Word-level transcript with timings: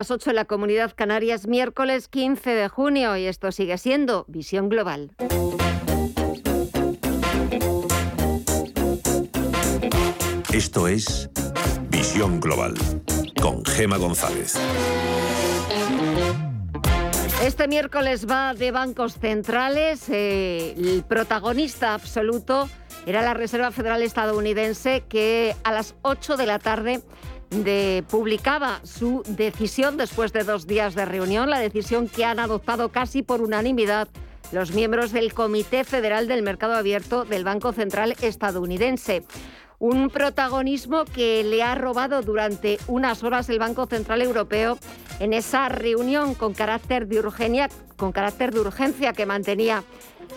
las 0.00 0.12
8 0.12 0.30
en 0.30 0.36
la 0.36 0.44
Comunidad 0.44 0.92
Canarias, 0.94 1.48
miércoles 1.48 2.06
15 2.06 2.50
de 2.50 2.68
junio, 2.68 3.16
y 3.16 3.24
esto 3.26 3.50
sigue 3.50 3.78
siendo 3.78 4.24
Visión 4.28 4.68
Global. 4.68 5.10
Esto 10.52 10.86
es 10.86 11.28
Visión 11.90 12.38
Global 12.38 12.74
con 13.42 13.64
Gema 13.64 13.96
González. 13.96 14.54
Este 17.42 17.66
miércoles 17.66 18.30
va 18.30 18.54
de 18.54 18.70
bancos 18.70 19.14
centrales. 19.14 20.08
Eh, 20.10 20.74
el 20.76 21.02
protagonista 21.08 21.94
absoluto 21.94 22.70
era 23.04 23.22
la 23.22 23.34
Reserva 23.34 23.72
Federal 23.72 24.02
estadounidense 24.02 25.02
que 25.08 25.56
a 25.64 25.72
las 25.72 25.96
8 26.02 26.36
de 26.36 26.46
la 26.46 26.60
tarde 26.60 27.02
de, 27.50 28.04
publicaba 28.08 28.80
su 28.84 29.22
decisión 29.26 29.96
después 29.96 30.32
de 30.32 30.44
dos 30.44 30.66
días 30.66 30.94
de 30.94 31.04
reunión, 31.04 31.50
la 31.50 31.58
decisión 31.58 32.08
que 32.08 32.24
han 32.24 32.38
adoptado 32.38 32.90
casi 32.90 33.22
por 33.22 33.40
unanimidad 33.42 34.08
los 34.52 34.72
miembros 34.72 35.12
del 35.12 35.34
Comité 35.34 35.84
Federal 35.84 36.26
del 36.26 36.42
Mercado 36.42 36.74
Abierto 36.74 37.24
del 37.24 37.44
Banco 37.44 37.72
Central 37.72 38.14
estadounidense. 38.22 39.24
Un 39.78 40.10
protagonismo 40.10 41.04
que 41.04 41.44
le 41.44 41.62
ha 41.62 41.74
robado 41.74 42.22
durante 42.22 42.78
unas 42.88 43.22
horas 43.22 43.48
el 43.48 43.58
Banco 43.58 43.86
Central 43.86 44.22
Europeo 44.22 44.78
en 45.20 45.32
esa 45.32 45.68
reunión 45.68 46.34
con 46.34 46.54
carácter 46.54 47.06
de 47.06 47.20
urgencia, 47.20 47.68
con 47.96 48.10
carácter 48.10 48.52
de 48.52 48.60
urgencia 48.60 49.12
que 49.12 49.26
mantenía 49.26 49.84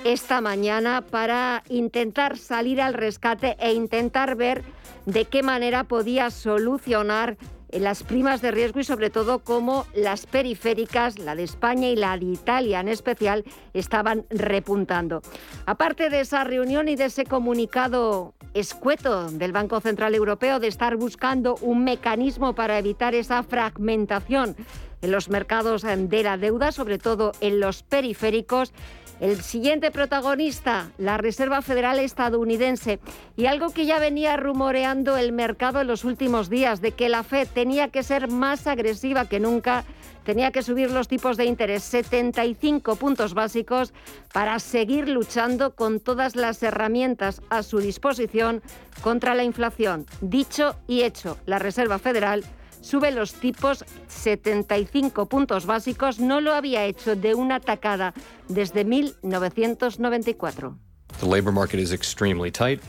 esta 0.04 0.42
mañana 0.42 1.02
para 1.02 1.64
intentar 1.70 2.38
salir 2.38 2.82
al 2.82 2.94
rescate 2.94 3.56
e 3.60 3.74
intentar 3.74 4.36
ver 4.36 4.64
de 5.06 5.26
qué 5.26 5.44
manera 5.44 5.84
podía 5.84 6.30
solucionar 6.30 7.38
las 7.80 8.04
primas 8.04 8.42
de 8.42 8.52
riesgo 8.52 8.80
y 8.80 8.84
sobre 8.84 9.10
todo 9.10 9.40
cómo 9.40 9.86
las 9.94 10.26
periféricas, 10.26 11.20
la 11.20 11.36
de 11.36 11.44
España 11.44 11.88
y 11.88 11.96
la 11.96 12.18
de 12.18 12.26
Italia 12.26 12.80
en 12.82 12.90
especial, 12.90 13.46
estaban 13.74 14.26
repuntando. 14.30 15.22
Aparte 15.66 16.10
de 16.10 16.20
esa 16.20 16.44
reunión 16.44 16.90
y 16.90 16.96
de 16.96 17.06
ese 17.06 17.26
comunicado 17.26 18.34
escueto 18.54 19.32
del 19.32 19.54
Banco 19.54 19.80
Central 19.80 20.16
Europeo 20.16 20.60
de 20.60 20.68
estar 20.68 20.98
buscando 20.98 21.56
un 21.62 21.84
mecanismo 21.84 22.54
para 22.54 22.78
evitar 22.78 23.16
esa 23.16 23.44
fragmentación 23.44 24.56
en 25.02 25.12
los 25.12 25.30
mercados 25.30 25.84
de 25.84 26.24
la 26.24 26.38
deuda, 26.38 26.72
sobre 26.72 26.98
todo 27.00 27.32
en 27.42 27.60
los 27.60 27.84
periféricos, 27.84 28.74
el 29.22 29.42
siguiente 29.42 29.92
protagonista, 29.92 30.92
la 30.98 31.18
Reserva 31.18 31.62
Federal 31.62 32.00
estadounidense, 32.00 33.00
y 33.38 33.46
algo 33.46 33.70
que 33.70 33.86
ya 33.86 34.00
venía 34.00 34.36
rumoreando 34.36 35.16
el 35.16 35.32
mercado 35.32 35.80
en 35.80 35.88
los 35.88 36.04
últimos 36.04 36.50
días, 36.50 36.82
de 36.82 36.92
que 36.94 37.08
la 37.08 37.24
Fed 37.24 37.48
tenía 37.54 37.90
que 37.90 38.02
ser 38.02 38.28
más 38.28 38.66
agresiva 38.66 39.26
que 39.26 39.40
nunca, 39.40 39.86
tenía 40.24 40.52
que 40.52 40.64
subir 40.64 40.90
los 40.90 41.08
tipos 41.08 41.38
de 41.38 41.46
interés 41.46 41.84
75 41.84 42.96
puntos 42.96 43.36
básicos 43.36 43.94
para 44.34 44.58
seguir 44.58 45.08
luchando 45.08 45.76
con 45.76 46.00
todas 46.00 46.36
las 46.36 46.64
herramientas 46.64 47.44
a 47.52 47.62
su 47.62 47.78
disposición 47.78 48.64
contra 49.04 49.36
la 49.36 49.44
inflación. 49.44 50.08
Dicho 50.22 50.76
y 50.88 51.04
hecho, 51.04 51.38
la 51.46 51.60
Reserva 51.60 52.00
Federal 52.00 52.44
sube 52.82 53.12
los 53.12 53.34
tipos 53.34 53.86
75 54.08 55.28
puntos 55.28 55.66
básicos. 55.66 56.20
No 56.20 56.42
lo 56.42 56.54
había 56.54 56.86
hecho 56.86 57.16
de 57.16 57.34
una 57.36 57.60
tacada 57.60 58.14
desde 58.48 58.84
1994. 58.84 60.78
The 61.20 61.26
labor 61.26 61.52
market 61.52 61.80
is 61.80 61.94
extremely 61.94 62.52
tight 62.52 62.82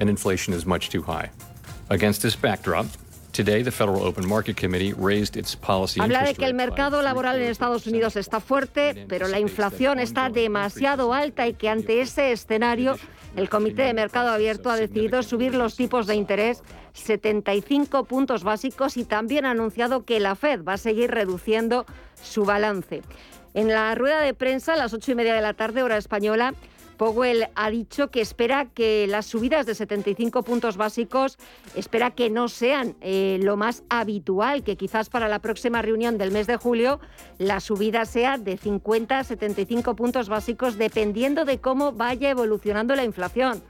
and 0.00 0.08
inflation 0.10 0.54
is 0.54 0.66
much 0.66 0.90
too 0.90 1.02
high. 1.02 1.30
Against 1.88 2.22
this 2.22 2.34
backdrop, 2.34 2.86
Today, 3.36 3.62
the 3.62 3.70
Federal 3.70 4.02
Open 4.02 4.26
Market 4.26 4.56
Committee 4.56 4.94
raised 4.94 5.36
its 5.36 5.54
policy 5.54 6.00
Habla 6.00 6.22
de 6.22 6.34
que 6.34 6.46
el 6.46 6.54
mercado 6.54 7.02
laboral 7.02 7.36
en 7.36 7.50
Estados 7.50 7.86
Unidos 7.86 8.16
está 8.16 8.40
fuerte, 8.40 9.04
pero 9.08 9.28
la 9.28 9.38
inflación 9.38 9.98
está 9.98 10.30
demasiado 10.30 11.12
alta 11.12 11.46
y 11.46 11.52
que 11.52 11.68
ante 11.68 12.00
ese 12.00 12.32
escenario 12.32 12.96
el 13.36 13.50
Comité 13.50 13.82
de 13.82 13.92
Mercado 13.92 14.30
Abierto 14.30 14.70
ha 14.70 14.76
decidido 14.76 15.22
subir 15.22 15.54
los 15.54 15.76
tipos 15.76 16.06
de 16.06 16.14
interés 16.14 16.62
75 16.94 18.04
puntos 18.04 18.42
básicos 18.42 18.96
y 18.96 19.04
también 19.04 19.44
ha 19.44 19.50
anunciado 19.50 20.06
que 20.06 20.18
la 20.18 20.34
Fed 20.34 20.64
va 20.64 20.72
a 20.72 20.78
seguir 20.78 21.10
reduciendo 21.10 21.84
su 22.22 22.46
balance. 22.46 23.02
En 23.52 23.68
la 23.68 23.94
rueda 23.94 24.22
de 24.22 24.32
prensa 24.32 24.72
a 24.72 24.76
las 24.76 24.94
ocho 24.94 25.12
y 25.12 25.14
media 25.14 25.34
de 25.34 25.42
la 25.42 25.52
tarde, 25.52 25.82
hora 25.82 25.98
española, 25.98 26.54
Powell 26.96 27.48
ha 27.54 27.70
dicho 27.70 28.10
que 28.10 28.20
espera 28.20 28.66
que 28.66 29.06
las 29.06 29.26
subidas 29.26 29.66
de 29.66 29.74
75 29.74 30.42
puntos 30.42 30.76
básicos, 30.76 31.38
espera 31.74 32.10
que 32.10 32.30
no 32.30 32.48
sean 32.48 32.96
eh, 33.00 33.38
lo 33.42 33.56
más 33.56 33.82
habitual, 33.88 34.62
que 34.62 34.76
quizás 34.76 35.08
para 35.08 35.28
la 35.28 35.40
próxima 35.40 35.82
reunión 35.82 36.18
del 36.18 36.30
mes 36.30 36.46
de 36.46 36.56
julio 36.56 37.00
la 37.38 37.60
subida 37.60 38.04
sea 38.04 38.38
de 38.38 38.56
50 38.56 39.18
a 39.18 39.24
75 39.24 39.96
puntos 39.96 40.28
básicos, 40.28 40.78
dependiendo 40.78 41.44
de 41.44 41.58
cómo 41.58 41.92
vaya 41.92 42.30
evolucionando 42.30 42.94
la 42.96 43.04
inflación. 43.04 43.62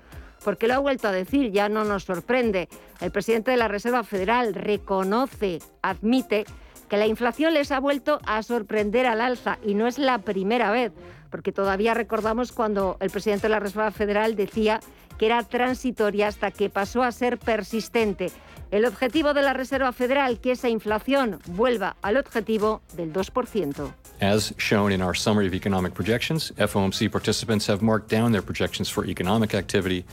Porque 0.45 0.69
lo 0.69 0.75
ha 0.75 0.79
vuelto 0.79 1.09
a 1.09 1.13
decir, 1.13 1.51
ya 1.51 1.69
no 1.69 1.85
nos 1.85 2.05
sorprende. 2.05 2.69
El 3.01 3.11
presidente 3.11 3.51
de 3.51 3.57
la 3.57 3.69
Reserva 3.69 4.05
Federal 4.05 4.55
reconoce, 4.55 5.59
admite 5.83 6.45
que 6.89 6.97
la 6.97 7.07
inflación 7.07 7.55
les 7.55 7.73
ha 7.73 7.81
vuelto 7.81 8.21
a 8.27 8.43
sorprender 8.43 9.07
al 9.07 9.21
alza 9.21 9.59
y 9.65 9.75
no 9.75 9.87
es 9.87 9.99
la 9.99 10.19
primera 10.19 10.71
vez 10.71 10.93
porque 11.31 11.53
todavía 11.53 11.95
recordamos 11.95 12.53
cuando 12.53 12.97
el 13.01 13.11
presidente 13.11 13.47
de 13.47 13.51
la 13.51 13.61
Reserva 13.61 13.91
Federal 13.91 14.37
decía 14.37 14.81
que 15.19 15.27
era 15.27 15.43
transitoria 15.43 16.29
hasta 16.29 16.51
que 16.51 16.71
pasó 16.71 17.03
a 17.03 17.13
ser 17.13 17.39
persistente. 17.39 18.31
El 18.71 18.85
objetivo 18.85 19.33
de 19.33 19.43
la 19.43 19.53
Reserva 19.53 19.93
Federal, 19.93 20.41
que 20.41 20.53
esa 20.53 20.69
inflación 20.69 21.39
vuelva 21.47 21.97
al 22.03 22.17
objetivo 22.17 22.83
del 22.95 23.13
2%. 23.13 23.93
As 24.21 24.55
shown 24.59 24.93
in 24.93 25.03
our 25.03 25.15
summary 25.15 25.47
of 25.47 25.55
economic 25.55 25.93
projections, 25.93 26.53
FOMC 26.57 27.11
participants 27.11 27.69
have 27.69 27.83
marked 27.83 28.09
down 28.11 28.33
their 28.33 28.43
projections 28.43 28.91
for 28.91 29.07
economic 29.07 29.55
activity 29.55 30.05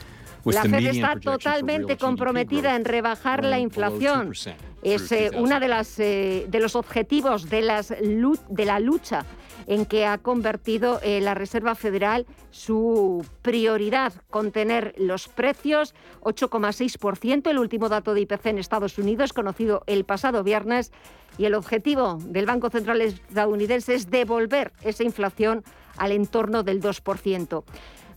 la 0.52 0.64
Fed 0.64 0.86
está 0.86 1.20
totalmente 1.20 1.98
comprometida 1.98 2.76
en 2.76 2.86
rebajar 2.86 3.46
la 3.46 3.60
inflación. 3.60 4.34
Es 4.82 5.12
eh, 5.12 5.32
uno 5.36 5.60
de, 5.60 5.68
las, 5.68 5.98
eh, 6.00 6.46
de 6.50 6.60
los 6.60 6.76
objetivos 6.76 7.50
de, 7.50 7.62
las, 7.62 7.90
de 7.90 8.66
la 8.66 8.80
lucha 8.80 9.26
en 9.68 9.86
que 9.86 10.06
ha 10.06 10.18
convertido 10.18 11.00
eh, 11.04 11.22
la 11.22 11.34
Reserva 11.34 11.76
Federal 11.76 12.26
su 12.52 13.26
prioridad, 13.42 14.14
contener 14.30 14.94
los 14.98 15.28
precios, 15.28 15.94
8,6%, 16.22 17.50
el 17.50 17.60
último 17.60 17.90
dato 17.90 18.14
de 18.14 18.22
IPC 18.22 18.48
en 18.48 18.58
Estados 18.58 18.98
Unidos, 18.98 19.34
conocido 19.34 19.84
el 19.88 20.06
pasado 20.06 20.44
viernes, 20.44 20.92
y 21.38 21.46
el 21.46 21.56
objetivo 21.56 22.20
del 22.22 22.46
Banco 22.46 22.70
Central 22.70 23.02
estadounidense 23.02 23.96
es 23.96 24.10
devolver 24.10 24.72
esa 24.84 25.04
inflación 25.04 25.64
al 25.98 26.12
entorno 26.12 26.64
del 26.64 26.82
2%. 26.82 27.64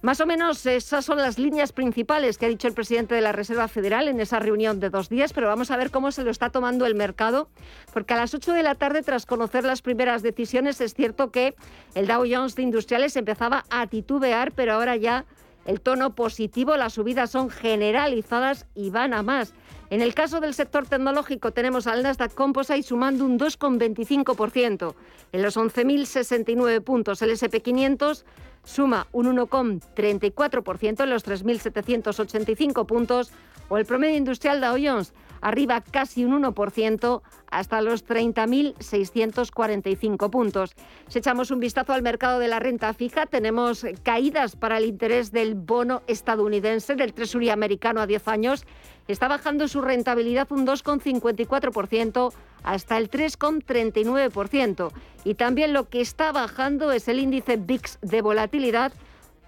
Más 0.03 0.21
o 0.21 0.27
menos 0.27 0.65
esas 0.67 1.05
son 1.05 1.19
las 1.19 1.39
líneas 1.39 1.73
principales 1.73 2.39
que 2.39 2.47
ha 2.47 2.49
dicho 2.49 2.69
el 2.69 2.75
presidente 2.75 3.15
de 3.15 3.21
la 3.21 3.33
Reserva 3.33 3.67
Federal 3.67 4.09
en 4.09 4.21
esa 4.21 4.39
reunión 4.39 4.79
de 4.79 4.91
dos 4.91 5.09
días, 5.09 5.33
pero 5.33 5.49
vamos 5.49 5.71
a 5.71 5.77
ver 5.77 5.91
cómo 5.91 6.12
se 6.12 6.23
lo 6.23 6.31
está 6.31 6.51
tomando 6.51 6.87
el 6.87 6.95
mercado, 6.95 7.49
porque 7.93 8.15
a 8.15 8.19
las 8.19 8.34
8 8.34 8.53
de 8.53 8.62
la 8.62 8.75
tarde, 8.75 9.03
tras 9.03 9.27
conocer 9.27 9.65
las 9.65 9.83
primeras 9.83 10.23
decisiones, 10.23 10.81
es 10.81 10.95
cierto 10.95 11.31
que 11.31 11.55
el 11.95 12.07
Dow 12.07 12.25
Jones 12.31 12.55
de 12.57 12.62
Industriales 12.62 13.17
empezaba 13.17 13.65
a 13.71 13.87
titubear, 13.87 14.53
pero 14.53 14.75
ahora 14.75 14.97
ya 14.97 15.25
el 15.65 15.81
tono 15.81 16.15
positivo, 16.15 16.77
las 16.77 16.93
subidas 16.93 17.31
son 17.31 17.51
generalizadas 17.51 18.67
y 18.75 18.91
van 18.91 19.15
a 19.15 19.23
más. 19.23 19.53
En 19.91 20.01
el 20.01 20.15
caso 20.15 20.41
del 20.41 20.55
sector 20.55 20.87
tecnológico 20.87 21.53
tenemos 21.53 21.87
al 21.87 22.03
Nasdaq 22.03 22.34
Composite 22.34 22.83
sumando 22.83 23.25
un 23.25 23.39
2,25% 23.39 24.95
en 25.33 25.43
los 25.43 25.57
11.069 25.57 26.83
puntos. 26.83 27.23
El 27.23 27.31
SP500 27.31 28.25
suma 28.66 29.06
un 29.12 29.34
1,34% 29.34 31.03
en 31.03 31.10
los 31.10 31.25
3.785 31.25 32.84
puntos 32.84 33.32
o 33.69 33.78
el 33.78 33.87
promedio 33.87 34.16
industrial 34.16 34.60
Dow 34.60 34.77
Jones 34.78 35.15
arriba 35.41 35.81
casi 35.81 36.25
un 36.25 36.43
1% 36.43 37.22
hasta 37.50 37.81
los 37.81 38.04
30.645 38.06 40.30
puntos. 40.30 40.74
Si 41.09 41.18
echamos 41.18 41.51
un 41.51 41.59
vistazo 41.60 41.92
al 41.92 42.03
mercado 42.03 42.41
de 42.41 42.48
la 42.48 42.59
renta 42.59 42.92
fija, 42.95 43.27
tenemos 43.27 43.84
caídas 44.03 44.57
para 44.57 44.78
el 44.78 44.86
interés 44.86 45.30
del 45.33 45.54
bono 45.54 46.01
estadounidense 46.07 46.95
del 46.97 47.13
Treasury 47.13 47.51
americano 47.51 48.01
a 48.01 48.07
10 48.07 48.28
años. 48.28 48.65
Está 49.08 49.28
bajando 49.28 49.68
su 49.68 49.80
rentabilidad 49.80 50.50
un 50.50 50.66
2,54% 50.66 52.32
hasta 52.64 52.98
el 52.98 53.10
3,39%. 53.10 54.91
Y 55.24 55.34
también 55.34 55.72
lo 55.72 55.88
que 55.88 56.00
está 56.00 56.32
bajando 56.32 56.91
es 56.92 57.08
el 57.08 57.20
índice 57.20 57.56
VIX 57.56 57.98
de 58.03 58.22
volatilidad 58.22 58.92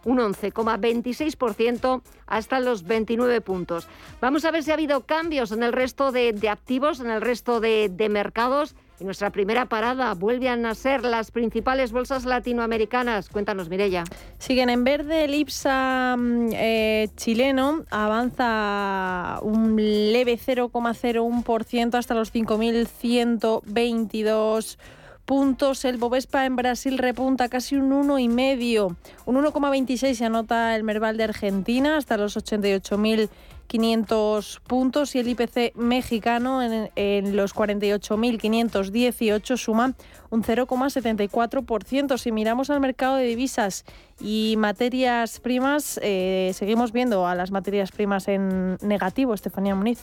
un 0.05 0.19
11,26% 0.19 2.03
hasta 2.27 2.61
los 2.61 2.85
29 2.85 3.41
puntos. 3.41 3.89
Vamos 4.21 4.45
a 4.45 4.51
ver 4.51 4.63
si 4.63 4.71
ha 4.71 4.75
habido 4.75 5.05
cambios 5.05 5.53
en 5.53 5.63
el 5.63 5.73
resto 5.73 6.13
de, 6.13 6.49
activos, 6.49 7.01
en 7.01 7.11
el 7.11 7.21
resto 7.21 7.61
de, 7.61 7.91
de 7.91 8.09
mercados. 8.09 8.75
Y 9.01 9.05
nuestra 9.05 9.31
primera 9.31 9.67
parada 9.67 10.13
vuelven 10.15 10.67
a 10.67 10.75
ser 10.75 11.05
las 11.05 11.31
principales 11.31 11.93
bolsas 11.93 12.25
latinoamericanas. 12.25 13.29
Cuéntanos, 13.29 13.69
Mirella. 13.69 14.03
Siguen 14.39 14.71
en 14.71 14.83
verde. 14.83 15.23
El 15.25 15.35
IPSA 15.35 16.17
mm, 16.19 16.49
eh, 16.53 17.09
chileno 17.17 17.85
avanza 17.91 19.39
un 19.43 19.77
leve 19.77 20.37
0,01% 20.37 21.95
hasta 21.95 22.15
los 22.15 22.35
5.122 22.35 24.79
puntos. 25.29 25.85
El 25.85 25.99
Bovespa 25.99 26.47
en 26.47 26.57
Brasil 26.57 26.99
repunta 26.99 27.49
casi 27.49 27.77
un 27.77 27.91
1,5. 27.91 28.97
Un 29.27 29.37
1,26 29.37 30.15
se 30.15 30.25
anota 30.25 30.75
el 30.75 30.83
Merval 30.83 31.19
de 31.19 31.25
Argentina 31.25 31.99
hasta 31.99 32.17
los 32.17 32.37
88.000 32.37 33.29
500 33.69 34.61
puntos 34.67 35.15
y 35.15 35.21
el 35.21 35.29
IPC 35.29 35.77
mexicano 35.77 36.63
en, 36.63 36.91
en 36.97 37.37
los 37.37 37.55
48.518 37.55 39.57
suma 39.57 39.95
un 40.31 40.43
0,74%. 40.43 42.19
Si 42.19 42.33
miramos 42.33 42.71
al 42.71 42.81
mercado 42.81 43.17
de 43.17 43.25
divisas 43.25 43.85
y 44.21 44.57
materias 44.59 45.41
primas, 45.41 46.01
eh, 46.03 46.51
seguimos 46.55 46.93
viendo 46.93 47.27
a 47.27 47.35
las 47.35 47.51
materias 47.51 47.93
primas 47.93 48.29
en 48.29 48.77
negativo, 48.83 49.35
Estefanía 49.35 49.75
Muniz. 49.75 50.01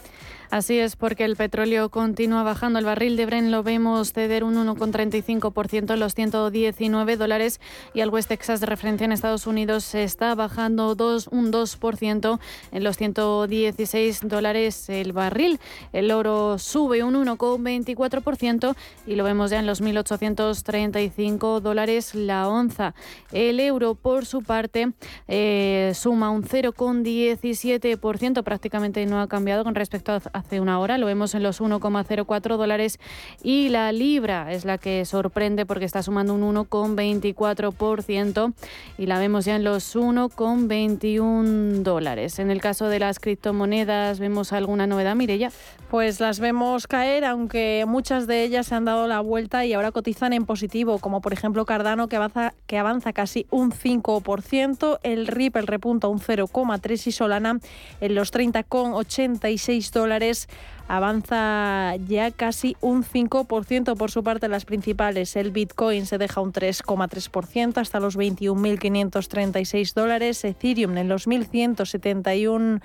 Así 0.51 0.77
es, 0.79 0.95
porque 0.95 1.25
el 1.25 1.35
petróleo 1.35 1.89
continúa 1.89 2.43
bajando. 2.43 2.79
El 2.79 2.85
barril 2.85 3.17
de 3.17 3.25
Brent 3.25 3.49
lo 3.49 3.63
vemos 3.63 4.13
ceder 4.13 4.43
un 4.43 4.55
1,35% 4.55 5.93
en 5.93 5.99
los 5.99 6.13
119 6.13 7.17
dólares 7.17 7.59
y 7.93 8.01
el 8.01 8.09
West 8.09 8.29
Texas 8.29 8.59
de 8.59 8.67
referencia 8.67 9.05
en 9.05 9.11
Estados 9.11 9.47
Unidos 9.47 9.95
está 9.95 10.35
bajando 10.35 10.95
dos, 10.95 11.27
un 11.27 11.51
2% 11.51 12.39
en 12.71 12.83
los 12.83 12.97
116 12.97 14.21
dólares 14.23 14.87
el 14.89 15.13
barril. 15.13 15.59
El 15.93 16.11
oro 16.11 16.57
sube 16.59 17.03
un 17.03 17.15
1,24% 17.15 18.75
y 19.07 19.15
lo 19.15 19.23
vemos 19.23 19.51
ya 19.51 19.59
en 19.59 19.65
los 19.65 19.81
1.835 20.19 21.59
dólares 21.59 22.15
la 22.15 22.47
onza. 22.47 22.93
El 23.31 23.59
euro, 23.59 23.95
por 23.95 24.25
su 24.25 24.43
parte, 24.43 24.93
eh, 25.27 25.91
suma 25.95 26.29
un 26.29 26.43
0,17%, 26.43 28.43
prácticamente 28.43 29.05
no 29.05 29.21
ha 29.21 29.27
cambiado 29.27 29.63
con 29.63 29.75
respecto 29.75 30.11
a 30.11 30.21
hace 30.33 30.59
una 30.59 30.79
hora, 30.79 30.97
lo 30.97 31.05
vemos 31.05 31.35
en 31.35 31.43
los 31.43 31.61
1,04 31.61 32.57
dólares 32.57 32.99
y 33.43 33.69
la 33.69 33.91
libra 33.91 34.51
es 34.51 34.65
la 34.65 34.77
que 34.77 35.05
sorprende 35.05 35.65
porque 35.65 35.85
está 35.85 36.03
sumando 36.03 36.33
un 36.33 36.55
1,24% 36.55 38.53
y 38.97 39.05
la 39.05 39.19
vemos 39.19 39.45
ya 39.45 39.55
en 39.55 39.63
los 39.63 39.95
1,21 39.95 41.83
dólares. 41.83 42.39
En 42.39 42.51
el 42.51 42.61
caso 42.61 42.87
de 42.87 42.99
las 42.99 43.19
criptomonedas, 43.19 44.19
¿vemos 44.19 44.53
alguna 44.53 44.87
novedad, 44.87 45.15
Mirella? 45.15 45.51
Pues 45.89 46.19
las 46.19 46.39
vemos 46.39 46.87
caer, 46.87 47.25
aunque 47.25 47.85
muchas 47.87 48.27
de 48.27 48.43
ellas 48.43 48.67
se 48.67 48.75
han 48.75 48.85
dado 48.85 49.07
la 49.07 49.19
vuelta 49.19 49.65
y 49.65 49.73
ahora 49.73 49.91
cotizan 50.05 50.33
en 50.33 50.45
positivo, 50.45 50.99
como 50.99 51.19
por 51.19 51.33
ejemplo 51.33 51.65
Cardano 51.65 52.07
que 52.07 52.15
avanza, 52.15 52.53
que 52.67 52.77
avanza 52.77 53.11
casi 53.11 53.47
un 53.49 53.71
5%, 53.71 54.99
el 55.01 55.25
Ripple 55.25 55.63
repunta 55.63 56.07
un 56.07 56.19
0,3% 56.19 57.07
y 57.07 57.11
Solana 57.11 57.59
en 58.01 58.13
los 58.13 58.31
30,86 58.31 59.91
dólares 59.91 60.47
avanza 60.87 61.95
ya 62.07 62.29
casi 62.29 62.77
un 62.81 63.03
5% 63.03 63.97
por 63.97 64.11
su 64.11 64.23
parte 64.23 64.47
las 64.47 64.65
principales. 64.65 65.35
El 65.35 65.49
Bitcoin 65.49 66.05
se 66.05 66.19
deja 66.19 66.39
un 66.39 66.53
3,3% 66.53 67.77
hasta 67.79 67.99
los 67.99 68.15
21.536 68.15 69.95
dólares, 69.95 70.45
Ethereum 70.45 70.99
en 70.99 71.09
los 71.09 71.27
1.171 71.27 72.81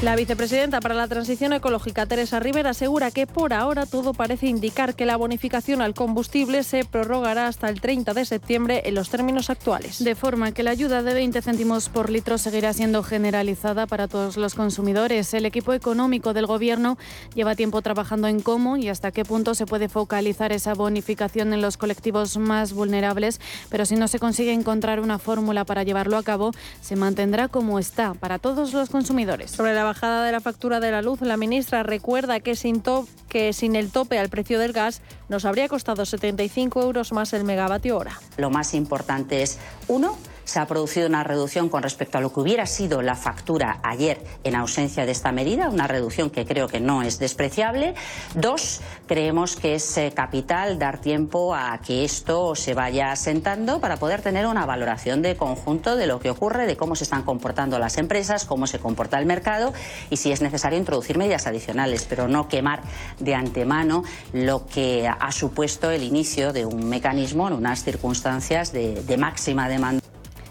La 0.00 0.14
vicepresidenta 0.14 0.80
para 0.80 0.94
la 0.94 1.08
Transición 1.08 1.52
Ecológica, 1.52 2.06
Teresa 2.06 2.38
Rivera, 2.38 2.70
asegura 2.70 3.10
que 3.10 3.26
por 3.26 3.52
ahora 3.52 3.84
todo 3.84 4.14
parece 4.14 4.46
indicar 4.46 4.94
que 4.94 5.04
la 5.04 5.16
bonificación 5.16 5.82
al 5.82 5.92
combustible 5.92 6.62
se 6.62 6.84
prorrogará 6.84 7.48
hasta 7.48 7.68
el 7.68 7.80
30 7.80 8.14
de 8.14 8.24
septiembre 8.24 8.82
en 8.84 8.94
los 8.94 9.10
términos 9.10 9.50
actuales. 9.50 9.98
De 10.04 10.14
forma 10.14 10.52
que 10.52 10.62
la 10.62 10.70
ayuda 10.70 11.02
de 11.02 11.14
20 11.14 11.42
céntimos 11.42 11.88
por 11.88 12.10
litro 12.10 12.38
seguirá 12.38 12.72
siendo 12.74 13.02
generalizada 13.02 13.88
para 13.88 14.06
todos 14.06 14.36
los 14.36 14.54
consumidores. 14.54 15.34
El 15.34 15.46
equipo 15.46 15.72
económico 15.72 16.32
del 16.32 16.46
Gobierno 16.46 16.96
lleva 17.34 17.56
tiempo 17.56 17.82
trabajando 17.82 18.28
en 18.28 18.38
cómo 18.38 18.76
y 18.76 18.90
hasta 18.90 19.10
qué 19.10 19.24
punto 19.24 19.56
se 19.56 19.66
puede 19.66 19.88
focalizar 19.88 20.52
esa 20.52 20.74
bonificación 20.74 21.52
en 21.52 21.60
los 21.60 21.76
colectivos 21.76 22.36
más 22.36 22.72
vulnerables, 22.72 23.40
pero 23.68 23.84
si 23.84 23.96
no 23.96 24.06
se 24.06 24.20
consigue 24.20 24.52
encontrar 24.52 25.00
una 25.00 25.18
fórmula 25.18 25.64
para 25.64 25.82
llevarlo 25.82 26.18
a 26.18 26.22
cabo, 26.22 26.52
se 26.80 26.94
mantendrá 26.94 27.48
como 27.48 27.80
está 27.80 28.14
para 28.14 28.38
todos 28.38 28.72
los 28.72 28.90
consumidores. 28.90 29.50
Sobre 29.50 29.74
la 29.74 29.87
bajada 29.88 30.22
de 30.24 30.32
la 30.32 30.40
factura 30.40 30.80
de 30.80 30.90
la 30.90 31.00
luz, 31.00 31.22
la 31.22 31.38
ministra 31.38 31.82
recuerda 31.82 32.40
que 32.40 32.56
sin, 32.56 32.82
que 33.28 33.54
sin 33.54 33.74
el 33.74 33.90
tope 33.90 34.18
al 34.18 34.28
precio 34.28 34.58
del 34.58 34.74
gas 34.74 35.00
nos 35.30 35.46
habría 35.46 35.66
costado 35.66 36.04
75 36.04 36.82
euros 36.82 37.12
más 37.12 37.32
el 37.32 37.44
megavatio 37.44 37.96
hora. 37.96 38.20
Lo 38.36 38.50
más 38.50 38.74
importante 38.74 39.42
es, 39.42 39.58
uno, 39.88 40.18
se 40.48 40.60
ha 40.60 40.66
producido 40.66 41.06
una 41.06 41.24
reducción 41.24 41.68
con 41.68 41.82
respecto 41.82 42.16
a 42.16 42.22
lo 42.22 42.32
que 42.32 42.40
hubiera 42.40 42.64
sido 42.64 43.02
la 43.02 43.16
factura 43.16 43.80
ayer 43.82 44.24
en 44.44 44.54
ausencia 44.54 45.04
de 45.04 45.12
esta 45.12 45.30
medida, 45.30 45.68
una 45.68 45.86
reducción 45.86 46.30
que 46.30 46.46
creo 46.46 46.68
que 46.68 46.80
no 46.80 47.02
es 47.02 47.18
despreciable. 47.18 47.94
Dos, 48.34 48.80
creemos 49.06 49.56
que 49.56 49.74
es 49.74 49.98
eh, 49.98 50.10
capital 50.16 50.78
dar 50.78 51.02
tiempo 51.02 51.54
a 51.54 51.78
que 51.84 52.02
esto 52.02 52.54
se 52.54 52.72
vaya 52.72 53.12
asentando 53.12 53.78
para 53.78 53.98
poder 53.98 54.22
tener 54.22 54.46
una 54.46 54.64
valoración 54.64 55.20
de 55.20 55.36
conjunto 55.36 55.96
de 55.96 56.06
lo 56.06 56.18
que 56.18 56.30
ocurre, 56.30 56.64
de 56.64 56.78
cómo 56.78 56.96
se 56.96 57.04
están 57.04 57.24
comportando 57.24 57.78
las 57.78 57.98
empresas, 57.98 58.46
cómo 58.46 58.66
se 58.66 58.78
comporta 58.78 59.18
el 59.18 59.26
mercado 59.26 59.74
y 60.08 60.16
si 60.16 60.32
es 60.32 60.40
necesario 60.40 60.78
introducir 60.78 61.18
medidas 61.18 61.46
adicionales, 61.46 62.06
pero 62.08 62.26
no 62.26 62.48
quemar 62.48 62.80
de 63.18 63.34
antemano 63.34 64.02
lo 64.32 64.64
que 64.64 65.06
ha 65.06 65.30
supuesto 65.30 65.90
el 65.90 66.04
inicio 66.04 66.54
de 66.54 66.64
un 66.64 66.88
mecanismo 66.88 67.48
en 67.48 67.52
unas 67.52 67.84
circunstancias 67.84 68.72
de, 68.72 69.02
de 69.02 69.16
máxima 69.18 69.68
demanda. 69.68 70.07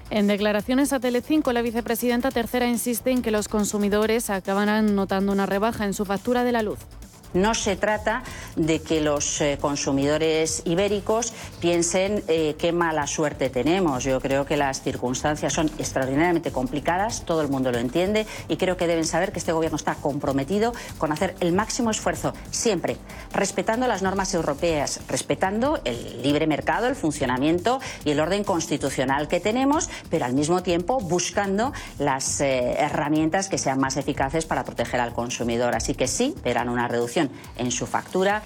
En 0.09 0.27
declaraciones 0.27 0.93
a 0.93 0.99
Telecinco, 0.99 1.51
la 1.51 1.61
vicepresidenta 1.61 2.31
tercera 2.31 2.65
insiste 2.65 3.11
en 3.11 3.21
que 3.21 3.29
los 3.29 3.49
consumidores 3.49 4.29
acabarán 4.29 4.95
notando 4.95 5.33
una 5.33 5.45
rebaja 5.45 5.85
en 5.85 5.93
su 5.93 6.05
factura 6.05 6.45
de 6.45 6.53
la 6.53 6.61
luz. 6.61 6.79
No 7.37 7.53
se 7.53 7.75
trata 7.75 8.23
de 8.55 8.81
que 8.81 8.99
los 8.99 9.41
eh, 9.41 9.59
consumidores 9.61 10.63
ibéricos 10.65 11.33
piensen 11.59 12.23
eh, 12.27 12.55
qué 12.57 12.71
mala 12.71 13.05
suerte 13.05 13.51
tenemos. 13.51 14.03
Yo 14.03 14.19
creo 14.19 14.45
que 14.47 14.57
las 14.57 14.81
circunstancias 14.81 15.53
son 15.53 15.69
extraordinariamente 15.77 16.51
complicadas, 16.51 17.25
todo 17.25 17.41
el 17.41 17.49
mundo 17.49 17.71
lo 17.71 17.77
entiende 17.77 18.25
y 18.47 18.57
creo 18.57 18.75
que 18.75 18.87
deben 18.87 19.05
saber 19.05 19.31
que 19.31 19.37
este 19.37 19.51
Gobierno 19.51 19.75
está 19.75 19.93
comprometido 19.93 20.73
con 20.97 21.11
hacer 21.11 21.35
el 21.39 21.53
máximo 21.53 21.91
esfuerzo, 21.91 22.33
siempre 22.49 22.97
respetando 23.33 23.85
las 23.85 24.01
normas 24.01 24.33
europeas, 24.33 25.01
respetando 25.07 25.79
el 25.85 26.23
libre 26.23 26.47
mercado, 26.47 26.87
el 26.87 26.95
funcionamiento 26.95 27.79
y 28.03 28.11
el 28.11 28.19
orden 28.19 28.43
constitucional 28.43 29.27
que 29.27 29.39
tenemos, 29.39 29.91
pero 30.09 30.25
al 30.25 30.33
mismo 30.33 30.63
tiempo 30.63 30.99
buscando 30.99 31.71
las 31.99 32.41
eh, 32.41 32.77
herramientas 32.79 33.47
que 33.47 33.59
sean 33.59 33.79
más 33.79 33.95
eficaces 33.95 34.45
para 34.47 34.63
proteger 34.63 34.99
al 34.99 35.13
consumidor. 35.13 35.75
Así 35.75 35.93
que 35.93 36.07
sí, 36.07 36.33
verán 36.43 36.69
una 36.69 36.87
reducción 36.87 37.26
en 37.57 37.71
su 37.71 37.85
factura. 37.85 38.43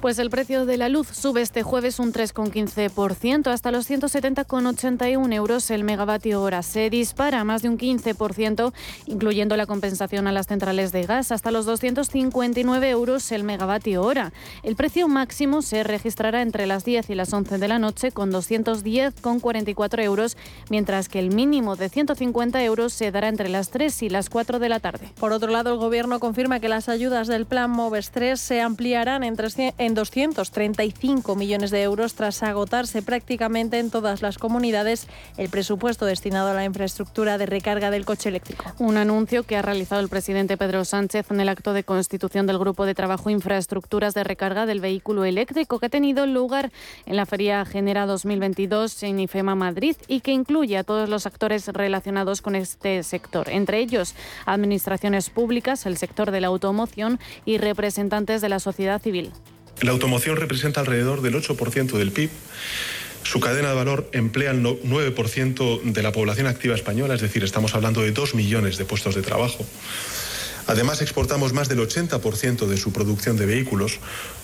Pues 0.00 0.18
el 0.18 0.30
precio 0.30 0.64
de 0.64 0.78
la 0.78 0.88
luz 0.88 1.08
sube 1.08 1.42
este 1.42 1.62
jueves 1.62 1.98
un 1.98 2.10
3,15% 2.10 3.48
hasta 3.48 3.70
los 3.70 3.90
170,81 3.90 5.34
euros 5.34 5.70
el 5.70 5.84
megavatio 5.84 6.40
hora. 6.40 6.62
Se 6.62 6.88
dispara 6.88 7.44
más 7.44 7.60
de 7.60 7.68
un 7.68 7.76
15%, 7.76 8.72
incluyendo 9.04 9.58
la 9.58 9.66
compensación 9.66 10.26
a 10.26 10.32
las 10.32 10.46
centrales 10.46 10.92
de 10.92 11.02
gas, 11.02 11.32
hasta 11.32 11.50
los 11.50 11.66
259 11.66 12.88
euros 12.88 13.30
el 13.30 13.44
megavatio 13.44 14.02
hora. 14.02 14.32
El 14.62 14.74
precio 14.74 15.06
máximo 15.06 15.60
se 15.60 15.82
registrará 15.82 16.40
entre 16.40 16.66
las 16.66 16.86
10 16.86 17.10
y 17.10 17.14
las 17.14 17.30
11 17.34 17.58
de 17.58 17.68
la 17.68 17.78
noche 17.78 18.10
con 18.10 18.32
210,44 18.32 20.02
euros, 20.02 20.38
mientras 20.70 21.10
que 21.10 21.18
el 21.18 21.28
mínimo 21.28 21.76
de 21.76 21.90
150 21.90 22.64
euros 22.64 22.94
se 22.94 23.10
dará 23.10 23.28
entre 23.28 23.50
las 23.50 23.68
3 23.68 24.02
y 24.04 24.08
las 24.08 24.30
4 24.30 24.60
de 24.60 24.68
la 24.70 24.80
tarde. 24.80 25.12
Por 25.20 25.32
otro 25.32 25.50
lado, 25.50 25.74
el 25.74 25.78
Gobierno 25.78 26.20
confirma 26.20 26.58
que 26.58 26.70
las 26.70 26.88
ayudas 26.88 27.28
del 27.28 27.44
Plan 27.44 27.70
MOVES 27.70 28.10
3 28.12 28.40
se 28.40 28.62
ampliarán 28.62 29.24
en 29.24 29.89
en 29.90 29.94
235 29.94 31.34
millones 31.34 31.72
de 31.72 31.82
euros 31.82 32.14
tras 32.14 32.44
agotarse 32.44 33.02
prácticamente 33.02 33.80
en 33.80 33.90
todas 33.90 34.22
las 34.22 34.38
comunidades 34.38 35.08
el 35.36 35.48
presupuesto 35.48 36.06
destinado 36.06 36.50
a 36.50 36.54
la 36.54 36.64
infraestructura 36.64 37.38
de 37.38 37.46
recarga 37.46 37.90
del 37.90 38.04
coche 38.04 38.28
eléctrico. 38.28 38.64
Un 38.78 38.96
anuncio 38.96 39.42
que 39.42 39.56
ha 39.56 39.62
realizado 39.62 40.00
el 40.00 40.08
presidente 40.08 40.56
Pedro 40.56 40.84
Sánchez 40.84 41.32
en 41.32 41.40
el 41.40 41.48
acto 41.48 41.72
de 41.72 41.82
constitución 41.82 42.46
del 42.46 42.58
Grupo 42.58 42.86
de 42.86 42.94
Trabajo 42.94 43.30
Infraestructuras 43.30 44.14
de 44.14 44.22
Recarga 44.22 44.64
del 44.64 44.80
Vehículo 44.80 45.24
Eléctrico 45.24 45.80
que 45.80 45.86
ha 45.86 45.90
tenido 45.90 46.24
lugar 46.24 46.70
en 47.04 47.16
la 47.16 47.26
Feria 47.26 47.64
Genera 47.64 48.06
2022 48.06 49.02
en 49.02 49.18
IFEMA 49.18 49.56
Madrid 49.56 49.96
y 50.06 50.20
que 50.20 50.30
incluye 50.30 50.78
a 50.78 50.84
todos 50.84 51.08
los 51.08 51.26
actores 51.26 51.66
relacionados 51.66 52.42
con 52.42 52.54
este 52.54 53.02
sector, 53.02 53.48
entre 53.48 53.80
ellos 53.80 54.14
administraciones 54.46 55.30
públicas, 55.30 55.84
el 55.84 55.96
sector 55.96 56.30
de 56.30 56.40
la 56.40 56.46
automoción 56.46 57.18
y 57.44 57.58
representantes 57.58 58.40
de 58.40 58.48
la 58.48 58.60
sociedad 58.60 59.02
civil. 59.02 59.32
La 59.82 59.92
automoción 59.92 60.36
representa 60.36 60.80
alrededor 60.80 61.22
del 61.22 61.34
8% 61.34 61.96
del 61.96 62.12
PIB. 62.12 62.30
Su 63.22 63.40
cadena 63.40 63.70
de 63.70 63.74
valor 63.74 64.08
emplea 64.12 64.50
el 64.50 64.62
9% 64.62 65.82
de 65.82 66.02
la 66.02 66.12
población 66.12 66.46
activa 66.46 66.74
española, 66.74 67.14
es 67.14 67.20
decir, 67.20 67.44
estamos 67.44 67.74
hablando 67.74 68.02
de 68.02 68.12
2 68.12 68.34
millones 68.34 68.76
de 68.76 68.84
puestos 68.84 69.14
de 69.14 69.22
trabajo. 69.22 69.64
Además, 70.66 71.00
exportamos 71.00 71.52
más 71.52 71.68
del 71.68 71.80
80% 71.80 72.66
de 72.66 72.76
su 72.76 72.92
producción 72.92 73.36
de 73.36 73.46
vehículos, 73.46 73.98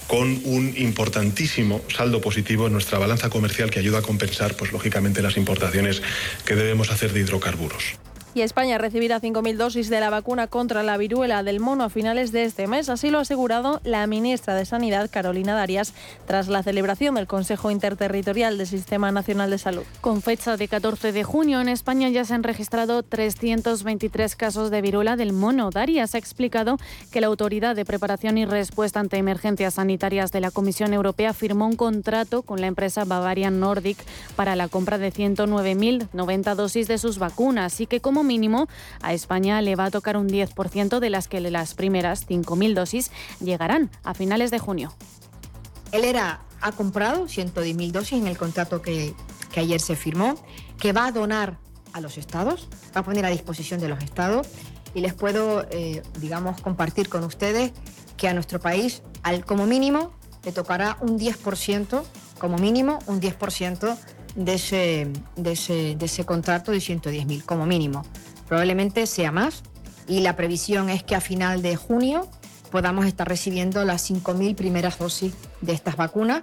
con 0.07 0.41
un 0.45 0.75
importantísimo 0.77 1.83
saldo 1.95 2.21
positivo 2.21 2.67
en 2.67 2.73
nuestra 2.73 2.99
balanza 2.99 3.29
comercial 3.29 3.71
que 3.71 3.79
ayuda 3.79 3.99
a 3.99 4.03
compensar, 4.03 4.57
pues 4.57 4.73
lógicamente, 4.73 5.21
las 5.21 5.37
importaciones 5.37 6.03
que 6.45 6.55
debemos 6.55 6.91
hacer 6.91 7.13
de 7.13 7.21
hidrocarburos 7.21 7.97
y 8.37 8.43
España 8.43 8.77
recibirá 8.77 9.19
5.000 9.19 9.57
dosis 9.57 9.89
de 9.89 9.99
la 9.99 10.11
vacuna 10.11 10.47
contra 10.47 10.83
la 10.83 10.99
viruela 10.99 11.43
del 11.43 11.59
mono 11.59 11.85
a 11.85 11.89
finales 11.89 12.33
de 12.33 12.45
este 12.45 12.67
mes. 12.67 12.91
Así 12.91 13.09
lo 13.09 13.17
ha 13.17 13.23
asegurado 13.23 13.81
la 13.83 14.07
ministra 14.07 14.55
de 14.55 14.67
Sanidad, 14.67 15.09
Carolina 15.11 15.55
Darias, 15.55 15.95
tras 16.27 16.49
la 16.49 16.63
celebración 16.63 17.15
del 17.15 17.27
Consejo 17.27 17.71
Interterritorial 17.71 18.59
del 18.59 18.67
Sistema 18.67 19.11
Nacional 19.11 19.49
de 19.49 19.57
Salud. 19.57 19.85
Con 20.03 20.21
fecha 20.21 20.59
de 20.59 20.69
14 20.69 21.13
de 21.13 21.25
junio, 21.25 21.63
en 21.63 21.71
España 21.71 22.11
ya 22.11 22.27
se 22.27 22.35
han 22.35 22.43
registrado 22.43 23.03
323 23.03 24.37
casos 24.37 24.71
de 24.71 24.83
viruela 24.83 25.17
del 25.17 25.33
mono. 25.33 25.71
Darias 25.71 26.15
ha 26.15 26.19
explicado 26.19 26.77
que 27.11 27.23
la 27.23 27.29
Autoridad 27.29 27.75
de 27.75 27.87
Preparación 27.87 28.37
y 28.37 28.45
Respuesta 28.45 29.01
ante 29.01 29.17
Emergencias 29.17 29.75
Sanitarias 29.75 30.31
de 30.31 30.43
la 30.43 30.51
Comisión 30.51 30.93
Europea 30.93 31.33
firmó 31.33 31.67
un 31.67 31.77
contrato 31.77 32.43
con 32.43 32.61
la 32.61 32.67
empresa 32.67 33.07
Bavarian 33.07 33.61
Nordic 33.61 33.97
para 34.37 34.57
la 34.57 34.69
compra 34.69 34.99
de 34.99 35.11
109.090 35.11 36.55
dosis 36.55 36.87
de 36.87 36.99
sus 36.99 37.19
vacunas 37.19 37.81
y 37.81 37.87
que 37.87 38.01
como 38.01 38.26
mínimo, 38.27 38.69
a 39.01 39.15
España 39.15 39.63
le 39.63 39.77
va 39.77 39.87
a 39.87 39.91
tocar 39.91 40.17
un 40.17 40.29
10% 40.29 40.99
de 40.99 41.11
las 41.11 41.29
que 41.29 41.41
las 41.41 41.75
primeras 41.75 42.29
5.000 42.29 42.75
dosis 42.75 43.11
llegarán 43.41 43.91
a 44.05 44.15
finales 44.15 44.51
de 44.51 44.59
junio. 44.59 44.93
El 45.93 46.05
ERA 46.05 46.41
ha 46.61 46.73
comprado 46.73 47.27
110.000 47.27 47.91
dosis 47.93 48.19
en 48.19 48.27
el 48.27 48.37
contrato 48.37 48.83
que, 48.83 49.15
que 49.53 49.61
ayer 49.61 49.81
se 49.81 49.97
firmó, 49.97 50.35
que 50.79 50.93
va 50.93 51.07
a 51.07 51.13
donar 51.13 51.59
a 51.93 52.01
los 52.01 52.19
estados, 52.19 52.69
va 52.95 53.01
a 53.01 53.05
poner 53.05 53.25
a 53.25 53.31
disposición 53.31 53.81
de 53.81 53.89
los 53.89 54.03
estados 54.03 54.49
y 54.95 55.01
les 55.01 55.15
puedo, 55.15 55.67
eh, 55.71 56.03
digamos, 56.21 56.61
compartir 56.61 57.09
con 57.09 57.25
ustedes 57.25 57.73
que 58.17 58.29
a 58.29 58.35
nuestro 58.35 58.61
país, 58.61 59.03
al, 59.23 59.45
como 59.45 59.67
mínimo, 59.67 60.13
le 60.45 60.53
tocará 60.53 60.97
un 61.01 61.19
10%, 61.19 62.03
como 62.39 62.59
mínimo, 62.59 62.99
un 63.07 63.21
10% 63.21 63.97
de 64.37 64.55
ese, 64.55 65.09
de 65.35 65.53
ese, 65.53 65.97
de 65.97 66.07
ese 66.07 66.25
contrato 66.25 66.71
de 66.71 66.79
110.000 66.79 67.45
como 67.45 67.67
mínimo. 67.67 68.05
Probablemente 68.47 69.07
sea 69.07 69.33
más 69.33 69.63
y 70.07 70.21
la 70.21 70.37
previsión 70.37 70.89
es 70.89 71.03
que 71.03 71.17
a 71.17 71.21
final 71.21 71.63
de 71.63 71.75
junio 71.75 72.29
podamos 72.71 73.07
estar 73.07 73.29
recibiendo 73.29 73.85
las 73.85 74.09
5.000 74.09 74.55
primeras 74.55 74.99
dosis 74.99 75.33
de 75.61 75.73
estas 75.73 75.97
vacunas. 75.97 76.43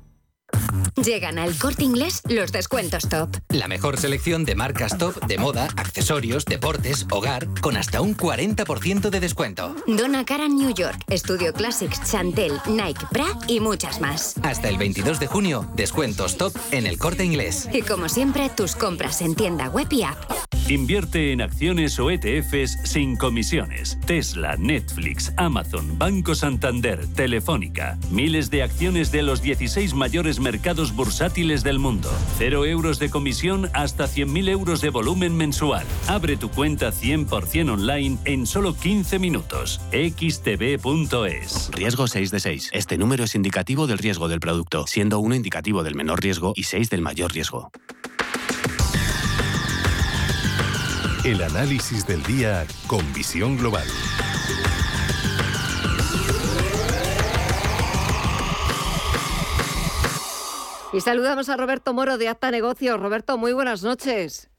Llegan 1.03 1.39
al 1.39 1.57
corte 1.57 1.83
inglés 1.83 2.21
los 2.27 2.51
descuentos 2.51 3.09
top. 3.09 3.29
La 3.49 3.67
mejor 3.67 3.97
selección 3.97 4.45
de 4.45 4.55
marcas 4.55 4.97
top 4.97 5.15
de 5.25 5.37
moda, 5.37 5.67
accesorios, 5.77 6.45
deportes, 6.45 7.07
hogar, 7.11 7.47
con 7.61 7.77
hasta 7.77 8.01
un 8.01 8.15
40% 8.15 9.09
de 9.09 9.19
descuento. 9.19 9.75
Donna 9.87 10.25
Karan 10.25 10.55
New 10.55 10.73
York, 10.73 11.03
Studio 11.11 11.53
Classics, 11.53 12.01
Chantel, 12.09 12.53
Nike, 12.67 13.05
Bra 13.11 13.27
y 13.47 13.59
muchas 13.59 13.99
más. 13.99 14.35
Hasta 14.43 14.69
el 14.69 14.77
22 14.77 15.19
de 15.19 15.27
junio, 15.27 15.67
descuentos 15.75 16.37
top 16.37 16.53
en 16.71 16.85
el 16.85 16.97
corte 16.97 17.25
inglés. 17.25 17.67
Y 17.73 17.81
como 17.81 18.09
siempre, 18.09 18.49
tus 18.49 18.75
compras 18.75 19.21
en 19.21 19.35
tienda 19.35 19.69
web 19.69 19.87
y 19.91 20.03
app. 20.03 20.17
Invierte 20.67 21.33
en 21.33 21.41
acciones 21.41 21.99
o 21.99 22.09
ETFs 22.11 22.77
sin 22.85 23.17
comisiones. 23.17 23.97
Tesla, 24.05 24.55
Netflix, 24.57 25.33
Amazon, 25.35 25.97
Banco 25.97 26.33
Santander, 26.33 27.05
Telefónica. 27.07 27.97
Miles 28.09 28.49
de 28.49 28.63
acciones 28.63 29.11
de 29.11 29.23
los 29.23 29.41
16 29.41 29.93
mayores 29.95 30.39
mercados 30.39 30.50
bursátiles 30.95 31.63
del 31.63 31.79
mundo. 31.79 32.09
Cero 32.37 32.65
euros 32.65 32.99
de 32.99 33.09
comisión 33.09 33.69
hasta 33.73 34.05
100.000 34.05 34.49
euros 34.49 34.81
de 34.81 34.89
volumen 34.89 35.35
mensual. 35.35 35.85
Abre 36.07 36.37
tu 36.37 36.49
cuenta 36.49 36.91
100% 36.91 37.71
online 37.71 38.17
en 38.25 38.45
solo 38.45 38.75
15 38.75 39.19
minutos. 39.19 39.79
xtb.es. 39.91 41.69
Riesgo 41.71 42.07
6 42.07 42.31
de 42.31 42.39
6. 42.39 42.69
Este 42.73 42.97
número 42.97 43.23
es 43.23 43.35
indicativo 43.35 43.87
del 43.87 43.97
riesgo 43.97 44.27
del 44.27 44.39
producto, 44.39 44.87
siendo 44.87 45.19
1 45.19 45.35
indicativo 45.35 45.83
del 45.83 45.95
menor 45.95 46.21
riesgo 46.21 46.53
y 46.55 46.63
6 46.63 46.89
del 46.89 47.01
mayor 47.01 47.31
riesgo. 47.31 47.71
El 51.23 51.43
análisis 51.43 52.07
del 52.07 52.23
día 52.23 52.65
con 52.87 53.13
visión 53.13 53.55
global. 53.55 53.85
Y 60.93 61.01
saludamos 61.01 61.49
a 61.49 61.57
Roberto 61.57 61.93
Moro 61.93 62.17
de 62.17 62.27
Acta 62.27 62.51
Negocios. 62.51 62.99
Roberto, 62.99 63.37
muy 63.37 63.53
buenas 63.53 63.83
noches. 63.83 64.49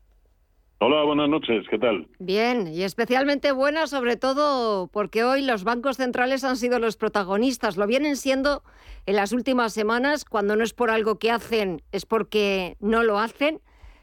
Hola, 0.79 1.05
buenas 1.05 1.29
noches, 1.29 1.65
¿qué 1.71 1.79
tal? 1.79 2.09
Bien, 2.19 2.67
y 2.67 2.83
especialmente 2.83 3.53
buenas 3.53 3.91
sobre 3.91 4.17
todo 4.17 4.89
porque 4.89 5.23
hoy 5.23 5.43
los 5.43 5.63
bancos 5.63 5.99
centrales 5.99 6.43
han 6.43 6.57
sido 6.57 6.81
los 6.81 6.97
protagonistas, 6.97 7.77
lo 7.77 7.87
vienen 7.87 8.17
siendo 8.17 8.65
en 9.07 9.15
las 9.15 9.33
últimas 9.33 9.73
semanas, 9.73 10.25
cuando 10.25 10.57
no 10.57 10.65
es 10.65 10.73
por 10.73 10.91
algo 10.91 11.21
que 11.21 11.31
hacen, 11.31 11.83
es 11.93 12.05
porque 12.05 12.77
no 12.81 13.05
lo 13.05 13.21
hacen 13.21 13.61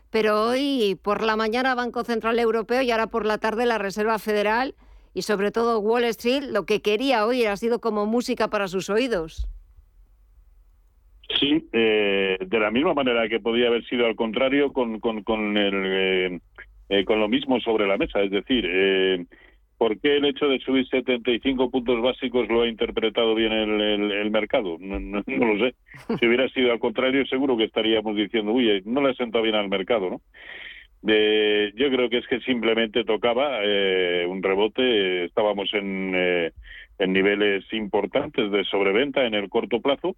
pero 0.09 0.47
hoy 0.47 0.99
por 1.01 1.23
la 1.23 1.35
mañana 1.35 1.75
Banco 1.75 2.03
Central 2.03 2.39
Europeo 2.39 2.81
y 2.81 2.91
ahora 2.91 3.07
por 3.07 3.25
la 3.25 3.37
tarde 3.37 3.65
la 3.65 3.77
Reserva 3.77 4.17
Federal 4.19 4.75
y 5.13 5.21
sobre 5.23 5.51
todo 5.51 5.79
Wall 5.79 6.03
Street 6.05 6.43
lo 6.43 6.65
que 6.65 6.81
quería 6.81 7.25
oír 7.25 7.47
ha 7.47 7.57
sido 7.57 7.79
como 7.79 8.05
música 8.05 8.49
para 8.49 8.67
sus 8.67 8.89
oídos. 8.89 9.47
Sí, 11.37 11.67
eh, 11.73 12.37
de 12.39 12.59
la 12.59 12.71
misma 12.71 12.93
manera 12.93 13.27
que 13.29 13.39
podía 13.39 13.67
haber 13.67 13.85
sido 13.85 14.05
al 14.05 14.15
contrario 14.15 14.73
con, 14.73 14.99
con, 14.99 15.23
con, 15.23 15.57
el, 15.57 15.73
eh, 15.85 16.39
eh, 16.89 17.05
con 17.05 17.19
lo 17.19 17.27
mismo 17.27 17.59
sobre 17.59 17.87
la 17.87 17.97
mesa, 17.97 18.21
es 18.21 18.31
decir, 18.31 19.27
¿Por 19.79 19.97
qué 20.01 20.17
el 20.17 20.25
hecho 20.25 20.49
de 20.49 20.59
subir 20.59 20.85
75 20.89 21.71
puntos 21.71 22.01
básicos 22.01 22.49
lo 22.49 22.63
ha 22.63 22.67
interpretado 22.67 23.33
bien 23.33 23.53
el, 23.53 24.29
mercado? 24.29 24.77
No, 24.79 25.23
lo 25.25 25.57
sé. 25.57 25.73
Si 26.19 26.27
hubiera 26.27 26.49
sido 26.49 26.73
al 26.73 26.79
contrario, 26.79 27.25
seguro 27.27 27.55
que 27.55 27.63
estaríamos 27.63 28.13
diciendo, 28.17 28.51
uy, 28.51 28.81
no 28.83 29.01
le 29.01 29.11
ha 29.11 29.13
sentado 29.13 29.41
bien 29.41 29.55
al 29.55 29.69
mercado, 29.69 30.09
¿no? 30.09 30.21
yo 31.01 31.89
creo 31.89 32.09
que 32.09 32.17
es 32.17 32.27
que 32.27 32.41
simplemente 32.41 33.05
tocaba 33.05 33.59
eh, 33.63 34.25
un 34.27 34.43
rebote, 34.43 35.23
estábamos 35.23 35.73
en, 35.73 36.11
eh, 36.13 36.51
en 36.99 37.13
niveles 37.13 37.63
importantes 37.71 38.51
de 38.51 38.65
sobreventa 38.65 39.25
en 39.25 39.33
el 39.33 39.47
corto 39.47 39.79
plazo 39.79 40.17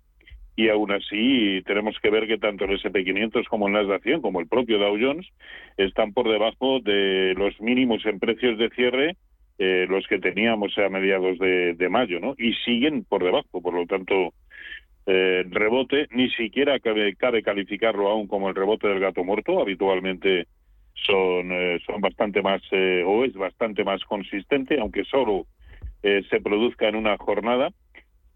y 0.62 0.70
aún 0.70 0.92
así 0.92 1.62
tenemos 1.66 1.98
que 2.02 2.12
ver 2.12 2.28
que 2.28 2.38
tanto 2.38 2.66
el 2.66 2.80
SP500 2.80 3.48
como 3.48 3.68
el 3.68 3.74
Nasdaq 3.74 4.04
100 4.04 4.22
como 4.22 4.40
el 4.40 4.48
propio 4.48 4.78
Dow 4.78 4.98
Jones 5.00 5.28
están 5.78 6.14
por 6.14 6.30
debajo 6.30 6.80
de 6.82 7.34
los 7.36 7.60
mínimos 7.60 8.06
en 8.06 8.20
precios 8.20 8.58
de 8.60 8.70
cierre 8.70 9.16
eh, 9.58 9.86
los 9.90 10.08
que 10.08 10.18
teníamos 10.18 10.76
a 10.78 10.90
mediados 10.90 11.38
de, 11.38 11.88
mayo, 11.90 12.20
¿no? 12.20 12.34
Y 12.38 12.54
siguen 12.66 13.04
por 13.04 13.24
debajo, 13.24 13.62
por 13.62 13.76
lo 13.76 13.86
tanto, 13.86 14.34
eh, 15.06 15.44
rebote, 15.50 16.08
ni 16.12 16.32
siquiera 16.32 16.80
cabe, 16.80 17.16
calificarlo 17.16 18.10
aún 18.10 18.28
como 18.28 18.50
el 18.50 18.56
rebote 18.56 18.88
del 18.88 19.00
gato 19.00 19.24
muerto, 19.24 19.62
habitualmente 19.62 20.48
son, 20.94 21.52
eh, 21.52 21.80
son 21.86 22.02
bastante 22.02 22.42
más, 22.42 22.62
o 23.06 23.24
es 23.24 23.34
bastante 23.34 23.84
más 23.84 24.04
consistente, 24.06 24.80
aunque 24.80 25.04
solo 25.06 25.46
se 26.02 26.42
produzca 26.42 26.88
en 26.88 26.96
una 26.96 27.16
jornada. 27.18 27.70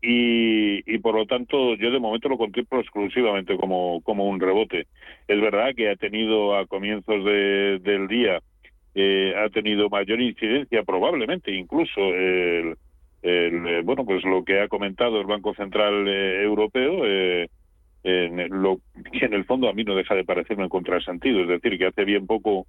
Y, 0.08 0.98
por 1.00 1.16
lo 1.16 1.26
tanto 1.26 1.76
yo 1.76 1.90
de 1.90 2.00
momento 2.00 2.30
lo 2.30 2.38
contemplo 2.38 2.80
exclusivamente 2.80 3.58
como, 3.58 4.02
como 4.02 4.28
un 4.28 4.40
rebote. 4.40 4.88
Es 5.28 5.42
verdad 5.42 5.74
que 5.76 5.90
ha 5.90 5.96
tenido 5.96 6.56
a 6.56 6.68
comienzos 6.68 7.26
del 7.26 8.08
día, 8.08 8.40
eh, 8.94 9.34
ha 9.36 9.50
tenido 9.50 9.90
mayor 9.90 10.22
incidencia 10.22 10.84
probablemente 10.84 11.52
incluso 11.52 12.00
el, 12.14 12.76
el, 13.24 13.82
bueno 13.84 14.06
pues 14.06 14.24
lo 14.24 14.44
que 14.44 14.62
ha 14.62 14.68
comentado 14.68 15.20
el 15.20 15.28
Banco 15.28 15.54
Central 15.56 16.08
Europeo. 16.08 17.06
en 17.06 18.62
lo 18.62 18.78
que 19.12 19.26
en 19.26 19.34
el 19.34 19.46
fondo 19.46 19.68
a 19.68 19.74
mí 19.74 19.84
no 19.84 19.96
deja 19.96 20.14
de 20.14 20.24
parecerme 20.24 20.64
en 20.64 20.70
contrasentido, 20.70 21.42
es 21.42 21.48
decir, 21.48 21.80
que 21.80 21.88
hace 21.88 22.06
bien 22.06 22.28
poco 22.28 22.68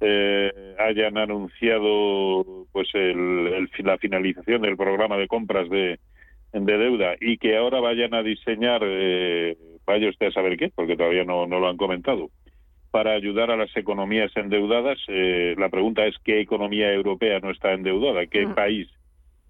eh, 0.00 0.76
hayan 0.78 1.18
anunciado 1.18 2.66
pues 2.70 2.88
el, 2.94 3.68
la 3.78 3.98
finalización 3.98 4.62
del 4.62 4.76
programa 4.76 5.16
de 5.16 5.26
compras 5.26 5.68
de, 5.68 5.98
de 6.52 6.78
deuda 6.78 7.16
y 7.20 7.38
que 7.38 7.56
ahora 7.56 7.80
vayan 7.80 8.14
a 8.14 8.22
diseñar, 8.22 8.82
eh, 8.84 9.56
vaya 9.86 10.08
usted 10.08 10.28
a 10.28 10.32
saber 10.32 10.56
qué, 10.56 10.70
porque 10.74 10.96
todavía 10.96 11.24
no, 11.24 11.46
no 11.46 11.60
lo 11.60 11.68
han 11.68 11.76
comentado, 11.76 12.30
para 12.90 13.12
ayudar 13.12 13.50
a 13.50 13.56
las 13.56 13.74
economías 13.76 14.30
endeudadas. 14.34 14.98
Eh, 15.08 15.54
la 15.58 15.68
pregunta 15.68 16.06
es 16.06 16.16
qué 16.24 16.40
economía 16.40 16.92
europea 16.92 17.40
no 17.40 17.50
está 17.50 17.72
endeudada, 17.72 18.26
qué 18.26 18.46
país 18.48 18.88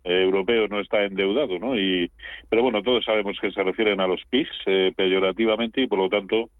eh, 0.04 0.22
europeo 0.22 0.68
no 0.68 0.80
está 0.80 1.04
endeudado, 1.04 1.58
¿no? 1.58 1.78
Y, 1.78 2.10
pero 2.48 2.62
bueno, 2.62 2.82
todos 2.82 3.04
sabemos 3.04 3.38
que 3.40 3.52
se 3.52 3.62
refieren 3.62 4.00
a 4.00 4.06
los 4.06 4.20
PIGs 4.30 4.50
eh, 4.66 4.92
peyorativamente 4.96 5.82
y 5.82 5.86
por 5.86 5.98
lo 5.98 6.08
tanto, 6.08 6.50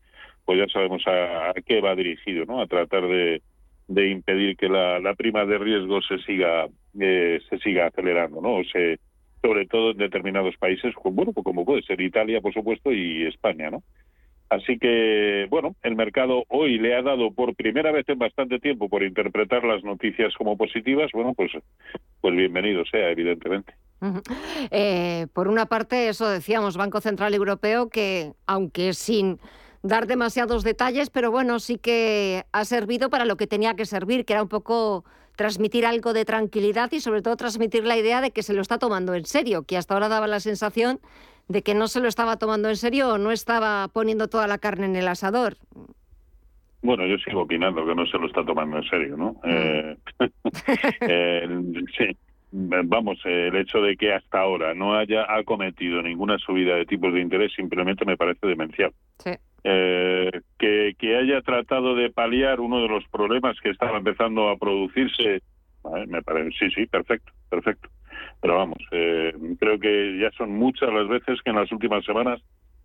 pues 0.45 0.59
ya 0.59 0.66
sabemos 0.68 1.07
a, 1.07 1.50
a 1.50 1.54
qué 1.54 1.80
va 1.80 1.95
dirigido, 1.95 2.45
¿no? 2.47 2.61
A 2.61 2.66
tratar 2.66 3.07
de, 3.09 3.42
de 3.88 4.09
impedir 4.09 4.57
que 4.57 4.68
la, 4.68 5.00
la 5.00 5.14
prima 5.14 5.45
de 5.45 5.59
riesgo 5.59 6.00
se 6.02 6.18
siga 6.18 6.66
eh, 7.00 7.40
se 7.49 7.59
siga 7.59 7.87
acelerando, 7.87 8.40
¿no? 8.40 8.57
O 8.57 8.64
se, 8.64 8.99
sobre 9.42 9.66
todo 9.66 9.92
en 9.92 9.99
determinados 9.99 10.57
países, 10.57 10.95
bueno, 11.04 11.33
pues 11.33 11.45
como 11.45 11.64
puede 11.64 11.83
ser 11.83 12.00
Italia, 12.00 12.40
por 12.40 12.52
supuesto, 12.52 12.92
y 12.92 13.26
España, 13.26 13.71
¿no? 13.71 13.83
Así 14.50 14.78
que, 14.78 15.47
bueno, 15.50 15.76
el 15.83 15.95
mercado 15.95 16.45
hoy 16.49 16.78
le 16.78 16.95
ha 16.95 17.02
dado 17.02 17.33
por 17.33 17.54
primera 17.54 17.92
vez 17.92 18.09
en 18.09 18.18
bastante 18.18 18.59
tiempo 18.59 18.88
por 18.88 19.02
interpretar 19.02 19.62
las 19.62 19.85
noticias 19.85 20.33
como 20.35 20.57
positivas, 20.57 21.11
bueno, 21.12 21.35
pues, 21.35 21.52
pues 22.23 22.35
bienvenido 22.35 22.83
sea, 22.87 23.11
evidentemente. 23.11 23.75
Eh, 24.71 25.26
por 25.35 25.49
una 25.49 25.66
parte, 25.66 26.09
eso 26.09 26.28
decíamos, 26.28 26.78
Banco 26.78 27.00
Central 27.00 27.35
Europeo, 27.35 27.90
que 27.90 28.33
aunque 28.47 28.95
sin 28.95 29.38
dar 29.82 30.06
demasiados 30.06 30.64
detalles, 30.64 31.11
pero 31.11 31.30
bueno, 31.30 31.58
sí 31.58 31.78
que 31.78 32.44
ha 32.52 32.64
servido 32.64 33.11
para 33.11 33.25
lo 33.25 33.37
que 33.37 33.47
tenía 33.47 33.75
que 33.75 33.87
servir, 33.87 34.25
que 34.25 34.32
era 34.32 34.42
un 34.42 34.49
poco 34.49 35.04
transmitir 35.37 35.87
algo 35.87 36.12
de 36.12 36.25
tranquilidad 36.25 36.90
y 36.92 37.00
sobre 37.00 37.23
todo 37.23 37.37
transmitir 37.37 37.85
la 37.85 37.97
idea 37.97 38.20
de 38.20 38.32
que 38.32 38.42
se 38.42 38.54
lo 38.54 38.61
está 38.61 38.78
tomando 38.78 39.14
en 39.14 39.25
serio, 39.25 39.62
que 39.62 39.76
hasta 39.76 39.94
ahora 39.94 40.08
daba 40.08 40.26
la 40.26 40.40
sensación 40.40 40.99
de 41.47 41.62
que 41.62 41.75
no 41.75 41.87
se 41.87 42.00
lo 42.00 42.08
estaba 42.08 42.37
tomando 42.37 42.68
en 42.68 42.76
serio 42.76 43.11
o 43.11 43.18
no 43.18 43.30
estaba 43.30 43.88
poniendo 43.88 44.28
toda 44.28 44.47
la 44.47 44.58
carne 44.58 44.87
en 44.87 44.97
el 44.97 45.08
asador. 45.08 45.56
Bueno, 46.82 47.06
yo 47.06 47.18
sigo 47.18 47.42
opinando 47.42 47.87
que 47.87 47.94
no 47.94 48.06
se 48.06 48.18
lo 48.18 48.26
está 48.26 48.44
tomando 48.44 48.78
en 48.78 48.85
serio, 48.85 49.16
¿no? 49.16 49.32
Mm. 49.44 49.97
Eh, 51.02 51.49
sí, 51.97 52.16
vamos, 52.52 53.18
el 53.25 53.56
hecho 53.56 53.80
de 53.80 53.97
que 53.97 54.12
hasta 54.12 54.40
ahora 54.40 54.75
no 54.75 54.97
haya 54.97 55.25
acometido 55.28 56.02
ninguna 56.02 56.38
subida 56.38 56.76
de 56.76 56.87
tipos 56.87 57.12
de 57.12 57.20
interés 57.20 57.52
simplemente 57.54 58.04
me 58.04 58.16
parece 58.16 58.47
demencial. 58.47 58.92
Sí. 59.18 59.30
Eh, 59.65 60.31
que, 60.59 61.17
haya 61.17 61.41
tratado 61.43 61.95
de 61.95 62.11
paliar 62.11 62.61
uno 62.61 62.81
de 62.83 62.88
los 62.88 63.07
problemas 63.09 63.59
que 63.61 63.71
estaba 63.71 63.99
empezando 63.99 64.49
a 64.49 64.57
producirse, 64.57 65.41
sí, 66.59 66.71
sí, 66.75 66.87
perfecto, 66.87 67.33
perfecto. 67.49 67.88
Pero 68.41 68.57
vamos, 68.57 68.79
eh, 68.93 69.33
creo 69.59 69.79
que 69.79 70.19
ya 70.21 70.31
son 70.33 70.55
muchas 70.55 70.93
las 70.93 71.09
veces 71.09 71.41
que 71.43 71.50
en 71.50 71.57
las 71.57 71.71
últimas 71.73 72.05
semanas 72.05 72.41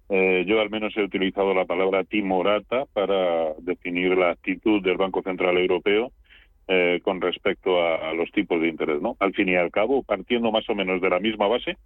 eh, 0.10 0.44
yo 0.48 0.60
al 0.60 0.70
menos 0.70 0.96
he 0.98 1.04
utilizado 1.04 1.54
la 1.54 1.66
palabra 1.66 2.04
timorata 2.04 2.86
para 2.94 3.54
definir 3.60 4.18
la 4.18 4.32
actitud 4.32 4.82
del 4.82 4.98
Banco 4.98 5.22
Central 5.22 5.58
Europeo 5.58 6.12
eh, 6.68 7.00
con 7.04 7.22
respecto 7.22 7.82
a, 7.82 8.10
a, 8.10 8.14
los 8.14 8.32
tipos 8.32 8.60
de 8.62 8.68
interés, 8.68 9.02
¿no? 9.02 9.16
Al 9.20 9.34
fin 9.34 9.50
y 9.50 9.56
al 9.56 9.72
cabo, 9.72 10.04
partiendo 10.04 10.52
más 10.52 10.68
o 10.70 10.76
menos 10.76 11.02
de 11.02 11.10
la 11.10 11.20
misma 11.20 11.48
base, 11.48 11.78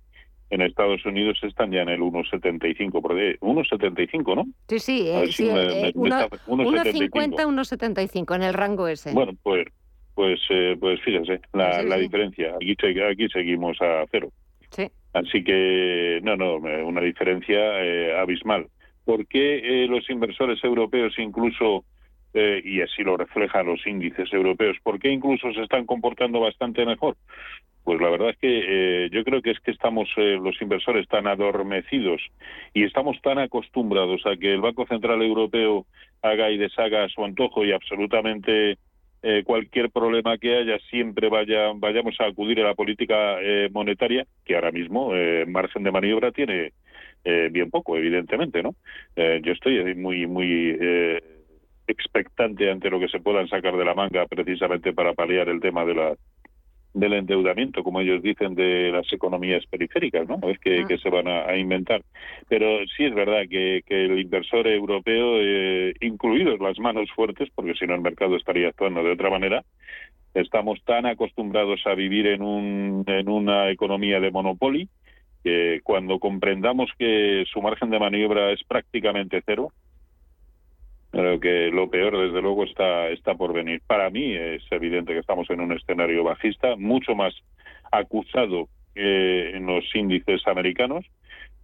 en 0.50 0.62
Estados 0.62 1.06
Unidos 1.06 1.38
están 1.44 1.72
ya 1.72 1.82
en 1.82 1.90
el 1.90 2.00
1,75 2.00 3.02
por 3.02 3.14
1,75, 3.14 4.36
¿no? 4.36 4.46
Sí, 4.68 4.80
sí, 4.80 5.08
eh, 5.08 5.28
sí 5.32 5.48
1,50, 5.48 6.30
1,75 6.48 8.36
en 8.36 8.44
el 8.44 8.54
rango 8.54 8.88
ese. 8.88 9.14
Bueno, 9.14 9.34
pues 9.44 9.68
pues 10.14 10.40
eh, 10.50 10.76
pues 10.80 11.00
fíjense 11.02 11.42
la, 11.54 11.84
la 11.84 11.98
diferencia. 11.98 12.56
Aquí, 12.56 12.76
aquí 13.02 13.28
seguimos 13.30 13.80
a 13.82 14.04
cero. 14.10 14.30
Sí. 14.72 14.90
Así 15.14 15.44
que 15.44 16.20
no, 16.24 16.36
no, 16.36 16.56
una 16.56 17.02
diferencia 17.02 17.84
eh, 17.84 18.18
abismal. 18.18 18.68
¿Por 19.06 19.28
qué 19.28 19.84
eh, 19.84 19.88
los 19.88 20.10
inversores 20.10 20.64
europeos 20.64 21.14
incluso 21.18 21.86
eh, 22.34 22.62
y 22.64 22.82
así 22.82 23.04
lo 23.04 23.18
reflejan 23.18 23.66
los 23.66 23.86
índices 23.88 24.32
europeos, 24.34 24.78
¿por 24.84 25.00
qué 25.00 25.10
incluso 25.10 25.52
se 25.54 25.62
están 25.64 25.86
comportando 25.86 26.40
bastante 26.40 26.86
mejor? 26.86 27.16
Pues 27.88 28.02
la 28.02 28.10
verdad 28.10 28.32
es 28.32 28.38
que 28.40 28.50
eh, 29.06 29.10
yo 29.14 29.24
creo 29.24 29.42
que 29.42 29.52
es 29.52 29.62
que 29.62 29.72
estamos 29.72 30.10
eh, 30.18 30.38
los 30.44 30.62
inversores 30.62 31.08
tan 31.08 31.26
adormecidos 31.26 32.22
y 32.74 32.84
estamos 32.84 33.16
tan 33.22 33.40
acostumbrados 33.40 34.26
a 34.26 34.36
que 34.36 34.54
el 34.54 34.60
Banco 34.60 34.86
Central 34.88 35.22
Europeo 35.22 35.86
haga 36.22 36.52
y 36.52 36.58
deshaga 36.58 37.06
a 37.06 37.08
su 37.08 37.24
antojo 37.24 37.64
y 37.64 37.72
absolutamente 37.72 38.78
eh, 39.24 39.44
cualquier 39.46 39.90
problema 39.90 40.38
que 40.38 40.58
haya 40.58 40.78
siempre 40.90 41.30
vaya 41.30 41.72
vayamos 41.76 42.20
a 42.20 42.26
acudir 42.26 42.60
a 42.60 42.66
la 42.66 42.76
política 42.76 43.38
monetaria 43.72 44.28
que 44.44 44.56
ahora 44.56 44.74
mismo 44.74 45.14
margen 45.48 45.84
de 45.84 45.92
maniobra 45.92 46.34
tiene 46.34 46.74
bien 47.24 47.70
poco 47.70 47.96
evidentemente 47.96 48.64
no 48.64 48.76
yo 49.16 49.54
estoy 49.54 49.96
muy 49.96 50.28
muy 50.28 50.78
expectante 51.88 52.70
ante 52.70 52.90
lo 52.90 53.00
que 53.00 53.08
se 53.08 53.22
puedan 53.22 53.48
sacar 53.48 53.78
de 53.78 53.86
la 53.86 53.96
manga 53.96 54.26
precisamente 54.26 54.92
para 54.92 55.14
paliar 55.14 55.48
el 55.48 55.62
tema 55.62 55.86
de 55.86 55.96
la 55.96 56.16
del 57.00 57.14
endeudamiento, 57.14 57.84
como 57.84 58.02
ellos 58.02 58.22
dicen, 58.22 58.56
de 58.56 58.92
las 58.92 59.12
economías 59.14 59.66
periféricas, 59.68 60.28
¿no? 60.28 60.40
Es 60.50 60.60
que, 60.60 60.82
ah. 60.82 60.98
se 61.02 61.10
van 61.10 61.28
a, 61.28 61.56
inventar. 61.58 62.02
Pero 62.50 62.80
sí 62.96 63.06
es 63.06 63.14
verdad 63.14 63.44
que, 63.50 63.84
que 63.86 64.06
el 64.06 64.20
inversor 64.20 64.68
europeo, 64.68 65.40
eh, 65.40 65.94
incluidos 66.02 66.60
las 66.60 66.80
manos 66.80 67.10
fuertes, 67.16 67.50
porque 67.54 67.76
si 67.76 67.86
no 67.86 67.96
el 67.96 68.02
mercado 68.02 68.36
estaría 68.36 68.70
actuando 68.70 69.04
de 69.04 69.12
otra 69.12 69.30
manera, 69.30 69.64
estamos 70.34 70.84
tan 70.84 71.06
acostumbrados 71.06 71.82
a 71.86 71.94
vivir 71.94 72.28
en, 72.28 72.42
un, 72.42 73.04
en 73.08 73.30
una 73.30 73.70
economía 73.70 74.20
de 74.20 74.32
monopolio 74.32 74.88
que 75.44 75.82
cuando 75.84 76.20
comprendamos 76.20 76.90
que 76.98 77.46
su 77.52 77.62
margen 77.62 77.90
de 77.90 78.00
maniobra 78.00 78.52
es 78.52 78.64
prácticamente 78.64 79.42
cero, 79.46 79.72
Creo 81.18 81.40
que 81.40 81.72
lo 81.72 81.90
peor, 81.90 82.16
desde 82.16 82.44
luego, 82.44 82.64
está, 82.64 83.10
está 83.10 83.34
por 83.34 83.52
venir. 83.52 83.82
Para 83.88 84.12
mí 84.12 84.36
es 84.36 84.62
evidente 84.70 85.14
que 85.14 85.20
estamos 85.20 85.50
en 85.50 85.62
un 85.62 85.72
escenario 85.72 86.24
bajista, 86.24 86.76
mucho 86.76 87.16
más 87.16 87.34
acusado 87.92 88.70
que 88.94 89.50
en 89.50 89.66
los 89.66 89.84
índices 89.96 90.46
americanos, 90.46 91.08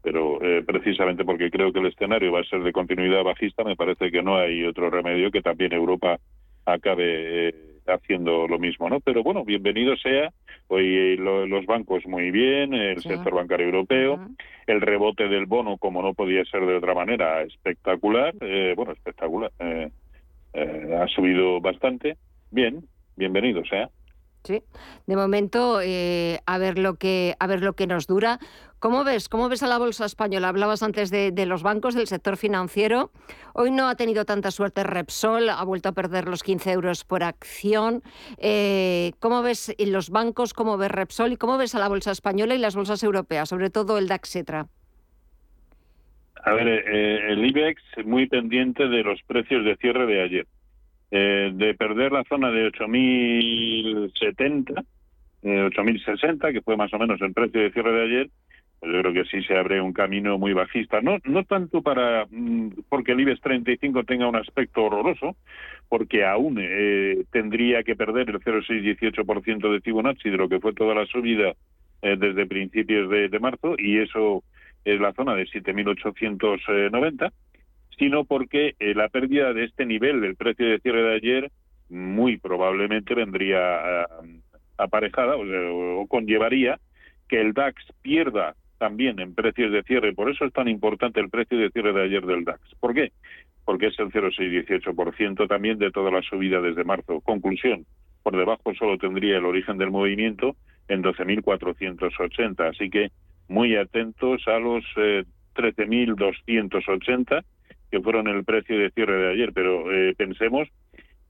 pero 0.02 0.42
eh, 0.42 0.64
precisamente 0.66 1.24
porque 1.24 1.52
creo 1.52 1.72
que 1.72 1.82
el 1.82 1.86
escenario 1.86 2.32
va 2.32 2.40
a 2.40 2.46
ser 2.46 2.64
de 2.64 2.72
continuidad 2.72 3.24
bajista, 3.24 3.64
me 3.64 3.76
parece 3.76 4.10
que 4.10 4.24
no 4.24 4.38
hay 4.38 4.64
otro 4.64 4.90
remedio 4.90 5.30
que 5.30 5.44
también 5.44 5.72
Europa 5.72 6.18
acabe 6.66 7.50
eh, 7.50 7.56
haciendo 7.88 8.48
lo 8.48 8.60
mismo, 8.60 8.90
¿no? 8.90 9.00
Pero 9.00 9.24
bueno, 9.24 9.44
bienvenido 9.44 9.96
sea. 9.98 10.32
Hoy 10.68 11.18
los 11.18 11.66
bancos 11.66 12.06
muy 12.06 12.32
bien, 12.32 12.74
el 12.74 13.02
sector 13.02 13.36
bancario 13.36 13.66
europeo, 13.68 14.20
el 14.66 14.82
rebote 14.82 15.28
del 15.28 15.46
bono, 15.46 15.78
como 15.78 16.02
no 16.02 16.14
podía 16.14 16.44
ser 16.46 16.66
de 16.66 16.76
otra 16.76 16.94
manera, 16.94 17.42
espectacular. 17.42 18.34
Eh, 18.42 18.74
bueno, 18.76 18.94
espectacular. 18.94 19.52
Eh, 19.60 19.90
eh, 20.54 20.98
ha 21.00 21.08
subido 21.08 21.60
bastante. 21.62 22.18
Bien, 22.52 22.84
bienvenido 23.16 23.64
sea. 23.66 23.90
Sí, 24.44 24.62
de 25.08 25.16
momento 25.16 25.80
eh, 25.82 26.40
a 26.46 26.58
ver 26.58 26.78
lo 26.78 26.96
que 26.96 27.36
a 27.40 27.48
ver 27.48 27.62
lo 27.64 27.74
que 27.74 27.88
nos 27.88 28.08
dura. 28.08 28.40
¿Cómo 28.80 29.06
ves? 29.06 29.30
¿Cómo 29.30 29.48
ves 29.48 29.64
a 29.64 29.68
la 29.68 29.78
bolsa 29.78 30.06
española? 30.06 30.50
Hablabas 30.50 30.84
antes 30.84 31.10
de, 31.10 31.46
los 31.46 31.64
bancos, 31.64 31.96
del 31.96 32.08
sector 32.08 32.36
financiero. 32.36 33.12
Hoy 33.54 33.72
no 33.72 33.88
ha 33.88 33.96
tenido 33.96 34.26
tanta 34.26 34.52
suerte 34.52 34.84
Repsol, 34.84 35.48
ha 35.48 35.64
vuelto 35.64 35.88
a 35.88 35.94
perder 35.94 36.28
los 36.28 36.44
15 36.44 36.74
euros 36.74 37.06
por 37.06 37.24
acción. 37.24 38.04
Eh, 38.38 39.14
¿Cómo 39.22 39.42
ves 39.42 39.74
los 39.80 40.10
bancos? 40.10 40.54
¿Cómo 40.54 40.78
ves 40.78 40.92
Repsol? 40.92 41.32
¿Y 41.32 41.38
cómo 41.38 41.58
ves 41.58 41.76
a 41.76 41.80
la 41.80 41.88
bolsa 41.88 42.12
española 42.12 42.56
y 42.56 42.58
las 42.58 42.76
bolsas 42.76 43.02
europeas, 43.04 43.48
sobre 43.48 43.70
todo 43.70 43.98
el 43.98 44.10
DAXetra? 44.10 44.68
A 46.44 46.52
ver, 46.52 46.68
eh, 46.68 47.32
el 47.32 47.46
IBEX 47.46 47.82
muy 48.04 48.28
pendiente 48.28 48.90
de 48.90 49.04
los 49.04 49.22
precios 49.24 49.64
de 49.64 49.78
cierre 49.78 50.06
de 50.06 50.22
ayer. 50.22 50.48
Eh, 51.16 51.52
de 51.54 51.76
perder 51.76 52.12
la 52.12 52.24
zona 52.24 52.50
de 52.50 52.72
8.070, 52.72 54.84
eh, 55.44 55.70
8.060, 55.70 56.52
que 56.52 56.62
fue 56.62 56.76
más 56.76 56.92
o 56.92 56.98
menos 56.98 57.22
el 57.22 57.34
precio 57.34 57.62
de 57.62 57.72
cierre 57.72 57.92
de 57.92 58.04
ayer, 58.04 58.32
pues 58.80 58.92
yo 58.92 59.00
creo 59.02 59.14
que 59.14 59.26
sí 59.26 59.44
se 59.44 59.56
abre 59.56 59.80
un 59.80 59.94
camino 59.94 60.40
muy 60.40 60.54
bajista. 60.54 61.02
No, 61.02 61.20
no 61.26 61.44
tanto 61.44 61.84
para 61.84 62.26
mm, 62.32 62.86
porque 62.90 63.12
el 63.12 63.20
IBEX 63.20 63.42
35 63.42 64.06
tenga 64.06 64.28
un 64.28 64.38
aspecto 64.38 64.86
horroroso, 64.86 65.36
porque 65.88 66.26
aún 66.26 66.58
eh, 66.60 67.26
tendría 67.32 67.84
que 67.84 67.96
perder 67.96 68.32
el 68.32 68.40
0,618% 68.40 69.72
de 69.72 69.82
Fibonacci 69.82 70.32
de 70.32 70.38
lo 70.38 70.50
que 70.50 70.60
fue 70.60 70.74
toda 70.74 70.96
la 70.96 71.06
subida 71.06 71.54
eh, 72.02 72.16
desde 72.18 72.48
principios 72.48 73.08
de, 73.12 73.40
marzo 73.40 73.76
y 73.78 74.00
eso 74.00 74.44
es 74.84 75.00
la 75.00 75.14
zona 75.14 75.36
de 75.36 75.46
7.890, 75.46 77.32
sino 77.98 78.26
porque 78.26 78.76
eh, 78.80 78.94
la 78.96 79.10
pérdida 79.10 79.54
de 79.54 79.66
este 79.66 79.86
nivel 79.86 80.22
del 80.22 80.36
precio 80.36 80.68
de 80.68 80.80
cierre 80.80 81.04
de 81.04 81.16
ayer 81.16 81.52
muy 81.90 82.38
probablemente 82.38 83.14
vendría 83.14 84.08
aparejada 84.78 85.36
o, 85.36 86.02
o 86.02 86.08
conllevaría 86.08 86.80
que 87.30 87.40
el 87.40 87.54
DAX 87.54 87.84
pierda 88.02 88.56
también 88.78 89.20
en 89.20 89.34
precios 89.34 89.72
de 89.72 89.84
cierre. 89.84 90.14
Por 90.14 90.30
eso 90.30 90.46
es 90.46 90.54
tan 90.54 90.68
importante 90.68 91.20
el 91.20 91.30
precio 91.30 91.58
de 91.58 91.70
cierre 91.70 91.94
de 91.94 92.04
ayer 92.04 92.26
del 92.26 92.44
DAX. 92.44 92.60
¿Por 92.80 92.94
qué? 92.94 93.12
Porque 93.66 93.88
es 93.88 94.00
el 94.00 94.12
0,618% 94.12 95.48
también 95.48 95.78
de 95.78 95.92
toda 95.92 96.12
la 96.12 96.22
subida 96.22 96.60
desde 96.60 96.84
marzo. 96.84 97.22
Conclusión, 97.22 97.86
por 98.24 98.36
debajo 98.36 98.74
solo 98.76 98.98
tendría 98.98 99.38
el 99.38 99.46
origen 99.46 99.78
del 99.78 99.92
movimiento 99.92 100.56
en 100.90 101.02
12.480. 101.02 102.70
Así 102.70 102.90
que 102.90 103.12
muy 103.48 103.76
atentos 103.76 104.46
a 104.48 104.60
los 104.60 104.84
eh, 104.98 105.24
13.280 105.56 107.44
que 107.94 108.02
fueron 108.02 108.28
el 108.28 108.44
precio 108.44 108.76
de 108.80 108.90
cierre 108.90 109.22
de 109.22 109.34
ayer. 109.34 109.54
Pero 109.54 109.92
eh, 109.92 110.16
pensemos 110.18 110.68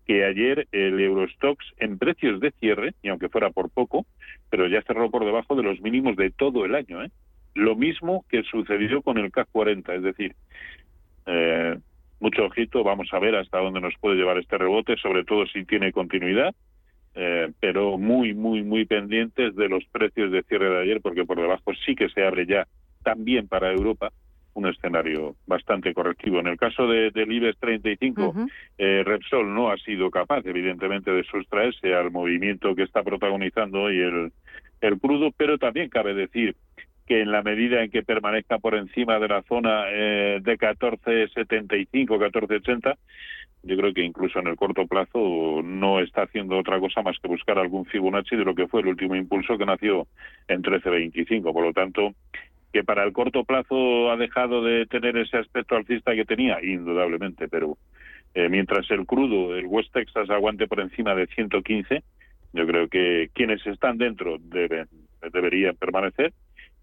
que 0.06 0.24
ayer 0.24 0.66
el 0.72 0.98
Eurostox 0.98 1.66
en 1.78 1.98
precios 1.98 2.40
de 2.40 2.52
cierre, 2.52 2.94
y 3.04 3.10
aunque 3.10 3.28
fuera 3.28 3.50
por 3.50 3.70
poco, 3.70 4.06
pero 4.50 4.68
ya 4.68 4.82
cerró 4.84 5.12
por 5.12 5.26
debajo 5.26 5.58
de 5.58 5.64
los 5.64 5.82
mínimos 5.82 6.16
de 6.16 6.32
todo 6.32 6.64
el 6.64 6.76
año. 6.76 7.04
¿eh? 7.04 7.12
Lo 7.54 7.76
mismo 7.76 8.24
que 8.30 8.44
sucedió 8.44 9.02
con 9.02 9.18
el 9.18 9.30
CAC 9.30 9.50
40, 9.52 9.94
es 9.94 10.04
decir, 10.04 10.36
eh, 11.26 11.78
mucho 12.22 12.46
ojito, 12.46 12.82
vamos 12.82 13.10
a 13.12 13.20
ver 13.20 13.36
hasta 13.36 13.60
dónde 13.60 13.82
nos 13.82 13.96
puede 14.00 14.16
llevar 14.16 14.38
este 14.38 14.58
rebote, 14.58 14.96
sobre 14.96 15.26
todo 15.26 15.46
si 15.48 15.66
tiene 15.66 15.92
continuidad, 15.92 16.56
eh, 17.14 17.52
pero 17.60 17.98
muy, 17.98 18.34
muy, 18.34 18.64
muy 18.64 18.86
pendientes 18.86 19.54
de 19.58 19.68
los 19.68 19.84
precios 19.92 20.32
de 20.32 20.44
cierre 20.44 20.70
de 20.70 20.82
ayer, 20.82 21.02
porque 21.02 21.26
por 21.26 21.42
debajo 21.42 21.74
sí 21.86 21.94
que 21.94 22.08
se 22.08 22.24
abre 22.24 22.46
ya 22.46 22.66
también 23.04 23.50
para 23.50 23.74
Europa 23.74 24.14
un 24.54 24.68
escenario 24.68 25.36
bastante 25.48 25.94
correctivo. 25.94 26.40
En 26.40 26.48
el 26.48 26.58
caso 26.58 26.88
de, 26.88 27.12
del 27.12 27.32
IBEX 27.32 27.60
35, 27.60 28.34
eh, 28.78 29.04
Repsol 29.06 29.54
no 29.54 29.72
ha 29.72 29.78
sido 29.78 30.12
capaz, 30.12 30.46
evidentemente, 30.46 31.12
de 31.12 31.24
sustraerse 31.24 31.94
al 31.94 32.12
movimiento 32.12 32.76
que 32.76 32.84
está 32.84 33.04
protagonizando 33.04 33.84
hoy 33.84 34.00
el, 34.00 34.32
el 34.82 35.00
crudo, 35.00 35.32
pero 35.36 35.58
también 35.58 35.90
cabe 35.90 36.14
decir 36.14 36.56
que 37.08 37.22
en 37.22 37.32
la 37.32 37.42
medida 37.42 37.84
en 37.84 37.92
que 37.92 38.04
permanezca 38.04 38.60
por 38.60 38.76
encima 38.76 39.20
de 39.20 39.28
la 39.28 39.42
zona 39.44 39.86
eh, 39.90 40.40
de 40.42 40.58
14.75, 40.58 41.90
14.80, 42.08 42.96
yo 43.64 43.78
creo 43.78 43.94
que 43.94 44.04
incluso 44.04 44.40
en 44.40 44.48
el 44.48 44.58
corto 44.58 44.86
plazo 44.88 45.62
no 45.64 46.02
está 46.02 46.24
haciendo 46.24 46.58
otra 46.58 46.80
cosa 46.80 47.02
más 47.02 47.18
que 47.20 47.30
buscar 47.30 47.58
algún 47.58 47.86
Fibonacci 47.86 48.36
de 48.36 48.44
lo 48.44 48.56
que 48.56 48.68
fue 48.68 48.82
el 48.82 48.88
último 48.88 49.16
impulso 49.16 49.58
que 49.58 49.66
nació 49.66 50.08
en 50.50 50.62
13.25. 50.62 51.54
Por 51.54 51.66
lo 51.66 51.74
tanto, 51.74 52.14
que 52.74 52.84
para 52.84 53.04
el 53.04 53.14
corto 53.14 53.44
plazo 53.44 54.12
ha 54.12 54.18
dejado 54.18 54.64
de 54.64 54.88
tener 54.88 55.16
ese 55.16 55.38
aspecto 55.38 55.76
alcista 55.76 56.16
que 56.16 56.26
tenía, 56.26 56.58
indudablemente, 56.62 57.48
pero 57.48 57.78
eh, 58.34 58.50
mientras 58.50 58.90
el 58.90 59.06
crudo, 59.06 59.56
el 59.56 59.68
West 59.68 59.94
Texas 59.94 60.28
aguante 60.32 60.68
por 60.68 60.80
encima 60.80 61.14
de 61.14 61.28
115, 61.28 62.04
yo 62.54 62.68
creo 62.68 62.88
que 62.88 63.30
quienes 63.34 63.66
están 63.68 64.00
dentro 64.00 64.38
deben, 64.40 64.88
deberían 65.32 65.76
permanecer 65.76 66.34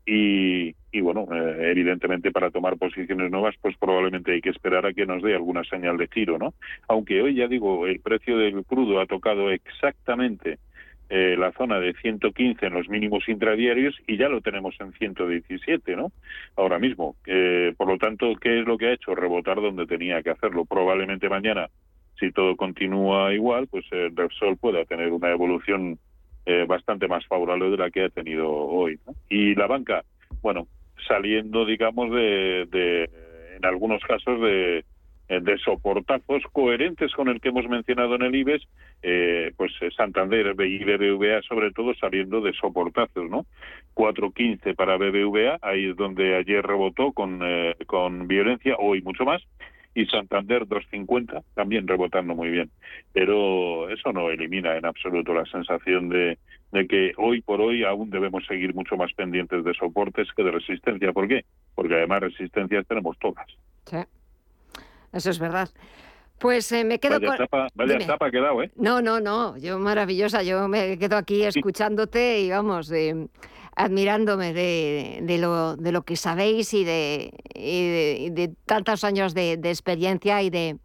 y, 0.06 0.74
bueno, 1.00 1.26
eh, 1.32 1.70
evidentemente 1.70 2.30
para 2.30 2.50
tomar 2.50 2.76
posiciones 2.76 3.30
nuevas, 3.30 3.54
pues 3.60 3.76
probablemente 3.76 4.32
hay 4.32 4.40
que 4.40 4.50
esperar 4.50 4.86
a 4.86 4.92
que 4.92 5.06
nos 5.06 5.22
dé 5.22 5.34
alguna 5.34 5.64
señal 5.64 5.96
de 5.96 6.08
giro, 6.08 6.38
¿no? 6.38 6.54
Aunque 6.88 7.20
hoy 7.20 7.34
ya 7.34 7.48
digo, 7.48 7.86
el 7.86 8.00
precio 8.00 8.38
del 8.38 8.64
crudo 8.64 9.00
ha 9.00 9.06
tocado 9.06 9.50
exactamente 9.50 10.58
eh, 11.12 11.34
la 11.36 11.50
zona 11.52 11.80
de 11.80 11.92
115 11.94 12.66
en 12.66 12.72
los 12.72 12.88
mínimos 12.88 13.28
intradiarios 13.28 13.96
y 14.06 14.16
ya 14.16 14.28
lo 14.28 14.40
tenemos 14.40 14.76
en 14.80 14.92
117, 14.92 15.96
¿no? 15.96 16.12
Ahora 16.56 16.78
mismo. 16.78 17.16
Eh, 17.26 17.74
por 17.76 17.88
lo 17.88 17.98
tanto, 17.98 18.36
¿qué 18.40 18.60
es 18.60 18.66
lo 18.66 18.78
que 18.78 18.86
ha 18.86 18.92
hecho? 18.92 19.16
Rebotar 19.16 19.60
donde 19.60 19.86
tenía 19.86 20.22
que 20.22 20.30
hacerlo. 20.30 20.64
Probablemente 20.64 21.28
mañana, 21.28 21.68
si 22.20 22.30
todo 22.30 22.54
continúa 22.54 23.34
igual, 23.34 23.66
pues 23.66 23.84
el 23.90 24.16
Repsol 24.16 24.56
pueda 24.56 24.84
tener 24.84 25.10
una 25.12 25.30
evolución 25.30 25.98
eh, 26.46 26.64
bastante 26.68 27.08
más 27.08 27.26
favorable 27.26 27.70
de 27.70 27.76
la 27.76 27.90
que 27.90 28.04
ha 28.04 28.08
tenido 28.08 28.48
hoy. 28.48 28.98
Y 29.28 29.56
la 29.56 29.66
banca, 29.66 30.04
bueno, 30.42 30.68
saliendo, 31.08 31.64
digamos, 31.64 32.12
de, 32.12 32.66
de 32.70 33.10
en 33.56 33.64
algunos 33.64 34.02
casos 34.04 34.40
de 34.40 34.78
eh, 34.78 34.84
de 35.38 35.58
soportazos 35.58 36.42
coherentes 36.52 37.12
con 37.12 37.28
el 37.28 37.40
que 37.40 37.50
hemos 37.50 37.68
mencionado 37.68 38.16
en 38.16 38.22
el 38.22 38.34
IBEX, 38.34 38.66
eh, 39.02 39.52
pues 39.56 39.70
eh, 39.80 39.90
Santander 39.96 40.56
y 40.58 40.84
BBVA 40.84 41.40
sobre 41.42 41.70
todo 41.70 41.94
saliendo 41.94 42.40
de 42.40 42.52
soportazos, 42.54 43.30
¿no? 43.30 43.46
4.15 43.94 44.74
para 44.74 44.96
BBVA, 44.96 45.58
ahí 45.62 45.90
es 45.90 45.96
donde 45.96 46.34
ayer 46.34 46.66
rebotó 46.66 47.12
con, 47.12 47.40
eh, 47.44 47.76
con 47.86 48.26
violencia, 48.26 48.74
hoy 48.78 49.02
mucho 49.02 49.24
más, 49.24 49.40
y 49.94 50.06
Santander 50.06 50.66
2.50 50.66 51.44
también 51.54 51.86
rebotando 51.86 52.34
muy 52.34 52.50
bien. 52.50 52.70
Pero 53.12 53.88
eso 53.88 54.12
no 54.12 54.30
elimina 54.30 54.76
en 54.76 54.84
absoluto 54.84 55.32
la 55.32 55.44
sensación 55.46 56.08
de, 56.08 56.38
de 56.72 56.86
que 56.88 57.12
hoy 57.16 57.40
por 57.40 57.60
hoy 57.60 57.84
aún 57.84 58.10
debemos 58.10 58.44
seguir 58.46 58.74
mucho 58.74 58.96
más 58.96 59.12
pendientes 59.12 59.64
de 59.64 59.74
soportes 59.74 60.28
que 60.34 60.42
de 60.42 60.50
resistencia. 60.50 61.12
¿Por 61.12 61.28
qué? 61.28 61.44
Porque 61.74 61.94
además 61.94 62.22
resistencias 62.22 62.86
tenemos 62.86 63.16
todas. 63.18 63.46
Sí. 63.84 63.98
Eso 65.12 65.30
es 65.30 65.38
verdad. 65.38 65.68
Pues 66.38 66.70
eh, 66.72 66.84
me 66.84 66.98
quedo 66.98 67.14
vaya 67.20 67.26
con... 67.28 67.36
Tapa, 67.36 67.68
vaya 67.74 67.92
Dime. 67.94 68.06
tapa 68.06 68.26
ha 68.26 68.30
quedado, 68.30 68.62
¿eh? 68.62 68.70
No, 68.76 69.02
no, 69.02 69.20
no, 69.20 69.56
yo 69.58 69.78
maravillosa, 69.78 70.42
yo 70.42 70.68
me 70.68 70.98
quedo 70.98 71.16
aquí 71.18 71.42
escuchándote 71.44 72.40
y 72.40 72.50
vamos, 72.50 72.90
eh, 72.92 73.26
admirándome 73.76 74.52
de, 74.54 75.18
de, 75.22 75.38
lo, 75.38 75.76
de 75.76 75.92
lo 75.92 76.02
que 76.02 76.16
sabéis 76.16 76.72
y 76.72 76.84
de, 76.84 77.30
y 77.54 77.88
de, 77.88 78.16
y 78.20 78.30
de 78.30 78.54
tantos 78.64 79.04
años 79.04 79.34
de, 79.34 79.58
de 79.58 79.68
experiencia 79.68 80.42
y 80.42 80.48
de... 80.48 80.78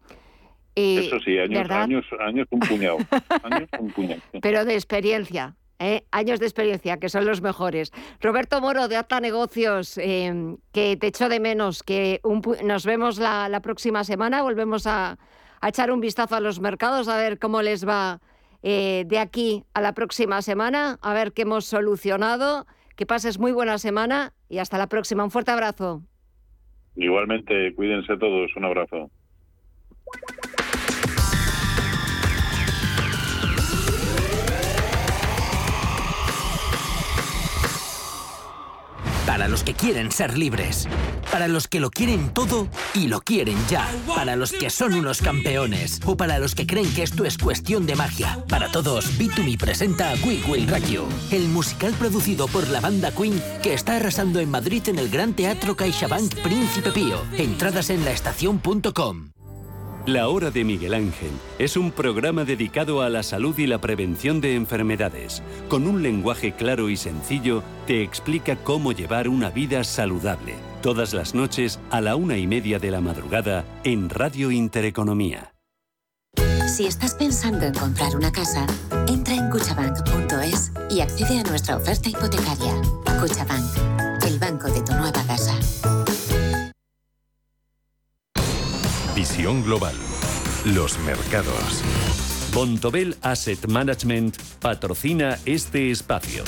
y- 0.74 1.06
Eso 1.06 1.20
sí, 1.20 1.38
años, 1.38 1.58
¿verdad? 1.60 1.82
años, 1.84 2.04
años 2.20 2.46
un 2.50 2.60
puñado. 2.60 2.98
años 3.44 3.68
un 3.78 3.90
puñado. 3.92 4.20
pero 4.42 4.64
de 4.66 4.74
experiencia. 4.74 5.54
¿Eh? 5.78 6.04
Años 6.10 6.40
de 6.40 6.46
experiencia, 6.46 6.98
que 6.98 7.08
son 7.08 7.24
los 7.26 7.42
mejores. 7.42 7.92
Roberto 8.20 8.60
Moro, 8.60 8.88
de 8.88 8.96
Acta 8.96 9.20
Negocios, 9.20 9.98
eh, 9.98 10.56
que 10.72 10.96
te 10.96 11.06
echo 11.08 11.28
de 11.28 11.40
menos, 11.40 11.82
que 11.82 12.20
nos 12.64 12.86
vemos 12.86 13.18
la, 13.18 13.60
próxima 13.62 14.04
semana, 14.04 14.42
volvemos 14.42 14.86
a, 14.86 15.18
a 15.60 15.68
echar 15.68 15.90
un 15.90 16.00
vistazo 16.00 16.36
a 16.36 16.40
los 16.40 16.60
mercados, 16.60 17.08
a 17.08 17.16
ver 17.16 17.38
cómo 17.38 17.62
les 17.62 17.86
va 17.86 18.20
eh, 18.68 19.04
de 19.06 19.20
aquí 19.20 19.62
a 19.74 19.80
la 19.80 19.92
próxima 19.92 20.42
semana, 20.42 20.98
a 21.00 21.14
ver 21.14 21.32
qué 21.32 21.42
hemos 21.42 21.66
solucionado. 21.66 22.66
Que 22.96 23.06
pases 23.06 23.38
muy 23.38 23.52
buena 23.52 23.78
semana 23.78 24.32
y 24.48 24.58
hasta 24.58 24.76
la 24.76 24.88
próxima. 24.88 25.22
Un 25.22 25.30
fuerte 25.30 25.52
abrazo. 25.52 26.02
Igualmente, 26.96 27.74
cuídense 27.74 28.16
todos. 28.16 28.50
Un 28.56 28.64
abrazo. 28.64 29.10
Para 39.26 39.48
los 39.48 39.64
que 39.64 39.74
quieren 39.74 40.12
ser 40.12 40.38
libres. 40.38 40.88
Para 41.32 41.48
los 41.48 41.66
que 41.66 41.80
lo 41.80 41.90
quieren 41.90 42.30
todo 42.30 42.68
y 42.94 43.08
lo 43.08 43.20
quieren 43.20 43.56
ya. 43.68 43.86
Para 44.14 44.36
los 44.36 44.52
que 44.52 44.70
son 44.70 44.94
unos 44.94 45.20
campeones. 45.20 46.00
O 46.06 46.16
para 46.16 46.38
los 46.38 46.54
que 46.54 46.66
creen 46.66 46.92
que 46.94 47.02
esto 47.02 47.24
es 47.24 47.36
cuestión 47.36 47.86
de 47.86 47.96
magia. 47.96 48.44
Para 48.48 48.70
todos, 48.70 49.18
Bitumi 49.18 49.56
presenta 49.56 50.14
Quick 50.14 50.48
Will 50.48 50.68
Rock 50.68 50.86
You, 50.86 51.06
el 51.32 51.48
musical 51.48 51.92
producido 51.94 52.46
por 52.46 52.68
la 52.68 52.80
banda 52.80 53.10
Queen 53.10 53.42
que 53.62 53.74
está 53.74 53.96
arrasando 53.96 54.40
en 54.40 54.50
Madrid 54.50 54.88
en 54.88 54.98
el 54.98 55.08
Gran 55.08 55.34
Teatro 55.34 55.76
CaixaBank 55.76 56.36
Príncipe 56.42 56.92
Pío. 56.92 57.22
Entradas 57.36 57.90
en 57.90 58.04
laestacion.com. 58.04 59.35
La 60.06 60.28
Hora 60.28 60.52
de 60.52 60.62
Miguel 60.62 60.94
Ángel 60.94 61.32
es 61.58 61.76
un 61.76 61.90
programa 61.90 62.44
dedicado 62.44 63.02
a 63.02 63.08
la 63.08 63.24
salud 63.24 63.58
y 63.58 63.66
la 63.66 63.80
prevención 63.80 64.40
de 64.40 64.54
enfermedades. 64.54 65.42
Con 65.68 65.88
un 65.88 66.00
lenguaje 66.00 66.52
claro 66.52 66.88
y 66.90 66.96
sencillo, 66.96 67.64
te 67.88 68.04
explica 68.04 68.54
cómo 68.54 68.92
llevar 68.92 69.28
una 69.28 69.50
vida 69.50 69.82
saludable. 69.82 70.54
Todas 70.80 71.12
las 71.12 71.34
noches 71.34 71.80
a 71.90 72.00
la 72.00 72.14
una 72.14 72.38
y 72.38 72.46
media 72.46 72.78
de 72.78 72.92
la 72.92 73.00
madrugada 73.00 73.64
en 73.82 74.08
Radio 74.08 74.52
Intereconomía. 74.52 75.52
Si 76.68 76.86
estás 76.86 77.14
pensando 77.14 77.66
en 77.66 77.74
comprar 77.74 78.14
una 78.14 78.30
casa, 78.30 78.64
entra 79.08 79.34
en 79.34 79.50
cuchabank.es 79.50 80.70
y 80.88 81.00
accede 81.00 81.40
a 81.40 81.42
nuestra 81.42 81.78
oferta 81.78 82.08
hipotecaria. 82.08 82.74
Cuchabank, 83.20 84.22
el 84.24 84.38
banco 84.38 84.68
de 84.68 84.82
tu 84.82 84.92
Visión 89.16 89.64
global. 89.64 89.94
Los 90.66 90.98
mercados. 90.98 91.82
Bontobel 92.52 93.16
Asset 93.22 93.66
Management 93.66 94.36
patrocina 94.60 95.38
este 95.46 95.90
espacio. 95.90 96.44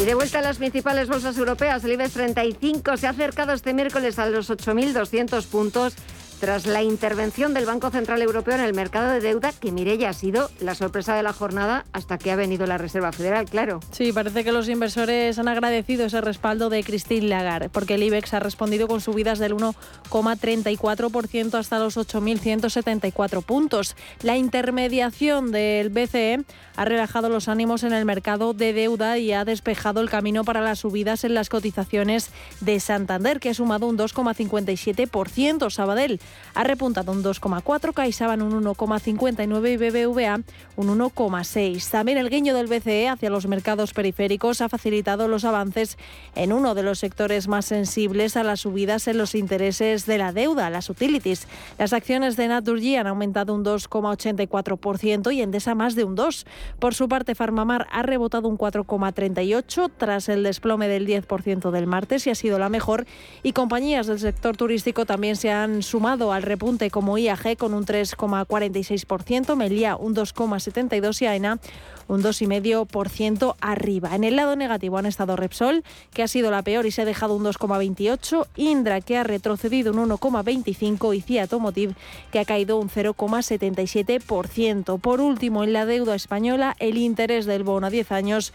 Y 0.00 0.06
de 0.06 0.14
vuelta 0.14 0.38
a 0.38 0.42
las 0.42 0.56
principales 0.56 1.08
bolsas 1.08 1.36
europeas, 1.36 1.84
el 1.84 1.92
IBEX 1.92 2.14
35 2.14 2.96
se 2.96 3.06
ha 3.06 3.10
acercado 3.10 3.52
este 3.52 3.74
miércoles 3.74 4.18
a 4.18 4.30
los 4.30 4.48
8.200 4.48 5.44
puntos, 5.44 5.92
tras 6.40 6.66
la 6.66 6.82
intervención 6.82 7.54
del 7.54 7.66
Banco 7.66 7.90
Central 7.90 8.22
Europeo 8.22 8.54
en 8.54 8.60
el 8.60 8.74
mercado 8.74 9.10
de 9.10 9.20
deuda, 9.20 9.52
que 9.52 9.72
Mireya 9.72 10.10
ha 10.10 10.12
sido 10.12 10.50
la 10.60 10.74
sorpresa 10.74 11.14
de 11.14 11.22
la 11.22 11.32
jornada 11.32 11.84
hasta 11.92 12.18
que 12.18 12.30
ha 12.30 12.36
venido 12.36 12.66
la 12.66 12.78
Reserva 12.78 13.12
Federal, 13.12 13.46
claro. 13.46 13.80
Sí, 13.92 14.12
parece 14.12 14.44
que 14.44 14.52
los 14.52 14.68
inversores 14.68 15.38
han 15.38 15.48
agradecido 15.48 16.06
ese 16.06 16.20
respaldo 16.20 16.70
de 16.70 16.84
Christine 16.84 17.28
Lagarde, 17.28 17.68
porque 17.68 17.94
el 17.94 18.02
IBEX 18.02 18.34
ha 18.34 18.40
respondido 18.40 18.88
con 18.88 19.00
subidas 19.00 19.38
del 19.38 19.54
1,34% 19.54 21.54
hasta 21.54 21.78
los 21.78 21.96
8.174 21.96 23.42
puntos. 23.42 23.96
La 24.22 24.36
intermediación 24.36 25.52
del 25.52 25.90
BCE 25.90 26.44
ha 26.76 26.84
relajado 26.84 27.28
los 27.28 27.48
ánimos 27.48 27.84
en 27.84 27.92
el 27.92 28.04
mercado 28.04 28.52
de 28.52 28.72
deuda 28.72 29.18
y 29.18 29.32
ha 29.32 29.44
despejado 29.44 30.00
el 30.00 30.10
camino 30.10 30.44
para 30.44 30.60
las 30.60 30.80
subidas 30.80 31.24
en 31.24 31.34
las 31.34 31.48
cotizaciones 31.48 32.30
de 32.60 32.80
Santander, 32.80 33.40
que 33.40 33.50
ha 33.50 33.54
sumado 33.54 33.86
un 33.86 33.96
2,57%. 33.96 35.70
Sabadell 35.70 36.20
ha 36.54 36.64
repuntado 36.64 37.12
un 37.12 37.22
2,4%, 37.22 37.92
CaixaBank 37.92 38.42
un 38.42 38.64
1,59% 38.64 39.72
y 39.72 39.76
BBVA 39.76 40.40
un 40.76 40.98
1,6%. 40.98 41.90
También 41.90 42.18
el 42.18 42.30
guiño 42.30 42.54
del 42.54 42.66
BCE 42.66 43.08
hacia 43.08 43.30
los 43.30 43.46
mercados 43.46 43.92
periféricos 43.92 44.60
ha 44.60 44.68
facilitado 44.68 45.28
los 45.28 45.44
avances 45.44 45.98
en 46.34 46.52
uno 46.52 46.74
de 46.74 46.82
los 46.82 46.98
sectores 46.98 47.48
más 47.48 47.66
sensibles 47.66 48.36
a 48.36 48.44
las 48.44 48.60
subidas 48.60 49.08
en 49.08 49.18
los 49.18 49.34
intereses 49.34 50.06
de 50.06 50.18
la 50.18 50.32
deuda, 50.32 50.70
las 50.70 50.90
utilities. 50.90 51.48
Las 51.78 51.92
acciones 51.92 52.36
de 52.36 52.48
Naturgy 52.48 52.96
han 52.96 53.06
aumentado 53.06 53.54
un 53.54 53.64
2,84% 53.64 55.34
y 55.34 55.42
Endesa 55.42 55.74
más 55.74 55.94
de 55.94 56.04
un 56.04 56.16
2%. 56.16 56.44
Por 56.78 56.94
su 56.94 57.08
parte, 57.08 57.34
Farmamar 57.34 57.86
ha 57.90 58.02
rebotado 58.02 58.48
un 58.48 58.58
4,38% 58.58 59.90
tras 59.96 60.28
el 60.28 60.42
desplome 60.42 60.88
del 60.88 61.06
10% 61.06 61.70
del 61.70 61.86
martes 61.86 62.26
y 62.26 62.30
ha 62.30 62.34
sido 62.34 62.58
la 62.58 62.68
mejor. 62.68 63.06
Y 63.42 63.52
compañías 63.52 64.06
del 64.06 64.18
sector 64.18 64.56
turístico 64.56 65.06
también 65.06 65.36
se 65.36 65.50
han 65.50 65.82
sumado 65.82 66.13
al 66.14 66.42
repunte 66.42 66.90
como 66.90 67.18
IAG 67.18 67.56
con 67.56 67.74
un 67.74 67.84
3,46%, 67.84 69.56
Melia 69.56 69.96
un 69.96 70.14
2,72% 70.14 71.22
y 71.22 71.26
AENA 71.26 71.58
un 72.06 72.22
2,5% 72.22 73.56
arriba. 73.60 74.14
En 74.14 74.24
el 74.24 74.36
lado 74.36 74.56
negativo 74.56 74.98
han 74.98 75.06
estado 75.06 75.36
Repsol, 75.36 75.84
que 76.12 76.22
ha 76.22 76.28
sido 76.28 76.50
la 76.50 76.62
peor 76.62 76.86
y 76.86 76.90
se 76.90 77.02
ha 77.02 77.04
dejado 77.04 77.34
un 77.34 77.44
2,28%, 77.44 78.46
Indra, 78.56 79.00
que 79.00 79.16
ha 79.16 79.24
retrocedido 79.24 79.92
un 79.92 80.10
1,25% 80.10 81.16
y 81.16 81.20
Fiat 81.20 81.44
Automotive, 81.44 81.94
que 82.30 82.38
ha 82.38 82.44
caído 82.44 82.78
un 82.78 82.88
0,77%. 82.88 85.00
Por 85.00 85.20
último, 85.20 85.64
en 85.64 85.72
la 85.72 85.86
deuda 85.86 86.14
española, 86.14 86.76
el 86.78 86.98
interés 86.98 87.46
del 87.46 87.64
bono 87.64 87.86
a 87.86 87.90
10 87.90 88.12
años 88.12 88.52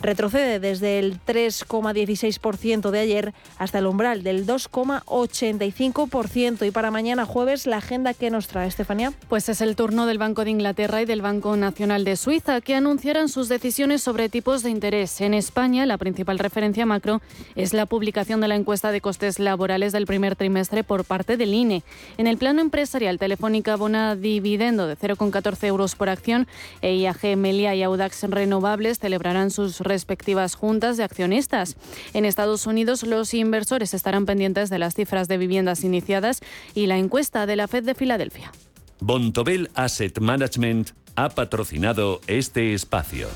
retrocede 0.00 0.60
desde 0.60 0.98
el 0.98 1.20
3,16% 1.24 2.90
de 2.90 2.98
ayer 2.98 3.32
hasta 3.58 3.78
el 3.78 3.86
umbral 3.86 4.22
del 4.22 4.46
2,85%. 4.46 6.66
Y 6.66 6.70
para 6.70 6.90
mañana 6.90 7.24
jueves, 7.24 7.66
la 7.66 7.78
agenda 7.78 8.14
que 8.14 8.30
nos 8.30 8.48
trae 8.48 8.68
Estefanía. 8.68 9.12
Pues 9.28 9.48
es 9.48 9.60
el 9.60 9.76
turno 9.76 10.06
del 10.06 10.18
Banco 10.18 10.44
de 10.44 10.50
Inglaterra 10.50 11.02
y 11.02 11.04
del 11.04 11.22
Banco 11.22 11.56
Nacional 11.56 12.04
de 12.04 12.16
Suiza, 12.16 12.60
que 12.60 12.74
anunciarán 12.74 13.28
sus 13.28 13.48
decisiones 13.48 14.02
sobre 14.02 14.28
tipos 14.28 14.62
de 14.62 14.70
interés. 14.70 15.20
En 15.20 15.34
España, 15.34 15.86
la 15.86 15.98
principal 15.98 16.38
referencia 16.38 16.86
macro 16.86 17.20
es 17.56 17.74
la 17.74 17.86
publicación 17.86 18.40
de 18.40 18.48
la 18.48 18.56
encuesta 18.56 18.92
de 18.92 19.00
costes 19.00 19.38
laborales 19.38 19.92
del 19.92 20.06
primer 20.06 20.36
trimestre 20.36 20.84
por 20.84 21.04
parte 21.04 21.36
del 21.36 21.54
INE. 21.54 21.82
En 22.16 22.26
el 22.26 22.38
plano 22.38 22.60
empresarial, 22.60 23.18
Telefónica 23.18 23.74
abona 23.74 24.16
dividendo 24.16 24.86
de 24.86 24.96
0,14 24.96 25.66
euros 25.66 25.94
por 25.94 26.08
acción 26.08 26.46
e 26.82 26.96
IAG, 26.96 27.36
Melia 27.36 27.74
y 27.74 27.82
Audax 27.82 28.24
Renovables 28.24 28.98
celebrarán 28.98 29.50
sus 29.50 29.80
respectivas 29.88 30.54
juntas 30.54 30.96
de 30.96 31.04
accionistas. 31.04 31.76
En 32.12 32.24
Estados 32.24 32.66
Unidos, 32.66 33.02
los 33.02 33.34
inversores 33.34 33.94
estarán 33.94 34.26
pendientes 34.26 34.70
de 34.70 34.78
las 34.78 34.94
cifras 34.94 35.26
de 35.26 35.38
viviendas 35.38 35.82
iniciadas 35.82 36.40
y 36.74 36.86
la 36.86 36.98
encuesta 36.98 37.46
de 37.46 37.56
la 37.56 37.66
Fed 37.66 37.84
de 37.84 37.94
Filadelfia. 37.94 38.52
Bontobel 39.00 39.70
Asset 39.74 40.20
Management 40.20 40.90
ha 41.16 41.30
patrocinado 41.30 42.20
este 42.26 42.74
espacio. 42.74 43.28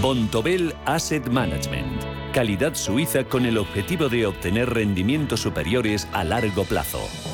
Bontobel 0.00 0.74
Asset 0.86 1.26
Management. 1.28 2.02
Calidad 2.32 2.74
suiza 2.74 3.24
con 3.24 3.44
el 3.44 3.58
objetivo 3.58 4.08
de 4.08 4.24
obtener 4.24 4.70
rendimientos 4.70 5.40
superiores 5.40 6.08
a 6.12 6.24
largo 6.24 6.64
plazo. 6.64 7.00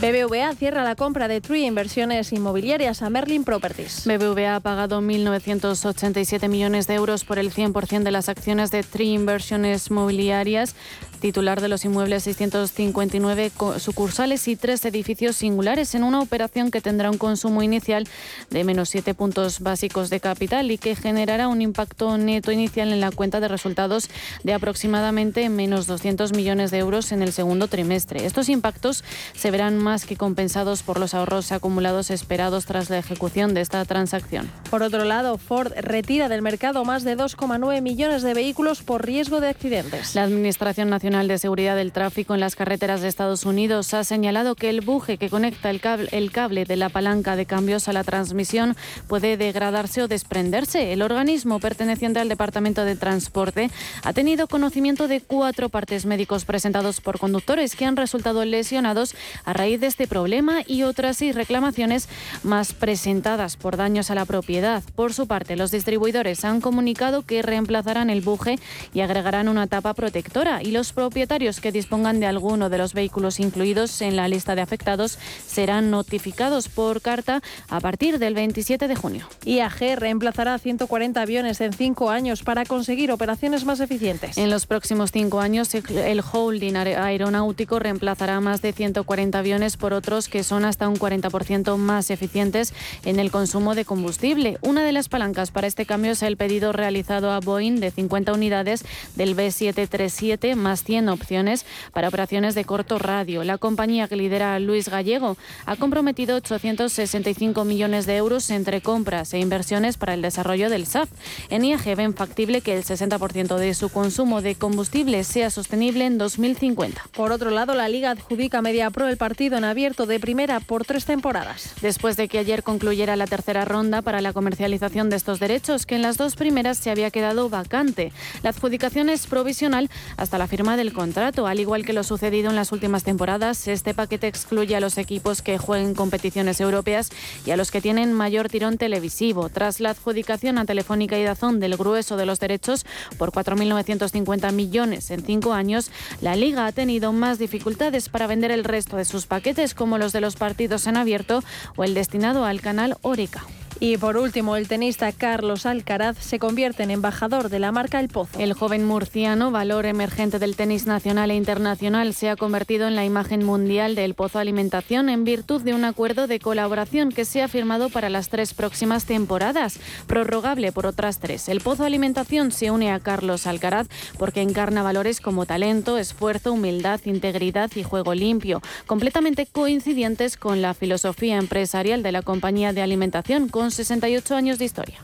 BBVA 0.00 0.54
cierra 0.54 0.82
la 0.82 0.94
compra 0.94 1.28
de 1.28 1.42
Tree 1.42 1.66
Inversiones 1.66 2.32
Inmobiliarias 2.32 3.02
a 3.02 3.10
Merlin 3.10 3.44
Properties. 3.44 4.06
BBVA 4.06 4.56
ha 4.56 4.60
pagado 4.60 5.02
1.987 5.02 6.48
millones 6.48 6.86
de 6.86 6.94
euros 6.94 7.24
por 7.24 7.38
el 7.38 7.52
100% 7.52 8.02
de 8.02 8.10
las 8.10 8.30
acciones 8.30 8.70
de 8.70 8.82
Tree 8.82 9.12
Inversiones 9.12 9.90
Inmobiliarias 9.90 10.74
titular 11.20 11.60
de 11.60 11.68
los 11.68 11.84
inmuebles 11.84 12.24
659 12.24 13.52
sucursales 13.78 14.48
y 14.48 14.56
tres 14.56 14.84
edificios 14.84 15.36
singulares 15.36 15.94
en 15.94 16.02
una 16.02 16.20
operación 16.20 16.70
que 16.70 16.80
tendrá 16.80 17.10
un 17.10 17.18
consumo 17.18 17.62
inicial 17.62 18.08
de 18.48 18.64
menos 18.64 18.88
7 18.88 19.14
puntos 19.14 19.60
básicos 19.60 20.10
de 20.10 20.18
capital 20.18 20.70
y 20.70 20.78
que 20.78 20.96
generará 20.96 21.48
un 21.48 21.62
impacto 21.62 22.16
neto 22.18 22.50
inicial 22.50 22.92
en 22.92 23.00
la 23.00 23.10
cuenta 23.10 23.38
de 23.38 23.48
resultados 23.48 24.08
de 24.42 24.54
aproximadamente 24.54 25.48
menos 25.50 25.86
200 25.86 26.32
millones 26.32 26.70
de 26.70 26.78
euros 26.78 27.12
en 27.12 27.22
el 27.22 27.32
segundo 27.32 27.68
trimestre. 27.68 28.24
Estos 28.24 28.48
impactos 28.48 29.04
se 29.34 29.50
verán 29.50 29.78
más 29.78 30.06
que 30.06 30.16
compensados 30.16 30.82
por 30.82 30.98
los 30.98 31.14
ahorros 31.14 31.52
acumulados 31.52 32.10
esperados 32.10 32.64
tras 32.64 32.90
la 32.90 32.98
ejecución 32.98 33.54
de 33.54 33.60
esta 33.60 33.84
transacción. 33.84 34.50
Por 34.70 34.82
otro 34.82 35.04
lado, 35.04 35.36
Ford 35.38 35.72
retira 35.76 36.28
del 36.28 36.42
mercado 36.42 36.84
más 36.84 37.04
de 37.04 37.16
2,9 37.16 37.82
millones 37.82 38.22
de 38.22 38.34
vehículos 38.34 38.82
por 38.82 39.04
riesgo 39.04 39.40
de 39.40 39.48
accidentes. 39.48 40.14
La 40.14 40.22
Administración 40.22 40.88
Nacional 40.88 41.09
de 41.10 41.38
Seguridad 41.38 41.74
del 41.74 41.90
Tráfico 41.90 42.34
en 42.34 42.40
las 42.40 42.54
carreteras 42.54 43.00
de 43.00 43.08
Estados 43.08 43.44
Unidos 43.44 43.94
ha 43.94 44.04
señalado 44.04 44.54
que 44.54 44.70
el 44.70 44.80
buje 44.80 45.18
que 45.18 45.28
conecta 45.28 45.68
el 45.68 45.80
cable, 45.80 46.08
el 46.12 46.30
cable 46.30 46.64
de 46.64 46.76
la 46.76 46.88
palanca 46.88 47.34
de 47.34 47.46
cambios 47.46 47.88
a 47.88 47.92
la 47.92 48.04
transmisión 48.04 48.76
puede 49.08 49.36
degradarse 49.36 50.02
o 50.02 50.08
desprenderse. 50.08 50.92
El 50.92 51.02
organismo 51.02 51.58
perteneciente 51.58 52.20
al 52.20 52.28
Departamento 52.28 52.84
de 52.84 52.94
Transporte 52.94 53.72
ha 54.04 54.12
tenido 54.12 54.46
conocimiento 54.46 55.08
de 55.08 55.20
cuatro 55.20 55.68
partes 55.68 56.06
médicos 56.06 56.44
presentados 56.44 57.00
por 57.00 57.18
conductores 57.18 57.74
que 57.74 57.86
han 57.86 57.96
resultado 57.96 58.44
lesionados 58.44 59.16
a 59.44 59.52
raíz 59.52 59.80
de 59.80 59.88
este 59.88 60.06
problema 60.06 60.60
y 60.64 60.84
otras 60.84 61.16
seis 61.16 61.34
reclamaciones 61.34 62.08
más 62.44 62.72
presentadas 62.72 63.56
por 63.56 63.76
daños 63.76 64.12
a 64.12 64.14
la 64.14 64.26
propiedad. 64.26 64.84
Por 64.94 65.12
su 65.12 65.26
parte, 65.26 65.56
los 65.56 65.72
distribuidores 65.72 66.44
han 66.44 66.60
comunicado 66.60 67.22
que 67.26 67.42
reemplazarán 67.42 68.10
el 68.10 68.20
buje 68.20 68.60
y 68.94 69.00
agregarán 69.00 69.48
una 69.48 69.66
tapa 69.66 69.92
protectora 69.92 70.62
y 70.62 70.70
los 70.70 70.92
propietarios 71.00 71.62
que 71.62 71.72
dispongan 71.72 72.20
de 72.20 72.26
alguno 72.26 72.68
de 72.68 72.76
los 72.76 72.92
vehículos 72.92 73.40
incluidos 73.40 74.02
en 74.02 74.16
la 74.16 74.28
lista 74.28 74.54
de 74.54 74.60
afectados 74.60 75.18
serán 75.46 75.90
notificados 75.90 76.68
por 76.68 77.00
carta 77.00 77.40
a 77.70 77.80
partir 77.80 78.18
del 78.18 78.34
27 78.34 78.86
de 78.86 78.94
junio. 78.94 79.26
IAG 79.46 79.96
reemplazará 79.96 80.58
140 80.58 81.22
aviones 81.22 81.62
en 81.62 81.72
cinco 81.72 82.10
años 82.10 82.42
para 82.42 82.66
conseguir 82.66 83.12
operaciones 83.12 83.64
más 83.64 83.80
eficientes. 83.80 84.36
En 84.36 84.50
los 84.50 84.66
próximos 84.66 85.10
cinco 85.10 85.40
años, 85.40 85.74
el 85.74 86.20
holding 86.20 86.76
aeronáutico 86.76 87.78
reemplazará 87.78 88.38
más 88.40 88.60
de 88.60 88.74
140 88.74 89.38
aviones 89.38 89.78
por 89.78 89.94
otros 89.94 90.28
que 90.28 90.44
son 90.44 90.66
hasta 90.66 90.86
un 90.86 90.96
40% 90.96 91.78
más 91.78 92.10
eficientes 92.10 92.74
en 93.06 93.18
el 93.18 93.30
consumo 93.30 93.74
de 93.74 93.86
combustible. 93.86 94.58
Una 94.60 94.84
de 94.84 94.92
las 94.92 95.08
palancas 95.08 95.50
para 95.50 95.66
este 95.66 95.86
cambio 95.86 96.12
es 96.12 96.22
el 96.22 96.36
pedido 96.36 96.72
realizado 96.72 97.30
a 97.32 97.40
Boeing 97.40 97.80
de 97.80 97.90
50 97.90 98.34
unidades 98.34 98.84
del 99.16 99.34
B737 99.34 100.56
más 100.56 100.84
100 100.90 101.08
opciones 101.08 101.64
para 101.92 102.08
operaciones 102.08 102.56
de 102.56 102.64
corto 102.64 102.98
radio. 102.98 103.44
La 103.44 103.58
compañía 103.58 104.08
que 104.08 104.16
lidera 104.16 104.58
Luis 104.58 104.88
Gallego 104.88 105.36
ha 105.64 105.76
comprometido 105.76 106.34
865 106.34 107.64
millones 107.64 108.06
de 108.06 108.16
euros 108.16 108.50
entre 108.50 108.80
compras 108.80 109.32
e 109.32 109.38
inversiones 109.38 109.96
para 109.96 110.14
el 110.14 110.22
desarrollo 110.22 110.68
del 110.68 110.86
SAF. 110.86 111.08
En 111.48 111.64
IAG 111.64 111.94
ven 111.94 112.14
factible 112.14 112.60
que 112.60 112.76
el 112.76 112.82
60% 112.82 113.56
de 113.56 113.72
su 113.74 113.88
consumo 113.90 114.42
de 114.42 114.56
combustible 114.56 115.22
sea 115.22 115.50
sostenible 115.50 116.06
en 116.06 116.18
2050. 116.18 117.04
Por 117.12 117.30
otro 117.30 117.50
lado, 117.50 117.74
la 117.74 117.88
Liga 117.88 118.10
adjudica 118.10 118.58
a 118.58 118.62
Mediapro 118.62 119.06
el 119.06 119.16
partido 119.16 119.58
en 119.58 119.64
abierto 119.64 120.06
de 120.06 120.18
primera 120.18 120.58
por 120.58 120.84
tres 120.84 121.04
temporadas. 121.04 121.72
Después 121.82 122.16
de 122.16 122.26
que 122.26 122.38
ayer 122.38 122.64
concluyera 122.64 123.14
la 123.14 123.28
tercera 123.28 123.64
ronda 123.64 124.02
para 124.02 124.20
la 124.20 124.32
comercialización 124.32 125.08
de 125.08 125.16
estos 125.16 125.38
derechos, 125.38 125.86
que 125.86 125.94
en 125.94 126.02
las 126.02 126.16
dos 126.16 126.34
primeras 126.34 126.78
se 126.78 126.90
había 126.90 127.12
quedado 127.12 127.48
vacante. 127.48 128.12
La 128.42 128.50
adjudicación 128.50 129.08
es 129.08 129.28
provisional 129.28 129.88
hasta 130.16 130.36
la 130.36 130.48
firma 130.48 130.79
del 130.80 130.94
contrato. 130.94 131.46
Al 131.46 131.60
igual 131.60 131.84
que 131.84 131.92
lo 131.92 132.02
sucedido 132.02 132.48
en 132.48 132.56
las 132.56 132.72
últimas 132.72 133.04
temporadas, 133.04 133.68
este 133.68 133.92
paquete 133.92 134.26
excluye 134.26 134.74
a 134.74 134.80
los 134.80 134.96
equipos 134.96 135.42
que 135.42 135.58
jueguen 135.58 135.94
competiciones 135.94 136.58
europeas 136.58 137.10
y 137.44 137.50
a 137.50 137.58
los 137.58 137.70
que 137.70 137.82
tienen 137.82 138.14
mayor 138.14 138.48
tirón 138.48 138.78
televisivo. 138.78 139.50
Tras 139.50 139.80
la 139.80 139.90
adjudicación 139.90 140.56
a 140.56 140.64
Telefónica 140.64 141.18
y 141.18 141.24
Dazón 141.24 141.60
del 141.60 141.76
grueso 141.76 142.16
de 142.16 142.24
los 142.24 142.40
derechos 142.40 142.86
por 143.18 143.30
4.950 143.30 144.52
millones 144.52 145.10
en 145.10 145.22
cinco 145.22 145.52
años, 145.52 145.90
la 146.22 146.34
Liga 146.34 146.66
ha 146.66 146.72
tenido 146.72 147.12
más 147.12 147.38
dificultades 147.38 148.08
para 148.08 148.26
vender 148.26 148.50
el 148.50 148.64
resto 148.64 148.96
de 148.96 149.04
sus 149.04 149.26
paquetes, 149.26 149.74
como 149.74 149.98
los 149.98 150.12
de 150.12 150.22
los 150.22 150.36
partidos 150.36 150.86
en 150.86 150.96
abierto 150.96 151.44
o 151.76 151.84
el 151.84 151.92
destinado 151.92 152.46
al 152.46 152.62
canal 152.62 152.96
Oreca. 153.02 153.44
Y 153.82 153.96
por 153.96 154.18
último, 154.18 154.56
el 154.56 154.68
tenista 154.68 155.10
Carlos 155.10 155.64
Alcaraz 155.64 156.18
se 156.18 156.38
convierte 156.38 156.82
en 156.82 156.90
embajador 156.90 157.48
de 157.48 157.58
la 157.58 157.72
marca 157.72 157.98
El 157.98 158.08
Pozo. 158.08 158.38
El 158.38 158.52
joven 158.52 158.84
murciano, 158.84 159.50
valor 159.50 159.86
emergente 159.86 160.38
del 160.38 160.54
tenis 160.54 160.84
nacional 160.84 161.30
e 161.30 161.34
internacional, 161.34 162.12
se 162.12 162.28
ha 162.28 162.36
convertido 162.36 162.88
en 162.88 162.94
la 162.94 163.06
imagen 163.06 163.42
mundial 163.42 163.94
del 163.94 164.12
Pozo 164.12 164.38
Alimentación 164.38 165.08
en 165.08 165.24
virtud 165.24 165.62
de 165.62 165.72
un 165.72 165.86
acuerdo 165.86 166.26
de 166.26 166.40
colaboración 166.40 167.08
que 167.08 167.24
se 167.24 167.40
ha 167.40 167.48
firmado 167.48 167.88
para 167.88 168.10
las 168.10 168.28
tres 168.28 168.52
próximas 168.52 169.06
temporadas, 169.06 169.80
prorrogable 170.06 170.72
por 170.72 170.84
otras 170.84 171.18
tres. 171.18 171.48
El 171.48 171.62
Pozo 171.62 171.84
Alimentación 171.84 172.52
se 172.52 172.70
une 172.70 172.92
a 172.92 173.00
Carlos 173.00 173.46
Alcaraz 173.46 173.86
porque 174.18 174.42
encarna 174.42 174.82
valores 174.82 175.22
como 175.22 175.46
talento, 175.46 175.96
esfuerzo, 175.96 176.52
humildad, 176.52 177.00
integridad 177.06 177.70
y 177.74 177.82
juego 177.82 178.12
limpio, 178.12 178.60
completamente 178.84 179.46
coincidentes 179.46 180.36
con 180.36 180.60
la 180.60 180.74
filosofía 180.74 181.38
empresarial 181.38 182.02
de 182.02 182.12
la 182.12 182.20
compañía 182.20 182.74
de 182.74 182.82
alimentación 182.82 183.48
con 183.48 183.69
68 183.70 184.34
años 184.34 184.58
de 184.58 184.64
historia. 184.64 185.00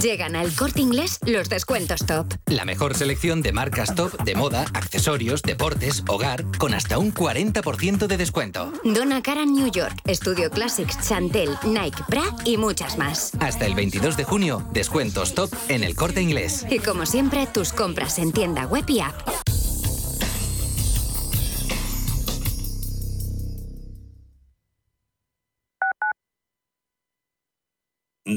Llegan 0.00 0.34
al 0.34 0.54
corte 0.54 0.80
inglés 0.80 1.18
los 1.26 1.48
descuentos 1.48 2.06
top. 2.06 2.32
La 2.46 2.64
mejor 2.64 2.94
selección 2.94 3.42
de 3.42 3.52
marcas 3.52 3.94
top 3.94 4.16
de 4.22 4.34
moda, 4.34 4.64
accesorios, 4.72 5.42
deportes, 5.42 6.04
hogar, 6.08 6.44
con 6.58 6.72
hasta 6.72 6.98
un 6.98 7.12
40% 7.12 8.06
de 8.06 8.16
descuento. 8.16 8.72
Donna 8.82 9.22
Karan 9.22 9.52
New 9.52 9.70
York, 9.70 10.00
Studio 10.08 10.50
Classics, 10.50 11.06
Chantel, 11.06 11.50
Nike, 11.64 12.02
Bra 12.08 12.24
y 12.44 12.56
muchas 12.56 12.96
más. 12.96 13.32
Hasta 13.40 13.66
el 13.66 13.74
22 13.74 14.16
de 14.16 14.24
junio, 14.24 14.66
descuentos 14.72 15.34
top 15.34 15.50
en 15.68 15.84
el 15.84 15.94
corte 15.94 16.22
inglés. 16.22 16.64
Y 16.70 16.78
como 16.78 17.04
siempre, 17.04 17.46
tus 17.46 17.72
compras 17.72 18.18
en 18.18 18.32
tienda 18.32 18.66
web 18.66 18.84
y 18.88 19.00
app. 19.00 19.49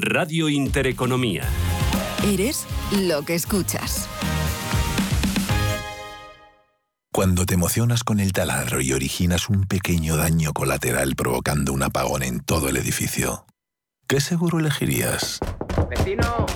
Radio 0.02 0.50
Intereconomía. 0.50 1.44
Eres 2.26 2.66
lo 3.00 3.24
que 3.24 3.36
escuchas. 3.36 4.08
Cuando 7.12 7.46
te 7.46 7.54
emocionas 7.54 8.04
con 8.04 8.20
el 8.20 8.34
taladro 8.34 8.82
y 8.82 8.92
originas 8.92 9.50
un 9.50 9.66
pequeño 9.66 10.18
daño 10.18 10.52
colateral 10.54 11.16
provocando 11.16 11.72
un 11.72 11.84
apagón 11.84 12.24
en 12.24 12.40
todo 12.40 12.70
el 12.70 12.78
edificio, 12.78 13.46
¿qué 14.08 14.20
seguro 14.20 14.60
elegirías? 14.60 15.40
¡Vecino! 15.90 16.48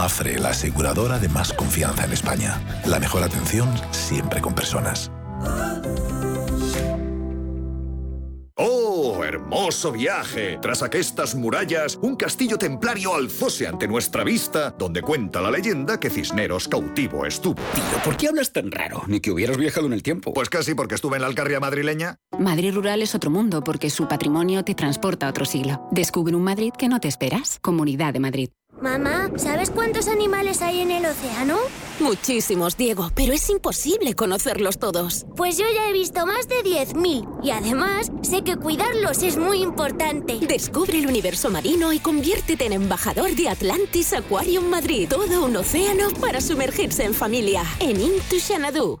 Mafre, 0.00 0.38
la 0.38 0.48
aseguradora 0.48 1.18
de 1.18 1.28
más 1.28 1.52
confianza 1.52 2.04
en 2.06 2.12
España. 2.12 2.58
La 2.86 2.98
mejor 2.98 3.22
atención 3.22 3.68
siempre 3.90 4.40
con 4.40 4.54
personas. 4.54 5.10
¡Oh, 8.56 8.89
hermoso 9.24 9.92
viaje! 9.92 10.58
Tras 10.60 10.82
aquestas 10.82 11.34
murallas, 11.34 11.98
un 12.02 12.16
castillo 12.16 12.58
templario 12.58 13.14
alzóse 13.14 13.66
ante 13.66 13.88
nuestra 13.88 14.24
vista, 14.24 14.74
donde 14.78 15.02
cuenta 15.02 15.40
la 15.40 15.50
leyenda 15.50 15.98
que 15.98 16.10
Cisneros 16.10 16.68
cautivo 16.68 17.26
estuvo. 17.26 17.56
Tío, 17.74 18.02
¿por 18.04 18.16
qué 18.16 18.28
hablas 18.28 18.52
tan 18.52 18.70
raro? 18.70 19.02
Ni 19.06 19.20
que 19.20 19.30
hubieras 19.30 19.56
viajado 19.56 19.86
en 19.86 19.92
el 19.92 20.02
tiempo. 20.02 20.32
Pues 20.32 20.48
casi 20.48 20.74
porque 20.74 20.94
estuve 20.94 21.16
en 21.16 21.22
la 21.22 21.28
Alcarria 21.28 21.60
madrileña. 21.60 22.16
Madrid 22.38 22.74
Rural 22.74 23.02
es 23.02 23.14
otro 23.14 23.30
mundo 23.30 23.62
porque 23.62 23.90
su 23.90 24.08
patrimonio 24.08 24.64
te 24.64 24.74
transporta 24.74 25.26
a 25.26 25.30
otro 25.30 25.44
siglo. 25.44 25.88
Descubre 25.90 26.34
un 26.34 26.44
Madrid 26.44 26.72
que 26.76 26.88
no 26.88 27.00
te 27.00 27.08
esperas. 27.08 27.58
Comunidad 27.60 28.12
de 28.12 28.20
Madrid. 28.20 28.50
Mamá, 28.80 29.30
¿sabes 29.36 29.70
cuántos 29.70 30.08
animales 30.08 30.62
hay 30.62 30.80
en 30.80 30.90
el 30.90 31.04
océano? 31.04 31.58
Muchísimos, 31.98 32.78
Diego, 32.78 33.10
pero 33.14 33.34
es 33.34 33.50
imposible 33.50 34.14
conocerlos 34.14 34.78
todos. 34.78 35.26
Pues 35.36 35.58
yo 35.58 35.66
ya 35.74 35.90
he 35.90 35.92
visto 35.92 36.24
más 36.24 36.48
de 36.48 36.62
10.000 36.62 37.40
y 37.42 37.50
además 37.50 38.10
sé 38.22 38.42
que 38.42 38.56
cuidarlos 38.56 39.22
es 39.22 39.36
muy 39.36 39.62
importante. 39.62 40.38
Descubre 40.40 40.98
el 40.98 41.06
universo 41.06 41.50
marino 41.50 41.92
y 41.92 41.98
conviértete 41.98 42.64
en 42.64 42.72
embajador 42.72 43.32
de 43.32 43.50
Atlantis 43.50 44.14
Aquarium 44.14 44.64
Madrid. 44.70 45.08
Todo 45.10 45.44
un 45.44 45.56
océano 45.56 46.08
para 46.18 46.40
sumergirse 46.40 47.04
en 47.04 47.12
familia. 47.12 47.62
En 47.80 48.00
Into 48.00 48.36
Xanadu. 48.40 49.00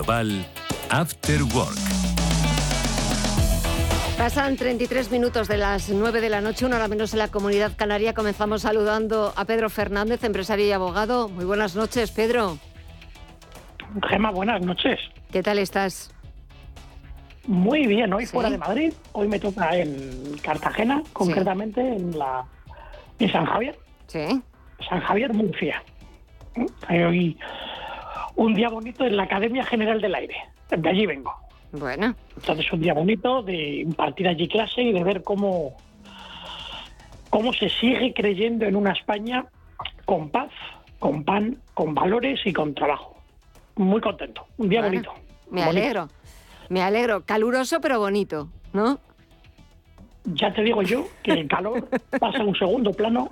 Global, 0.00 0.46
After 0.88 1.42
Work. 1.54 1.76
Pasan 4.16 4.56
33 4.56 5.10
minutos 5.10 5.46
de 5.46 5.58
las 5.58 5.90
9 5.90 6.22
de 6.22 6.30
la 6.30 6.40
noche, 6.40 6.64
una 6.64 6.76
hora 6.76 6.88
menos 6.88 7.12
en 7.12 7.18
la 7.18 7.28
comunidad 7.28 7.72
canaria. 7.76 8.14
Comenzamos 8.14 8.62
saludando 8.62 9.34
a 9.36 9.44
Pedro 9.44 9.68
Fernández, 9.68 10.24
empresario 10.24 10.66
y 10.66 10.72
abogado. 10.72 11.28
Muy 11.28 11.44
buenas 11.44 11.76
noches, 11.76 12.12
Pedro. 12.12 12.56
Gema, 14.08 14.30
buenas 14.30 14.62
noches. 14.62 14.98
¿Qué 15.30 15.42
tal 15.42 15.58
estás? 15.58 16.14
Muy 17.46 17.86
bien, 17.86 18.10
hoy 18.14 18.24
fuera 18.24 18.48
de 18.48 18.56
Madrid. 18.56 18.94
Hoy 19.12 19.28
me 19.28 19.38
toca 19.38 19.76
en 19.76 20.38
Cartagena, 20.42 21.02
concretamente 21.12 21.80
en 21.82 22.18
la 22.18 22.46
en 23.18 23.30
San 23.30 23.44
Javier. 23.44 23.78
Sí. 24.06 24.40
San 24.88 25.00
Javier 25.00 25.34
Murcia. 25.34 25.82
Hay 26.88 27.02
hoy 27.02 27.38
un 28.40 28.54
día 28.54 28.70
bonito 28.70 29.04
en 29.04 29.18
la 29.18 29.24
Academia 29.24 29.62
General 29.66 30.00
del 30.00 30.14
Aire. 30.14 30.34
De 30.70 30.88
allí 30.88 31.04
vengo. 31.04 31.30
Bueno. 31.72 32.14
Entonces 32.36 32.72
un 32.72 32.80
día 32.80 32.94
bonito 32.94 33.42
de 33.42 33.80
impartir 33.80 34.26
allí 34.28 34.48
clase 34.48 34.80
y 34.80 34.92
de 34.92 35.04
ver 35.04 35.22
cómo, 35.22 35.76
cómo 37.28 37.52
se 37.52 37.68
sigue 37.68 38.14
creyendo 38.14 38.64
en 38.64 38.76
una 38.76 38.92
España 38.92 39.44
con 40.06 40.30
paz, 40.30 40.50
con 40.98 41.22
pan, 41.22 41.58
con 41.74 41.94
valores 41.94 42.40
y 42.46 42.52
con 42.54 42.74
trabajo. 42.74 43.14
Muy 43.76 44.00
contento. 44.00 44.46
Un 44.56 44.70
día 44.70 44.80
Bueno, 44.80 44.94
bonito. 44.94 45.12
Me 45.50 45.60
Bonito. 45.66 45.70
alegro. 45.70 46.08
Me 46.70 46.82
alegro. 46.82 47.24
Caluroso 47.26 47.78
pero 47.82 47.98
bonito, 47.98 48.48
¿no? 48.72 48.98
Ya 50.24 50.50
te 50.54 50.62
digo 50.62 50.80
yo 50.80 51.06
que 51.22 51.32
el 51.32 51.46
calor 51.46 51.86
pasa 52.18 52.38
a 52.38 52.44
un 52.44 52.54
segundo 52.56 52.90
plano 52.92 53.30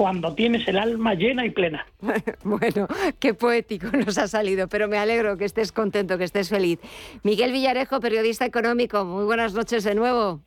cuando 0.00 0.34
tienes 0.34 0.66
el 0.66 0.78
alma 0.78 1.12
llena 1.12 1.44
y 1.44 1.50
plena. 1.50 1.84
Bueno, 2.42 2.88
qué 3.18 3.34
poético 3.34 3.88
nos 3.92 4.16
ha 4.16 4.28
salido, 4.28 4.66
pero 4.66 4.88
me 4.88 4.96
alegro 4.96 5.36
que 5.36 5.44
estés 5.44 5.72
contento, 5.72 6.16
que 6.16 6.24
estés 6.24 6.48
feliz. 6.48 6.78
Miguel 7.22 7.52
Villarejo, 7.52 8.00
periodista 8.00 8.46
económico, 8.46 9.04
muy 9.04 9.26
buenas 9.26 9.52
noches 9.52 9.84
de 9.84 9.94
nuevo. 9.94 10.40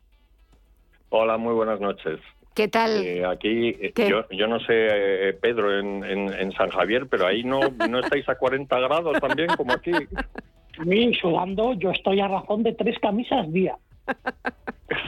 Hola, 1.10 1.36
muy 1.36 1.54
buenas 1.54 1.78
noches. 1.78 2.18
¿Qué 2.52 2.66
tal? 2.66 3.04
Eh, 3.04 3.24
aquí, 3.24 3.68
eh, 3.78 3.92
yo, 3.96 4.28
yo 4.30 4.48
no 4.48 4.58
sé, 4.58 4.72
eh, 4.72 5.34
Pedro, 5.34 5.78
en, 5.78 6.02
en, 6.02 6.32
en 6.32 6.50
San 6.50 6.70
Javier, 6.70 7.06
pero 7.08 7.24
ahí 7.24 7.44
no, 7.44 7.60
no 7.88 8.00
estáis 8.00 8.28
a 8.28 8.34
40 8.34 8.76
grados 8.80 9.20
también, 9.20 9.50
como 9.56 9.72
aquí. 9.72 9.92
mí 10.84 11.14
sudando, 11.14 11.74
yo 11.74 11.92
estoy 11.92 12.18
a 12.18 12.26
razón 12.26 12.64
de 12.64 12.74
tres 12.74 12.98
camisas 12.98 13.52
día. 13.52 13.76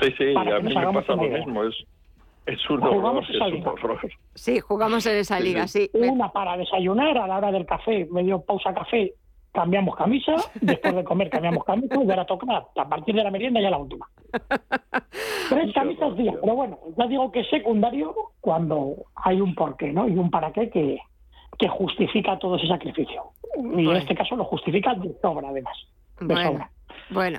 Sí, 0.00 0.14
sí, 0.16 0.34
Para 0.34 0.58
a 0.58 0.60
mí 0.60 0.72
me 0.72 0.92
pasa 0.92 1.16
lo 1.16 1.22
mismo. 1.22 1.64
Es, 1.64 1.74
es 2.46 2.70
un 2.70 2.80
Jugamos 2.80 3.28
horror, 3.28 3.36
esa 3.36 3.46
es 3.48 3.54
un 3.54 3.66
horror. 3.66 4.00
Sí, 4.34 4.60
jugamos 4.60 5.06
en 5.06 5.16
esa 5.16 5.40
liga, 5.40 5.66
sí. 5.66 5.90
Una 5.94 6.30
para 6.30 6.56
desayunar, 6.56 7.18
a 7.18 7.26
la 7.26 7.38
hora 7.38 7.52
del 7.52 7.66
café, 7.66 8.06
medio 8.10 8.40
pausa 8.40 8.72
café, 8.72 9.14
cambiamos 9.52 9.96
camisa, 9.96 10.34
después 10.60 10.94
de 10.94 11.04
comer 11.04 11.30
cambiamos 11.30 11.64
camisa 11.64 11.96
y 11.96 12.10
ahora 12.10 12.24
toca 12.24 12.46
a 12.76 12.88
partir 12.88 13.14
de 13.14 13.24
la 13.24 13.30
merienda 13.30 13.60
ya 13.60 13.70
la 13.70 13.78
última. 13.78 14.06
Tres 15.48 15.72
camisas 15.74 16.16
día, 16.16 16.34
pero 16.40 16.54
bueno, 16.54 16.78
ya 16.96 17.06
digo 17.06 17.32
que 17.32 17.40
es 17.40 17.48
secundario 17.48 18.14
cuando 18.40 18.96
hay 19.16 19.40
un 19.40 19.54
porqué, 19.54 19.92
¿no? 19.92 20.06
Y 20.06 20.12
un 20.12 20.30
para 20.30 20.52
qué 20.52 20.70
que, 20.70 20.98
que 21.58 21.68
justifica 21.68 22.38
todo 22.38 22.56
ese 22.56 22.68
sacrificio. 22.68 23.24
Y 23.76 23.88
en 23.88 23.96
este 23.96 24.14
caso 24.14 24.36
lo 24.36 24.44
justifica 24.44 24.94
de 24.94 25.12
sobra, 25.20 25.48
además. 25.48 25.76
De 26.20 26.34
Bueno, 26.34 26.50
sobra. 26.50 26.70
Bueno. 27.10 27.38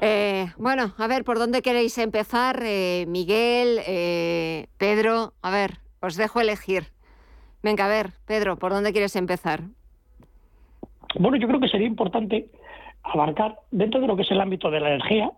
Eh, 0.00 0.46
bueno, 0.56 0.94
a 0.98 1.06
ver, 1.06 1.24
¿por 1.24 1.38
dónde 1.38 1.62
queréis 1.62 1.98
empezar? 1.98 2.60
Eh, 2.64 3.04
Miguel, 3.08 3.80
eh, 3.86 4.66
Pedro, 4.78 5.34
a 5.42 5.50
ver, 5.50 5.78
os 6.00 6.16
dejo 6.16 6.40
elegir. 6.40 6.84
Venga, 7.62 7.86
a 7.86 7.88
ver, 7.88 8.12
Pedro, 8.26 8.56
¿por 8.56 8.72
dónde 8.72 8.92
quieres 8.92 9.16
empezar? 9.16 9.60
Bueno, 11.18 11.36
yo 11.36 11.48
creo 11.48 11.60
que 11.60 11.68
sería 11.68 11.86
importante 11.86 12.48
abarcar 13.02 13.58
dentro 13.70 14.00
de 14.00 14.06
lo 14.06 14.16
que 14.16 14.22
es 14.22 14.30
el 14.30 14.40
ámbito 14.40 14.70
de 14.70 14.80
la 14.80 14.88
energía. 14.88 15.30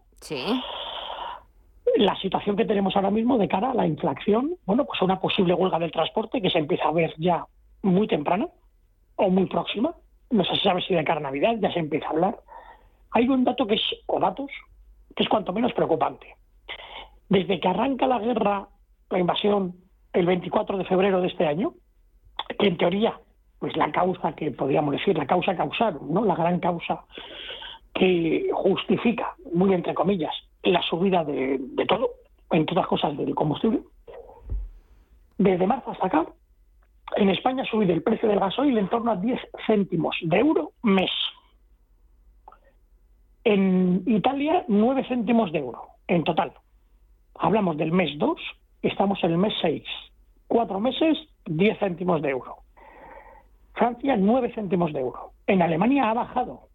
La 1.97 2.17
situación 2.17 2.57
que 2.57 2.65
tenemos 2.65 2.95
ahora 2.97 3.11
mismo 3.11 3.39
de 3.39 3.49
cara 3.49 3.71
a 3.71 3.75
la 3.75 3.87
inflación, 3.87 4.57
bueno, 4.67 4.85
pues 4.85 5.01
a 5.03 5.05
una 5.05 5.21
posible 5.21 5.55
huelga 5.55 5.79
del 5.79 5.91
transporte 5.91 6.41
que 6.41 6.51
se 6.51 6.59
empieza 6.59 6.89
a 6.89 6.93
ver 6.93 7.15
ya 7.19 7.45
muy 7.83 8.07
temprana 8.07 8.49
o 9.17 9.29
muy 9.29 9.47
próxima. 9.47 9.95
No 10.31 10.45
se 10.45 10.57
sabe 10.57 10.81
si 10.83 10.95
de 10.95 11.05
cara 11.05 11.21
a 11.21 11.23
Navidad 11.25 11.55
ya 11.61 11.73
se 11.73 11.81
empieza 11.81 12.07
a 12.07 12.11
hablar. 12.11 12.39
Hay 13.13 13.29
un 13.29 13.45
dato 13.45 13.67
que 13.67 13.75
es, 13.75 13.83
o 14.07 14.19
datos, 14.19 14.51
que 15.15 15.23
es 15.23 15.29
cuanto 15.29 15.53
menos 15.53 15.73
preocupante. 15.73 16.35
Desde 17.29 17.61
que 17.61 17.69
arranca 17.69 18.07
la 18.07 18.19
guerra, 18.19 18.69
la 19.11 19.19
invasión, 19.19 19.77
el 20.13 20.27
24 20.27 20.79
de 20.79 20.85
febrero 20.85 21.21
de 21.21 21.29
este 21.29 21.47
año, 21.47 21.75
que 22.59 22.67
en 22.67 22.77
teoría, 22.77 23.19
pues 23.59 23.77
la 23.77 23.91
causa 23.91 24.35
que 24.35 24.51
podríamos 24.51 24.93
decir, 24.93 25.17
la 25.17 25.27
causa 25.27 25.57
causaron, 25.57 26.13
¿no? 26.13 26.25
La 26.25 26.35
gran 26.35 26.61
causa 26.61 27.05
que 27.95 28.49
justifica, 28.53 29.35
muy 29.53 29.73
entre 29.75 29.95
comillas, 29.95 30.35
la 30.63 30.83
subida 30.83 31.25
de, 31.25 31.61
todo, 31.89 32.11
en 32.51 32.67
todas 32.67 32.87
cosas 32.87 33.17
del 33.17 33.35
combustible. 33.35 33.81
Desde 35.39 35.67
marzo 35.67 35.91
hasta 35.91 36.07
acá, 36.07 36.27
en 37.17 37.29
España 37.31 37.63
ha 37.63 37.67
subido 37.67 37.93
el 37.93 38.03
precio 38.03 38.29
del 38.29 38.41
gasoil 38.41 38.79
en 38.79 38.89
torno 38.89 39.11
a 39.11 39.17
10 39.17 39.41
céntimos 39.67 40.17
de 40.23 40.39
euro 40.39 40.73
mes. 40.83 41.11
En 43.45 44.05
Italia, 44.07 44.65
9 44.69 45.05
céntimos 45.09 45.51
de 45.51 45.59
euro 45.59 45.83
en 46.07 46.23
total. 46.23 46.53
Hablamos 47.35 47.77
del 47.77 47.91
mes 47.91 48.17
2, 48.19 48.39
estamos 48.83 49.23
en 49.25 49.33
el 49.33 49.39
mes 49.39 49.53
6. 49.61 49.83
Cuatro 50.47 50.79
meses, 50.79 51.19
10 51.47 51.79
céntimos 51.79 52.23
de 52.23 52.31
euro. 52.31 52.59
Francia, 53.75 54.17
9 54.17 54.53
céntimos 54.55 54.93
de 54.93 55.01
euro. 55.01 55.33
En 55.47 55.61
Alemania 55.61 56.11
ha 56.11 56.15
bajado 56.15 56.69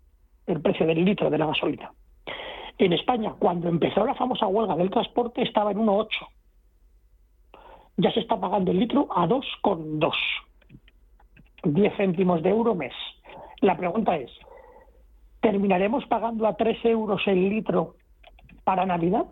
el 0.45 0.61
precio 0.61 0.85
del 0.85 1.05
litro 1.05 1.29
de 1.29 1.37
la 1.37 1.45
gasolina. 1.45 1.91
En 2.77 2.91
España, 2.91 3.33
cuando 3.39 3.69
empezó 3.69 4.05
la 4.05 4.15
famosa 4.15 4.47
huelga 4.47 4.75
del 4.75 4.89
transporte, 4.89 5.43
estaba 5.43 5.71
en 5.71 5.77
1,8. 5.77 6.09
Ya 7.97 8.11
se 8.11 8.19
está 8.19 8.39
pagando 8.39 8.71
el 8.71 8.79
litro 8.79 9.07
a 9.09 9.25
2,2. 9.25 10.11
10 11.63 11.97
céntimos 11.97 12.43
de 12.43 12.49
euro 12.49 12.75
mes. 12.75 12.93
La 13.61 13.77
pregunta 13.77 14.17
es, 14.17 14.31
¿terminaremos 15.41 16.05
pagando 16.07 16.47
a 16.47 16.55
3 16.55 16.85
euros 16.85 17.21
el 17.27 17.49
litro 17.49 17.95
para 18.63 18.85
Navidad? 18.85 19.25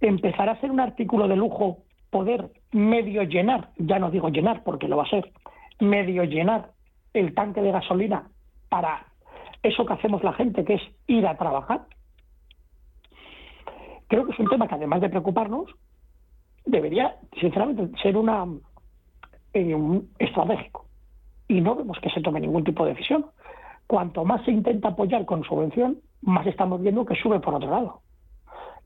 ¿Empezará 0.00 0.52
a 0.52 0.60
ser 0.60 0.70
un 0.70 0.80
artículo 0.80 1.28
de 1.28 1.36
lujo 1.36 1.78
poder 2.10 2.50
medio 2.72 3.22
llenar, 3.22 3.70
ya 3.78 3.98
no 3.98 4.10
digo 4.10 4.28
llenar 4.28 4.62
porque 4.64 4.88
lo 4.88 4.96
va 4.96 5.04
a 5.04 5.10
ser, 5.10 5.30
medio 5.80 6.24
llenar 6.24 6.70
el 7.14 7.34
tanque 7.34 7.62
de 7.62 7.72
gasolina 7.72 8.28
para 8.68 9.06
eso 9.62 9.86
que 9.86 9.92
hacemos 9.94 10.22
la 10.22 10.32
gente, 10.32 10.64
que 10.64 10.74
es 10.74 10.82
ir 11.06 11.26
a 11.26 11.36
trabajar? 11.36 11.86
Creo 14.08 14.26
que 14.26 14.32
es 14.32 14.38
un 14.38 14.48
tema 14.48 14.68
que 14.68 14.74
además 14.74 15.00
de 15.00 15.08
preocuparnos, 15.08 15.70
debería, 16.66 17.16
sinceramente, 17.40 17.88
ser 18.02 18.16
una 18.16 18.46
eh, 19.54 20.02
estratégico. 20.18 20.86
Y 21.48 21.60
no 21.60 21.74
vemos 21.74 21.98
que 22.00 22.10
se 22.10 22.20
tome 22.20 22.40
ningún 22.40 22.64
tipo 22.64 22.84
de 22.84 22.92
decisión. 22.92 23.26
Cuanto 23.92 24.24
más 24.24 24.42
se 24.46 24.50
intenta 24.50 24.88
apoyar 24.88 25.26
con 25.26 25.44
subvención, 25.44 25.98
más 26.22 26.46
estamos 26.46 26.80
viendo 26.80 27.04
que 27.04 27.14
sube 27.14 27.40
por 27.40 27.56
otro 27.56 27.68
lado. 27.68 28.00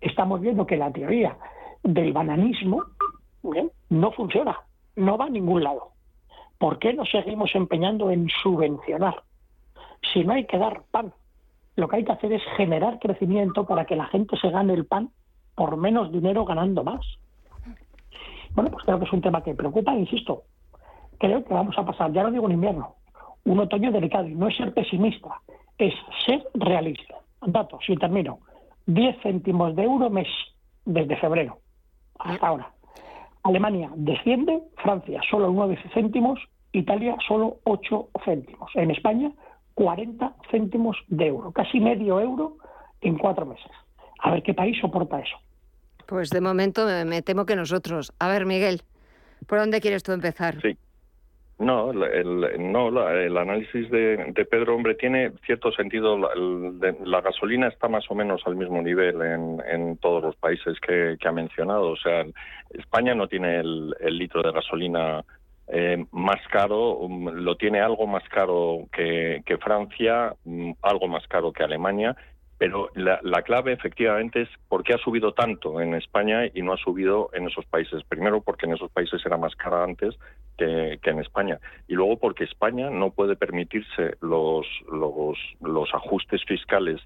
Estamos 0.00 0.40
viendo 0.40 0.66
que 0.66 0.76
la 0.76 0.90
teoría 0.90 1.38
del 1.84 2.12
bananismo 2.12 2.82
¿bien? 3.40 3.70
no 3.88 4.10
funciona, 4.10 4.58
no 4.96 5.16
va 5.16 5.26
a 5.26 5.30
ningún 5.30 5.62
lado. 5.62 5.92
¿Por 6.58 6.80
qué 6.80 6.92
nos 6.92 7.08
seguimos 7.08 7.54
empeñando 7.54 8.10
en 8.10 8.28
subvencionar? 8.42 9.22
Si 10.12 10.24
no 10.24 10.32
hay 10.32 10.44
que 10.44 10.58
dar 10.58 10.82
pan, 10.90 11.12
lo 11.76 11.86
que 11.86 11.98
hay 11.98 12.04
que 12.04 12.10
hacer 12.10 12.32
es 12.32 12.42
generar 12.56 12.98
crecimiento 12.98 13.64
para 13.64 13.84
que 13.84 13.94
la 13.94 14.06
gente 14.06 14.36
se 14.36 14.50
gane 14.50 14.74
el 14.74 14.86
pan 14.86 15.10
por 15.54 15.76
menos 15.76 16.10
dinero 16.10 16.44
ganando 16.44 16.82
más. 16.82 17.06
Bueno, 18.56 18.72
pues 18.72 18.84
creo 18.84 18.98
que 18.98 19.04
es 19.04 19.12
un 19.12 19.22
tema 19.22 19.44
que 19.44 19.54
preocupa, 19.54 19.94
insisto. 19.94 20.42
Creo 21.20 21.44
que 21.44 21.54
vamos 21.54 21.78
a 21.78 21.84
pasar, 21.84 22.12
ya 22.12 22.24
no 22.24 22.32
digo 22.32 22.46
en 22.46 22.54
invierno, 22.54 22.96
un 23.46 23.60
otoño 23.60 23.90
delicado. 23.90 24.28
Y 24.28 24.34
no 24.34 24.48
es 24.48 24.56
ser 24.56 24.74
pesimista, 24.74 25.40
es 25.78 25.94
ser 26.26 26.44
realista. 26.54 27.14
Datos, 27.46 27.84
y 27.88 27.96
termino. 27.96 28.40
10 28.86 29.16
céntimos 29.22 29.74
de 29.74 29.84
euro 29.84 30.10
mes 30.10 30.28
desde 30.84 31.16
febrero 31.16 31.58
hasta 32.18 32.46
ahora. 32.46 32.70
Alemania 33.42 33.90
desciende, 33.94 34.60
Francia 34.82 35.20
solo 35.30 35.50
9 35.50 35.78
céntimos, 35.94 36.40
Italia 36.72 37.16
solo 37.26 37.58
8 37.64 38.08
céntimos. 38.24 38.70
En 38.74 38.90
España, 38.90 39.30
40 39.74 40.34
céntimos 40.50 40.96
de 41.08 41.26
euro, 41.26 41.52
casi 41.52 41.80
medio 41.80 42.20
euro 42.20 42.56
en 43.00 43.18
cuatro 43.18 43.46
meses. 43.46 43.70
A 44.20 44.30
ver 44.30 44.42
qué 44.42 44.54
país 44.54 44.76
soporta 44.80 45.20
eso. 45.20 45.36
Pues 46.06 46.30
de 46.30 46.40
momento 46.40 46.86
me, 46.86 47.04
me 47.04 47.22
temo 47.22 47.44
que 47.44 47.56
nosotros. 47.56 48.12
A 48.18 48.28
ver, 48.28 48.46
Miguel, 48.46 48.82
¿por 49.46 49.58
dónde 49.58 49.80
quieres 49.80 50.02
tú 50.02 50.12
empezar? 50.12 50.60
Sí. 50.60 50.76
No, 51.58 51.90
el, 51.90 52.70
no 52.70 52.90
la- 52.90 53.14
el 53.14 53.34
análisis 53.36 53.90
de, 53.90 54.16
de 54.32 54.44
Pedro, 54.44 54.74
hombre, 54.74 54.94
tiene 54.94 55.32
cierto 55.46 55.72
sentido. 55.72 56.18
La, 56.18 56.28
el- 56.36 56.78
de- 56.78 56.96
la 57.04 57.22
gasolina 57.22 57.68
está 57.68 57.88
más 57.88 58.04
o 58.10 58.14
menos 58.14 58.42
al 58.44 58.56
mismo 58.56 58.82
nivel 58.82 59.22
en, 59.22 59.62
en 59.66 59.96
todos 59.96 60.22
los 60.22 60.36
países 60.36 60.78
que, 60.80 61.16
ha 61.26 61.32
mencionado. 61.32 61.90
O 61.90 61.96
sea, 61.96 62.26
España 62.70 63.14
no 63.14 63.26
tiene 63.26 63.60
el, 63.60 63.94
el 64.00 64.18
litro 64.18 64.42
de 64.42 64.52
gasolina 64.52 65.24
eh, 65.68 66.04
más 66.12 66.46
caro, 66.52 66.98
um, 66.98 67.28
lo 67.30 67.56
tiene 67.56 67.80
algo 67.80 68.06
más 68.06 68.22
caro 68.28 68.86
que, 68.92 69.42
que 69.46 69.56
Francia, 69.56 70.34
mm, 70.44 70.72
algo 70.82 71.08
más 71.08 71.26
caro 71.26 71.52
que 71.52 71.64
Alemania. 71.64 72.14
Pero 72.58 72.90
la, 72.94 73.20
la 73.22 73.42
clave 73.42 73.72
efectivamente 73.72 74.42
es 74.42 74.48
por 74.68 74.82
qué 74.82 74.94
ha 74.94 74.98
subido 74.98 75.32
tanto 75.34 75.80
en 75.80 75.94
España 75.94 76.46
y 76.52 76.62
no 76.62 76.72
ha 76.72 76.78
subido 76.78 77.28
en 77.34 77.46
esos 77.46 77.66
países. 77.66 78.02
Primero 78.04 78.40
porque 78.40 78.66
en 78.66 78.72
esos 78.72 78.90
países 78.90 79.24
era 79.26 79.36
más 79.36 79.54
cara 79.56 79.84
antes 79.84 80.16
que, 80.56 80.98
que 81.02 81.10
en 81.10 81.18
España. 81.18 81.60
Y 81.86 81.94
luego 81.94 82.18
porque 82.18 82.44
España 82.44 82.88
no 82.88 83.10
puede 83.10 83.36
permitirse 83.36 84.16
los, 84.20 84.66
los, 84.90 85.38
los 85.60 85.94
ajustes 85.94 86.42
fiscales 86.44 87.00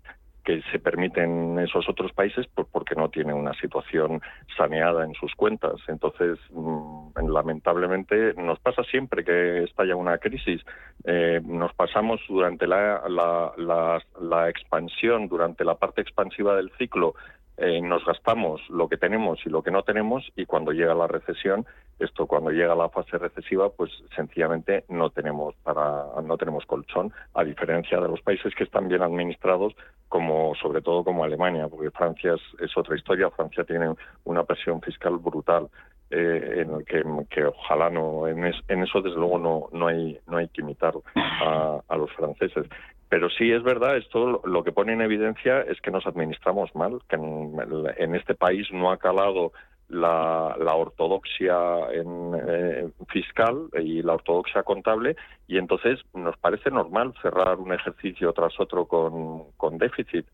que 0.45 0.63
se 0.73 0.79
permiten 0.79 1.53
en 1.53 1.59
esos 1.61 1.89
otros 1.89 2.13
países 2.13 2.47
por- 2.49 2.67
porque 2.67 2.95
no 2.95 3.09
tiene 3.11 3.33
una 3.35 3.53
situación 3.55 4.21
saneada 4.57 5.05
en 5.05 5.15
sus 5.15 5.35
cuentas. 5.35 5.75
Entonces, 5.89 6.39
mm, 6.51 7.29
lamentablemente, 7.29 8.35
nos 8.35 8.59
pasa 8.61 8.83
siempre 8.85 9.25
que 9.25 9.65
estalla 9.65 9.97
una 9.97 10.19
crisis. 10.19 10.63
Eh, 11.05 11.41
nos 11.45 11.73
pasamos 11.75 12.21
durante 12.29 12.67
la, 12.67 13.03
la- 13.09 14.01
la 14.21 14.49
expansión, 14.49 15.29
durante 15.29 15.65
la 15.65 15.75
parte 15.75 16.01
expansiva 16.01 16.57
del 16.57 16.71
ciclo, 16.79 17.15
eh, 17.61 17.81
nos 17.83 18.05
gastamos 18.07 18.63
lo 18.71 18.89
que 18.89 18.97
tenemos 18.97 19.39
y 19.45 19.51
lo 19.51 19.63
que 19.63 19.71
no 19.71 19.83
tenemos 19.83 20.33
y 20.35 20.47
cuando 20.47 20.73
llega 20.73 20.95
la 20.95 21.07
recesión, 21.07 21.67
esto 21.99 22.27
cuando 22.27 22.51
llega 22.51 22.75
la 22.75 22.89
fase 22.89 23.19
recesiva, 23.19 23.69
pues 23.69 23.91
sencillamente 24.17 24.85
no 24.89 25.11
tenemos 25.11 25.55
para 25.63 26.07
no 26.23 26.39
tenemos 26.39 26.65
colchón, 26.65 27.13
a 27.35 27.45
diferencia 27.45 28.01
de 28.01 28.09
los 28.09 28.23
países 28.23 28.55
que 28.55 28.65
están 28.65 28.89
bien 28.89 29.03
administrados, 29.03 29.75
como 30.09 30.55
sobre 30.55 30.81
todo 30.81 31.05
como 31.05 31.23
Alemania, 31.23 31.69
porque 31.69 31.91
Francia 31.91 32.35
es, 32.35 32.61
es 32.61 32.77
otra 32.77 32.97
historia. 32.97 33.31
Francia 33.31 33.63
tiene 33.65 33.95
una 34.25 34.45
presión 34.45 34.81
fiscal 34.81 35.19
brutal. 35.19 35.69
Eh, 36.11 36.63
en 36.63 36.75
el 36.75 36.85
que, 36.85 37.05
que, 37.31 37.45
ojalá 37.45 37.89
no 37.89 38.27
en, 38.27 38.45
eso 38.45 39.01
desde 39.01 39.17
luego 39.17 39.39
no 39.39 39.69
no 39.73 39.87
hay 39.87 40.19
no 40.27 40.39
hay 40.39 40.49
que 40.49 40.63
imitar 40.63 40.95
a, 41.15 41.81
a, 41.87 41.97
los 41.97 42.11
franceses. 42.13 42.67
Pero 43.09 43.29
sí 43.31 43.53
es 43.53 43.63
verdad 43.63 43.97
esto 43.97 44.43
lo 44.45 44.65
que 44.65 44.73
pone 44.73 44.93
en 44.93 45.03
evidencia 45.03 45.61
es 45.63 45.81
que 45.81 45.91
nos 45.91 46.07
administramos 46.07 46.75
mal 46.75 47.01
que 47.09 47.17
en, 47.17 48.15
este 48.15 48.35
país 48.35 48.67
no 48.73 48.91
ha 48.91 48.99
calado 48.99 49.53
la, 49.89 50.55
ortodoxia 50.75 51.57
eh, 51.93 52.89
fiscal 53.09 53.69
y 53.81 54.03
la 54.03 54.15
ortodoxia 54.15 54.63
contable 54.63 55.17
y 55.47 55.59
entonces 55.59 56.01
nos 56.15 56.37
parece 56.39 56.71
normal 56.71 57.15
cerrar 57.23 57.59
un 57.59 57.73
ejercicio 57.73 58.33
tras 58.33 58.59
otro 58.59 58.87
con, 58.87 59.51
con 59.57 59.79
déficit 59.79 60.27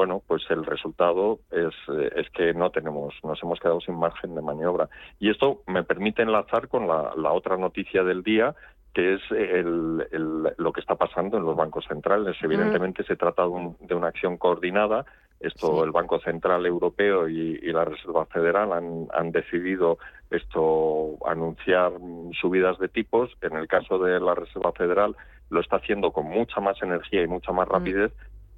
bueno, 0.00 0.22
pues 0.26 0.42
el 0.48 0.64
resultado 0.64 1.40
es, 1.50 1.74
es, 2.16 2.30
que 2.30 2.54
no 2.54 2.70
tenemos, 2.70 3.12
nos 3.22 3.42
hemos 3.42 3.60
quedado 3.60 3.82
sin 3.82 3.96
margen 3.96 4.34
de 4.34 4.40
maniobra. 4.40 4.88
Y 5.18 5.28
esto 5.28 5.60
me 5.66 5.82
permite 5.82 6.22
enlazar 6.22 6.68
con 6.68 6.88
la, 6.88 7.12
la 7.18 7.32
otra 7.32 7.58
noticia 7.58 8.02
del 8.02 8.22
día, 8.22 8.54
que 8.94 9.16
es 9.16 9.20
el, 9.30 10.08
el, 10.10 10.54
lo 10.56 10.72
que 10.72 10.80
está 10.80 10.94
pasando 10.94 11.36
en 11.36 11.44
los 11.44 11.54
bancos 11.54 11.84
centrales. 11.86 12.34
Evidentemente 12.40 13.04
se 13.04 13.16
trata 13.16 13.42
de, 13.42 13.74
de, 13.80 13.94
una 13.94 14.06
acción 14.06 14.38
coordinada. 14.38 15.04
Esto 15.38 15.84
el 15.84 15.90
Banco 15.90 16.18
Central 16.20 16.64
Europeo 16.64 17.28
y, 17.28 17.60
y 17.62 17.70
la 17.70 17.84
Reserva 17.84 18.24
Federal 18.24 18.72
han, 18.72 19.06
han, 19.12 19.32
decidido 19.32 19.98
esto 20.30 21.18
anunciar 21.26 21.92
subidas 22.40 22.78
de 22.78 22.88
tipos. 22.88 23.36
En 23.42 23.54
el 23.54 23.68
caso 23.68 23.98
de 23.98 24.18
la 24.18 24.34
Reserva 24.34 24.72
Federal 24.72 25.14
lo 25.50 25.60
está 25.60 25.76
haciendo 25.76 26.10
con 26.10 26.24
mucha 26.24 26.58
más 26.60 26.80
energía 26.80 27.22
y 27.22 27.26
mucha 27.26 27.52
más 27.52 27.68
rapidez. 27.68 28.12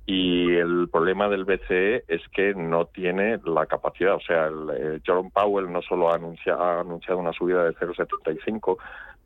Y 0.04 0.56
el 0.56 0.88
problema 0.90 1.28
del 1.28 1.44
BCE 1.44 2.04
es 2.08 2.22
que 2.32 2.54
no 2.54 2.86
tiene 2.86 3.38
la 3.44 3.66
capacidad. 3.66 4.16
O 4.16 4.20
sea, 4.20 4.46
el, 4.46 4.70
eh, 4.74 5.00
Jerome 5.04 5.30
Powell 5.32 5.70
no 5.70 5.80
solo 5.82 6.10
ha, 6.10 6.16
anuncia, 6.16 6.54
ha 6.54 6.80
anunciado 6.80 7.20
una 7.20 7.32
subida 7.32 7.64
de 7.64 7.74
0,75 7.74 8.78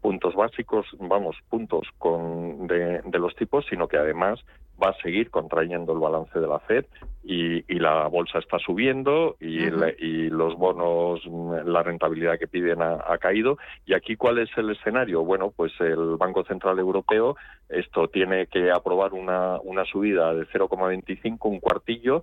puntos 0.02 0.34
básicos, 0.34 0.86
vamos, 0.98 1.36
puntos 1.48 1.88
con 1.98 2.66
de, 2.66 3.00
de, 3.02 3.18
los 3.18 3.34
tipos, 3.34 3.64
sino 3.68 3.88
que 3.88 3.96
además 3.96 4.38
va 4.82 4.90
a 4.90 5.02
seguir 5.02 5.30
contrayendo 5.30 5.92
el 5.92 5.98
balance 5.98 6.38
de 6.38 6.46
la 6.46 6.58
Fed 6.60 6.84
y, 7.24 7.64
y 7.72 7.78
la 7.78 8.06
bolsa 8.06 8.38
está 8.38 8.58
subiendo 8.58 9.36
y, 9.40 9.66
uh 9.66 9.70
-huh. 9.70 9.76
la, 9.76 9.90
y, 9.98 10.30
los 10.30 10.54
bonos, 10.56 11.20
la 11.64 11.82
rentabilidad 11.82 12.38
que 12.38 12.46
piden 12.46 12.82
ha, 12.82 13.04
ha, 13.06 13.18
caído. 13.18 13.58
¿Y 13.84 13.94
aquí 13.94 14.16
cuál 14.16 14.38
es 14.38 14.50
el 14.56 14.70
escenario? 14.70 15.24
Bueno, 15.24 15.52
pues 15.54 15.72
el 15.80 16.16
Banco 16.16 16.44
Central 16.44 16.78
Europeo 16.78 17.36
esto 17.68 18.08
tiene 18.08 18.46
que 18.46 18.70
aprobar 18.70 19.12
una, 19.12 19.58
una 19.62 19.84
subida 19.84 20.32
de 20.34 20.46
0,25, 20.46 21.38
un 21.50 21.58
cuartillo, 21.60 22.22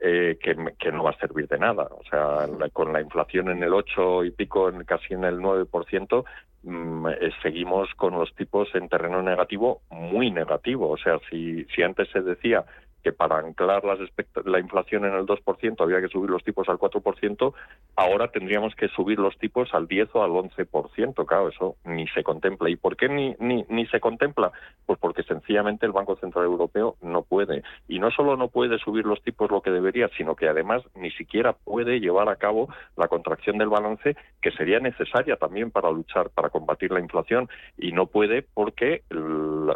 eh, 0.00 0.38
que, 0.42 0.56
que, 0.78 0.92
no 0.92 1.04
va 1.04 1.10
a 1.10 1.18
servir 1.18 1.48
de 1.48 1.58
nada. 1.58 1.88
O 1.90 2.02
sea, 2.10 2.46
la, 2.46 2.68
con 2.70 2.92
la 2.92 3.00
inflación 3.00 3.48
en 3.50 3.62
el 3.62 3.72
8 3.72 4.24
y 4.24 4.30
pico, 4.30 4.68
en, 4.68 4.84
casi 4.84 5.14
en 5.14 5.24
el 5.24 5.38
9%, 5.38 6.24
mmm, 6.62 7.08
eh, 7.08 7.30
seguimos 7.42 7.88
con 7.94 8.14
los 8.14 8.34
tipos 8.34 8.74
en 8.74 8.88
terreno 8.88 9.22
negativo, 9.22 9.82
muy 9.90 10.30
negativo. 10.30 10.90
O 10.90 10.96
sea, 10.96 11.18
si, 11.30 11.64
si 11.74 11.82
antes 11.82 12.08
se 12.10 12.20
decía 12.20 12.64
que 13.04 13.12
para 13.12 13.38
anclar 13.38 13.84
las 13.84 13.98
la 14.46 14.58
inflación 14.58 15.04
en 15.04 15.12
el 15.12 15.26
2% 15.26 15.80
había 15.80 16.00
que 16.00 16.08
subir 16.08 16.30
los 16.30 16.42
tipos 16.42 16.68
al 16.68 16.78
4%, 16.78 17.54
ahora 17.96 18.28
tendríamos 18.28 18.74
que 18.74 18.88
subir 18.88 19.18
los 19.18 19.36
tipos 19.38 19.72
al 19.74 19.86
10 19.86 20.08
o 20.14 20.24
al 20.24 20.30
11%. 20.30 21.26
Claro, 21.26 21.48
eso 21.48 21.76
ni 21.84 22.08
se 22.08 22.24
contempla. 22.24 22.70
¿Y 22.70 22.76
por 22.76 22.96
qué 22.96 23.08
ni, 23.08 23.36
ni, 23.38 23.64
ni 23.68 23.86
se 23.86 24.00
contempla? 24.00 24.52
Pues 24.86 24.98
porque 24.98 25.22
sencillamente 25.22 25.84
el 25.84 25.92
Banco 25.92 26.16
Central 26.16 26.46
Europeo 26.46 26.96
no 27.02 27.22
puede. 27.22 27.62
Y 27.88 27.98
no 27.98 28.10
solo 28.10 28.36
no 28.36 28.48
puede 28.48 28.78
subir 28.78 29.04
los 29.04 29.22
tipos 29.22 29.50
lo 29.50 29.60
que 29.60 29.70
debería, 29.70 30.08
sino 30.16 30.34
que 30.34 30.48
además 30.48 30.82
ni 30.94 31.10
siquiera 31.10 31.52
puede 31.52 32.00
llevar 32.00 32.30
a 32.30 32.36
cabo 32.36 32.68
la 32.96 33.08
contracción 33.08 33.58
del 33.58 33.68
balance 33.68 34.16
que 34.40 34.50
sería 34.52 34.80
necesaria 34.80 35.36
también 35.36 35.70
para 35.70 35.90
luchar, 35.90 36.30
para 36.30 36.48
combatir 36.48 36.90
la 36.90 37.00
inflación. 37.00 37.48
Y 37.76 37.92
no 37.92 38.06
puede 38.06 38.42
porque 38.42 39.02
el, 39.10 39.70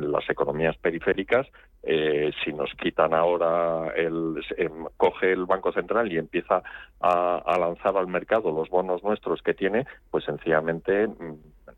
las 0.00 0.28
economías 0.28 0.76
periféricas, 0.78 1.46
eh, 1.82 2.30
si 2.44 2.52
nos 2.52 2.72
quitan 2.74 3.14
ahora, 3.14 3.92
el, 3.96 4.42
eh, 4.56 4.70
coge 4.96 5.32
el 5.32 5.46
Banco 5.46 5.72
Central 5.72 6.12
y 6.12 6.18
empieza 6.18 6.62
a, 7.00 7.36
a, 7.38 7.58
lanzar 7.58 7.96
al 7.96 8.06
mercado 8.06 8.50
los 8.50 8.68
bonos 8.68 9.02
nuestros 9.02 9.42
que 9.42 9.54
tiene, 9.54 9.86
pues 10.10 10.24
sencillamente 10.24 11.08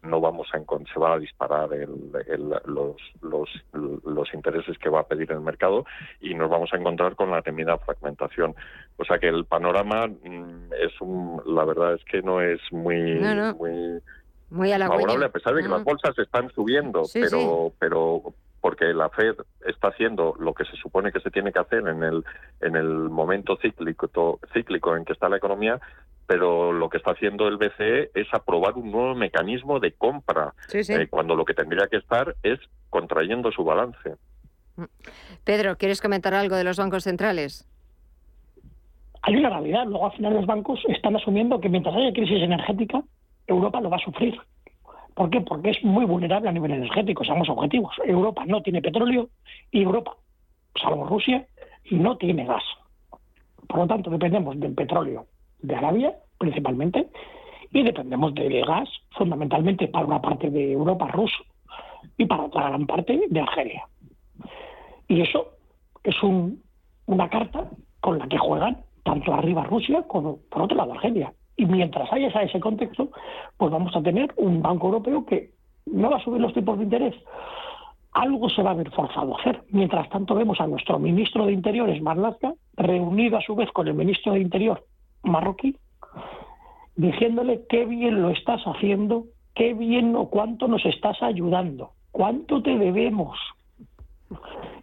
no 0.02 0.20
vamos 0.20 0.48
a 0.54 0.60
se 0.92 1.00
va 1.00 1.14
a 1.14 1.18
disparar 1.18 1.72
el, 1.74 2.10
el, 2.26 2.48
los, 2.66 2.96
los, 3.20 3.48
los 3.72 4.34
intereses 4.34 4.78
que 4.78 4.88
va 4.88 5.00
a 5.00 5.06
pedir 5.06 5.30
el 5.32 5.40
mercado 5.40 5.84
y 6.20 6.34
nos 6.34 6.48
vamos 6.48 6.70
a 6.72 6.76
encontrar 6.76 7.16
con 7.16 7.30
la 7.30 7.42
temida 7.42 7.76
fragmentación. 7.78 8.54
O 8.96 9.04
sea 9.04 9.18
que 9.18 9.28
el 9.28 9.44
panorama 9.44 10.06
es 10.06 11.00
un, 11.00 11.42
la 11.46 11.64
verdad 11.64 11.94
es 11.94 12.04
que 12.04 12.22
no 12.22 12.40
es 12.40 12.60
muy, 12.70 13.14
no, 13.20 13.34
no. 13.34 13.54
muy 13.54 14.00
muy 14.50 14.70
favorable 14.72 15.26
a 15.26 15.30
pesar 15.30 15.54
de 15.54 15.62
que 15.62 15.68
las 15.68 15.84
bolsas 15.84 16.18
están 16.18 16.50
subiendo, 16.50 17.04
sí, 17.04 17.20
pero 17.20 17.68
sí. 17.68 17.76
pero 17.78 18.22
porque 18.60 18.92
la 18.92 19.08
Fed 19.08 19.36
está 19.66 19.88
haciendo 19.88 20.34
lo 20.38 20.52
que 20.52 20.64
se 20.64 20.76
supone 20.76 21.12
que 21.12 21.20
se 21.20 21.30
tiene 21.30 21.52
que 21.52 21.60
hacer 21.60 21.86
en 21.86 22.02
el 22.02 22.24
en 22.60 22.76
el 22.76 22.88
momento 23.08 23.56
cíclico 23.56 24.40
cíclico 24.52 24.96
en 24.96 25.04
que 25.04 25.12
está 25.12 25.28
la 25.28 25.36
economía, 25.36 25.80
pero 26.26 26.72
lo 26.72 26.88
que 26.88 26.98
está 26.98 27.12
haciendo 27.12 27.48
el 27.48 27.56
BCE 27.56 28.10
es 28.14 28.26
aprobar 28.32 28.74
un 28.74 28.92
nuevo 28.92 29.14
mecanismo 29.14 29.80
de 29.80 29.92
compra, 29.92 30.54
sí, 30.68 30.80
eh, 30.92 31.08
cuando 31.08 31.34
lo 31.34 31.44
que 31.44 31.54
tendría 31.54 31.86
que 31.88 31.96
estar 31.96 32.36
es 32.42 32.58
contrayendo 32.88 33.50
su 33.52 33.64
balance. 33.64 34.16
Pedro, 35.44 35.76
¿quieres 35.76 36.00
comentar 36.00 36.34
algo 36.34 36.56
de 36.56 36.64
los 36.64 36.76
bancos 36.76 37.04
centrales? 37.04 37.66
Hay 39.22 39.36
una 39.36 39.50
realidad. 39.50 39.84
Luego, 39.86 40.06
al 40.06 40.12
final, 40.12 40.34
los 40.34 40.46
bancos 40.46 40.80
están 40.88 41.16
asumiendo 41.16 41.60
que 41.60 41.68
mientras 41.68 41.94
haya 41.94 42.12
crisis 42.12 42.42
energética, 42.42 43.02
Europa 43.50 43.80
lo 43.80 43.90
va 43.90 43.96
a 43.96 44.04
sufrir. 44.04 44.38
¿Por 45.14 45.28
qué? 45.30 45.40
Porque 45.40 45.70
es 45.70 45.84
muy 45.84 46.04
vulnerable 46.04 46.48
a 46.48 46.52
nivel 46.52 46.70
energético, 46.72 47.24
seamos 47.24 47.48
objetivos. 47.48 47.94
Europa 48.04 48.44
no 48.46 48.62
tiene 48.62 48.80
petróleo 48.80 49.28
y 49.70 49.82
Europa, 49.82 50.16
salvo 50.80 51.04
Rusia, 51.04 51.46
no 51.90 52.16
tiene 52.16 52.46
gas. 52.46 52.62
Por 53.66 53.80
lo 53.80 53.86
tanto, 53.86 54.10
dependemos 54.10 54.58
del 54.58 54.74
petróleo 54.74 55.26
de 55.60 55.76
Arabia, 55.76 56.14
principalmente, 56.38 57.08
y 57.72 57.82
dependemos 57.82 58.34
del 58.34 58.64
gas, 58.64 58.88
fundamentalmente 59.10 59.88
para 59.88 60.06
una 60.06 60.20
parte 60.20 60.50
de 60.50 60.72
Europa 60.72 61.08
ruso 61.08 61.44
y 62.16 62.24
para 62.26 62.44
otra 62.44 62.68
gran 62.68 62.86
parte 62.86 63.20
de 63.28 63.40
Argelia. 63.40 63.86
Y 65.08 65.20
eso 65.20 65.48
es 66.04 66.22
un, 66.22 66.62
una 67.06 67.28
carta 67.28 67.70
con 68.00 68.18
la 68.18 68.28
que 68.28 68.38
juegan 68.38 68.84
tanto 69.04 69.34
arriba 69.34 69.64
Rusia 69.64 70.04
como 70.06 70.38
por 70.50 70.62
otro 70.62 70.76
lado 70.76 70.92
Argelia. 70.92 71.32
Y 71.60 71.66
mientras 71.66 72.10
haya 72.10 72.28
ese 72.28 72.58
contexto, 72.58 73.10
pues 73.58 73.70
vamos 73.70 73.94
a 73.94 74.02
tener 74.02 74.32
un 74.36 74.62
Banco 74.62 74.86
Europeo 74.86 75.26
que 75.26 75.50
no 75.84 76.08
va 76.08 76.16
a 76.16 76.24
subir 76.24 76.40
los 76.40 76.54
tipos 76.54 76.78
de 76.78 76.84
interés. 76.84 77.14
Algo 78.12 78.48
se 78.48 78.62
va 78.62 78.70
a 78.70 78.74
ver 78.74 78.90
forzado 78.90 79.36
a 79.36 79.40
hacer. 79.40 79.60
Mientras 79.68 80.08
tanto, 80.08 80.34
vemos 80.34 80.58
a 80.58 80.66
nuestro 80.66 80.98
ministro 80.98 81.44
de 81.44 81.52
Interiores, 81.52 82.00
Marlaska, 82.00 82.54
reunido 82.78 83.36
a 83.36 83.42
su 83.42 83.54
vez 83.54 83.70
con 83.72 83.86
el 83.88 83.92
ministro 83.92 84.32
de 84.32 84.40
Interior 84.40 84.82
marroquí, 85.22 85.76
diciéndole 86.96 87.66
qué 87.68 87.84
bien 87.84 88.22
lo 88.22 88.30
estás 88.30 88.62
haciendo, 88.64 89.24
qué 89.54 89.74
bien 89.74 90.16
o 90.16 90.30
cuánto 90.30 90.66
nos 90.66 90.86
estás 90.86 91.22
ayudando, 91.22 91.90
cuánto 92.10 92.62
te 92.62 92.78
debemos. 92.78 93.38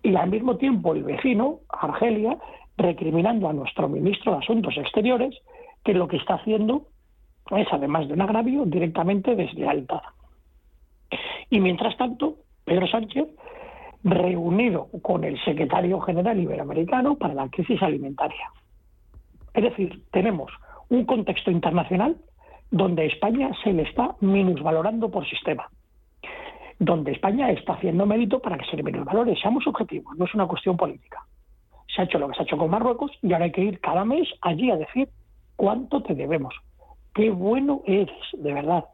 Y 0.04 0.16
al 0.16 0.30
mismo 0.30 0.58
tiempo 0.58 0.94
el 0.94 1.04
vecino, 1.04 1.62
Argelia, 1.70 2.38
recriminando 2.78 3.50
a 3.50 3.54
nuestro 3.54 3.90
ministro 3.90 4.34
de 4.34 4.38
Asuntos 4.38 4.78
Exteriores 4.78 5.36
que 5.88 5.94
lo 5.94 6.10
que 6.10 6.18
está 6.18 6.34
haciendo 6.34 6.88
es, 7.52 7.66
además 7.72 8.10
de 8.10 8.14
un 8.14 8.22
agravio, 8.22 8.66
directamente 8.66 9.38
deslealtad. 9.38 10.02
Y 11.50 11.62
mientras 11.62 11.96
tanto, 11.96 12.40
Pedro 12.66 12.88
Sánchez, 12.88 13.26
reunido 14.04 14.90
con 15.02 15.24
el 15.24 15.42
secretario 15.46 16.02
general 16.02 16.38
iberoamericano 16.38 17.16
para 17.16 17.34
la 17.34 17.48
crisis 17.48 17.82
alimentaria. 17.82 18.52
Es 19.54 19.64
decir, 19.64 20.04
tenemos 20.12 20.52
un 20.90 21.06
contexto 21.06 21.52
internacional 21.52 22.18
donde 22.70 23.06
España 23.06 23.50
se 23.64 23.72
le 23.72 23.84
está 23.84 24.18
minusvalorando 24.20 25.10
por 25.10 25.26
sistema, 25.26 25.70
donde 26.80 27.14
España 27.14 27.50
está 27.52 27.76
haciendo 27.76 28.06
mérito 28.06 28.42
para 28.42 28.58
que 28.58 28.66
se 28.66 28.76
le 28.76 28.84
minusvalore. 28.84 29.38
Seamos 29.38 29.66
objetivos, 29.68 30.18
no 30.18 30.26
es 30.26 30.34
una 30.34 30.48
cuestión 30.48 30.76
política. 30.76 31.24
Se 31.88 32.02
ha 32.02 32.04
hecho 32.04 32.20
lo 32.20 32.28
que 32.28 32.34
se 32.34 32.42
ha 32.42 32.44
hecho 32.44 32.58
con 32.58 32.70
Marruecos 32.70 33.12
y 33.22 33.32
ahora 33.32 33.46
hay 33.46 33.54
que 33.54 33.64
ir 33.64 33.80
cada 33.80 34.04
mes 34.04 34.28
allí 34.42 34.70
a 34.70 34.76
decir 34.76 35.08
cuánto 35.58 36.01
te 36.01 36.16
debemos. 36.16 36.55
Qué 37.14 37.30
bueno 37.30 37.82
eres, 37.86 38.16
de 38.32 38.53
verdad. 38.53 38.86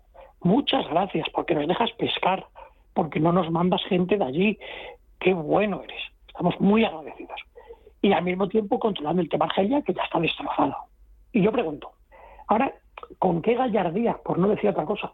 Muchas 0.41 0.89
gracias 0.89 1.27
porque 1.31 1.53
nos 1.53 1.67
dejas 1.67 1.91
pescar, 1.91 2.47
porque 2.95 3.19
no 3.19 3.31
nos 3.31 3.51
mandas 3.51 3.83
gente 3.83 4.17
de 4.17 4.25
allí. 4.25 4.59
Qué 5.19 5.33
bueno 5.33 5.83
eres. 5.83 6.01
Estamos 6.27 6.59
muy 6.59 6.83
agradecidos. 6.83 7.39
Y 8.01 8.11
al 8.11 8.23
mismo 8.23 8.47
tiempo 8.47 8.79
controlando 8.79 9.21
el 9.21 9.29
tema 9.29 9.45
Argelia, 9.45 9.83
que 9.83 9.93
ya 9.93 10.03
está 10.03 10.19
destrozado. 10.19 10.75
Y 11.31 11.41
yo 11.41 11.51
pregunto, 11.51 11.91
ahora, 12.47 12.73
¿con 13.19 13.41
qué 13.41 13.55
gallardía, 13.55 14.17
por 14.23 14.39
no 14.39 14.47
decir 14.47 14.69
otra 14.69 14.85
cosa, 14.85 15.13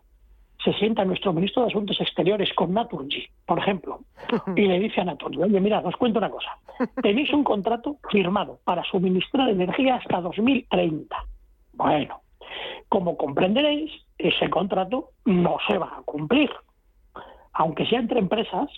se 0.64 0.74
sienta 0.74 1.06
nuestro 1.06 1.32
ministro 1.34 1.64
de 1.64 1.70
Asuntos 1.70 2.00
Exteriores 2.02 2.54
con 2.54 2.74
Naturgy, 2.74 3.28
por 3.46 3.60
ejemplo, 3.60 4.02
y 4.56 4.62
le 4.62 4.80
dice 4.80 5.02
a 5.02 5.06
Naturgy, 5.06 5.42
oye, 5.42 5.60
mira, 5.60 5.80
os 5.80 5.96
cuento 5.96 6.20
una 6.20 6.30
cosa, 6.30 6.58
tenéis 7.02 7.32
un 7.32 7.44
contrato 7.44 7.98
firmado 8.12 8.60
para 8.66 8.84
suministrar 8.84 9.50
energía 9.50 9.96
hasta 9.96 10.20
2030. 10.20 11.16
Bueno, 11.80 12.20
Como 12.90 13.16
comprenderéis, 13.16 13.90
ese 14.18 14.50
contrato 14.50 15.12
no 15.24 15.58
se 15.66 15.78
va 15.78 16.00
a 16.00 16.02
cumplir. 16.04 16.52
Aunque 17.54 17.86
sea 17.86 18.00
entre 18.00 18.20
empresas, 18.20 18.70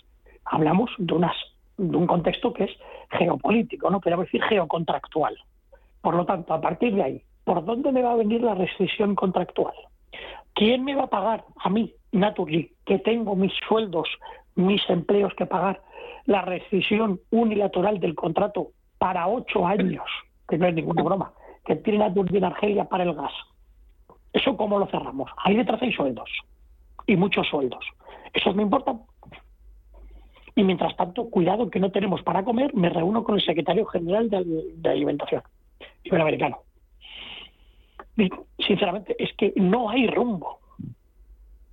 hablamos 0.44 0.88
de, 0.98 1.12
unas, 1.12 1.34
de 1.78 1.96
un 1.96 2.06
contexto 2.06 2.52
que 2.52 2.64
es 2.64 2.70
geopolítico, 3.10 3.90
no 3.90 4.00
podríamos 4.00 4.26
decir 4.26 4.42
geocontractual. 4.44 5.36
Por 6.00 6.14
lo 6.14 6.24
tanto, 6.26 6.54
a 6.54 6.60
partir 6.60 6.94
de 6.94 7.02
ahí, 7.02 7.22
¿por 7.42 7.64
dónde 7.64 7.90
me 7.90 8.02
va 8.02 8.12
a 8.12 8.16
venir 8.16 8.40
la 8.42 8.54
restricción 8.54 9.16
contractual? 9.16 9.74
¿Quién 10.54 10.84
me 10.84 10.94
va 10.94 11.04
a 11.04 11.10
pagar 11.10 11.44
a 11.56 11.70
mí, 11.70 11.92
Naturally, 12.12 12.70
que 12.86 12.98
tengo 13.00 13.34
mis 13.34 13.52
sueldos, 13.66 14.08
mis 14.54 14.82
empleos 14.88 15.34
que 15.34 15.46
pagar, 15.46 15.80
la 16.26 16.42
rescisión 16.42 17.18
unilateral 17.30 17.98
del 17.98 18.14
contrato 18.14 18.68
para 18.98 19.26
ocho 19.26 19.66
años, 19.66 20.06
que 20.48 20.58
no 20.58 20.66
es 20.68 20.74
ninguna 20.74 21.02
broma, 21.02 21.32
que 21.64 21.76
tiene 21.76 22.00
Naturgy 22.00 22.38
en 22.38 22.44
Argelia 22.44 22.84
para 22.84 23.04
el 23.04 23.14
gas? 23.14 23.32
¿Eso 24.32 24.56
cómo 24.56 24.78
lo 24.78 24.86
cerramos? 24.86 25.30
Ahí 25.38 25.56
detrás 25.56 25.82
hay 25.82 25.92
sueldos, 25.92 26.30
y 27.06 27.16
muchos 27.16 27.46
sueldos. 27.48 27.84
Eso 28.32 28.52
me 28.54 28.62
importa. 28.62 28.96
Y 30.54 30.64
mientras 30.64 30.96
tanto, 30.96 31.30
cuidado 31.30 31.70
que 31.70 31.80
no 31.80 31.90
tenemos 31.90 32.22
para 32.22 32.44
comer, 32.44 32.74
me 32.74 32.88
reúno 32.88 33.24
con 33.24 33.36
el 33.36 33.42
secretario 33.42 33.86
general 33.86 34.28
de, 34.28 34.44
de 34.74 34.90
Alimentación 34.90 35.42
iberoamericano. 36.04 36.58
Sinceramente, 38.58 39.16
es 39.18 39.32
que 39.36 39.52
no 39.56 39.88
hay 39.88 40.06
rumbo. 40.06 40.58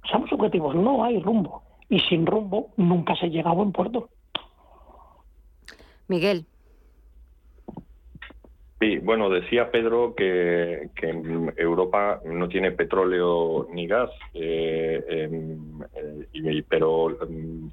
Somos 0.09 0.31
objetivos, 0.31 0.75
no 0.75 1.03
hay 1.03 1.19
rumbo. 1.19 1.63
Y 1.89 1.99
sin 2.01 2.25
rumbo 2.25 2.69
nunca 2.77 3.15
se 3.15 3.29
llega 3.29 3.49
a 3.51 3.53
buen 3.53 3.71
puerto. 3.71 4.09
Miguel. 6.07 6.45
Sí, 8.79 8.97
bueno, 8.99 9.29
decía 9.29 9.71
Pedro 9.71 10.13
que, 10.15 10.89
que 10.95 11.09
Europa 11.57 12.21
no 12.23 12.47
tiene 12.47 12.71
petróleo 12.71 13.67
ni 13.73 13.87
gas, 13.87 14.09
eh, 14.33 15.03
em, 15.09 15.81
eh, 15.95 16.63
pero 16.69 17.09
em, 17.21 17.69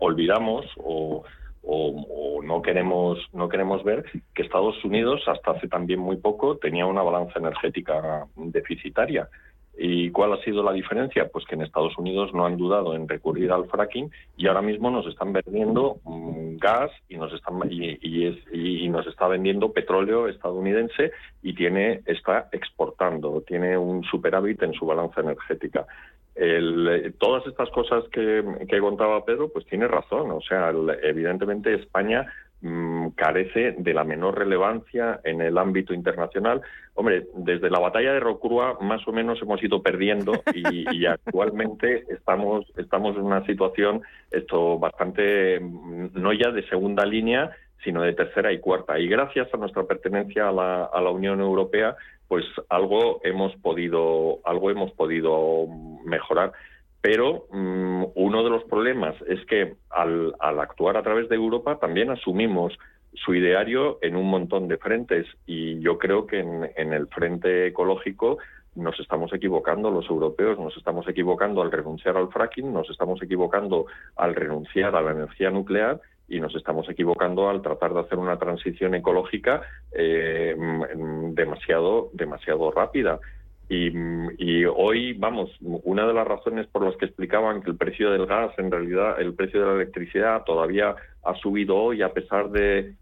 olvidamos 0.00 0.66
o, 0.78 1.22
o- 1.62 2.06
o 2.38 2.42
no 2.42 2.60
queremos 2.60 3.18
no 3.32 3.48
queremos 3.48 3.84
ver 3.84 4.04
que 4.34 4.42
Estados 4.42 4.84
Unidos 4.84 5.22
hasta 5.28 5.52
hace 5.52 5.68
también 5.68 6.00
muy 6.00 6.16
poco 6.16 6.56
tenía 6.56 6.86
una 6.86 7.02
balanza 7.02 7.38
energética 7.38 8.26
deficitaria. 8.34 9.28
¿Y 9.78 10.10
cuál 10.10 10.32
ha 10.34 10.42
sido 10.42 10.62
la 10.62 10.72
diferencia? 10.72 11.28
Pues 11.32 11.46
que 11.46 11.54
en 11.54 11.62
Estados 11.62 11.96
Unidos 11.96 12.34
no 12.34 12.44
han 12.44 12.58
dudado 12.58 12.94
en 12.94 13.08
recurrir 13.08 13.50
al 13.52 13.66
fracking 13.70 14.10
y 14.36 14.46
ahora 14.46 14.60
mismo 14.60 14.90
nos 14.90 15.06
están 15.06 15.32
vendiendo 15.32 15.96
mm, 16.04 16.41
gas 16.58 16.90
y 17.08 17.16
nos 17.16 17.32
están 17.32 17.54
y, 17.70 17.98
y 18.00 18.26
es- 18.26 18.52
y- 18.52 18.88
nos 18.88 19.06
está 19.06 19.26
vendiendo 19.28 19.72
petróleo 19.72 20.28
estadounidense 20.28 21.12
y 21.42 21.54
tiene 21.54 22.02
está 22.06 22.48
exportando, 22.52 23.42
tiene 23.46 23.76
un 23.78 24.04
superávit 24.04 24.62
en 24.62 24.72
su 24.74 24.84
balanza 24.86 25.20
energética. 25.20 25.86
Todas 27.18 27.46
estas 27.46 27.70
cosas 27.70 28.04
que, 28.10 28.42
que 28.68 28.80
contaba 28.80 29.24
Pedro, 29.24 29.50
pues 29.52 29.66
tiene 29.66 29.86
razón. 29.86 30.30
O 30.30 30.40
sea, 30.40 30.72
evidentemente 31.02 31.74
España 31.74 32.26
mm, 32.62 33.08
carece 33.10 33.74
de 33.78 33.94
la 33.94 34.04
menor 34.04 34.38
relevancia 34.38 35.20
en 35.24 35.40
el 35.42 35.58
ámbito 35.58 35.92
internacional. 35.92 36.62
Hombre, 36.94 37.26
desde 37.34 37.70
la 37.70 37.78
batalla 37.78 38.12
de 38.14 38.20
Rocrua 38.20 38.78
más 38.80 39.06
o 39.06 39.12
menos 39.12 39.40
hemos 39.42 39.62
ido 39.62 39.82
perdiendo 39.82 40.42
y, 40.54 40.96
y 40.96 41.06
actualmente 41.06 42.04
estamos 42.08 42.64
estamos 42.76 43.16
en 43.16 43.22
una 43.22 43.44
situación 43.44 44.02
esto 44.30 44.78
bastante 44.78 45.60
mm, 45.60 46.10
no 46.14 46.32
ya 46.32 46.50
de 46.50 46.66
segunda 46.68 47.04
línea, 47.04 47.50
sino 47.84 48.02
de 48.02 48.12
tercera 48.12 48.52
y 48.52 48.60
cuarta. 48.60 48.98
Y 48.98 49.08
gracias 49.08 49.52
a 49.52 49.56
nuestra 49.56 49.84
pertenencia 49.84 50.48
a 50.48 50.52
la, 50.52 50.84
a 50.84 51.00
la 51.00 51.10
Unión 51.10 51.40
Europea, 51.40 51.96
pues 52.28 52.44
algo 52.68 53.20
hemos 53.24 53.54
podido 53.56 54.40
algo 54.44 54.70
hemos 54.70 54.92
podido 54.92 55.66
mejorar. 56.04 56.52
Pero 57.02 57.46
mm, 57.50 58.04
uno 58.14 58.44
de 58.44 58.50
los 58.50 58.64
problemas 58.64 59.14
es 59.28 59.44
que 59.46 59.74
al, 59.90 60.34
actuar 60.40 60.96
a 60.96 61.02
través 61.02 61.28
de 61.28 61.34
Europa 61.36 61.78
también 61.78 62.10
asumimos 62.10 62.78
su 63.12 63.34
ideario 63.34 63.98
en 64.00 64.16
un 64.16 64.30
montón 64.30 64.68
de 64.68 64.78
frentes 64.78 65.26
y 65.44 65.80
yo 65.80 65.98
creo 65.98 66.26
que 66.26 66.38
en, 66.38 66.70
en 66.76 66.94
el 66.94 67.08
frente 67.08 67.66
ecológico 67.66 68.38
nos 68.74 68.98
estamos 69.00 69.32
equivocando 69.34 69.90
los 69.90 70.08
europeos, 70.08 70.58
nos 70.58 70.74
estamos 70.76 71.06
equivocando 71.08 71.60
al 71.60 71.70
renunciar 71.70 72.16
al 72.16 72.30
fracking, 72.30 72.72
nos 72.72 72.88
estamos 72.88 73.20
equivocando 73.22 73.86
al 74.16 74.34
renunciar 74.34 74.96
a 74.96 75.02
la 75.02 75.10
energía 75.10 75.50
nuclear 75.50 76.00
y 76.28 76.40
nos 76.40 76.54
estamos 76.54 76.88
equivocando 76.88 77.50
al 77.50 77.60
tratar 77.60 77.92
de 77.92 78.00
hacer 78.00 78.18
una 78.18 78.38
transición 78.38 78.94
ecológica 78.94 79.62
eh, 79.92 80.56
mm, 80.56 81.34
demasiado 81.34 82.10
demasiado 82.14 82.70
rápida. 82.70 83.20
Y, 83.72 83.90
y 84.36 84.66
hoy, 84.66 85.14
vamos, 85.14 85.50
una 85.62 86.06
de 86.06 86.12
las 86.12 86.28
razones 86.28 86.66
por 86.66 86.84
las 86.84 86.94
que 86.98 87.06
explicaban 87.06 87.62
que 87.62 87.70
el 87.70 87.78
precio 87.78 88.10
del 88.10 88.26
gas, 88.26 88.52
en 88.58 88.70
realidad, 88.70 89.18
el 89.18 89.32
precio 89.32 89.60
de 89.60 89.66
la 89.66 89.72
electricidad 89.76 90.44
todavía 90.44 90.94
ha 91.24 91.34
subido 91.36 91.76
hoy 91.76 92.02
a 92.02 92.12
pesar 92.12 92.50
de, 92.50 92.92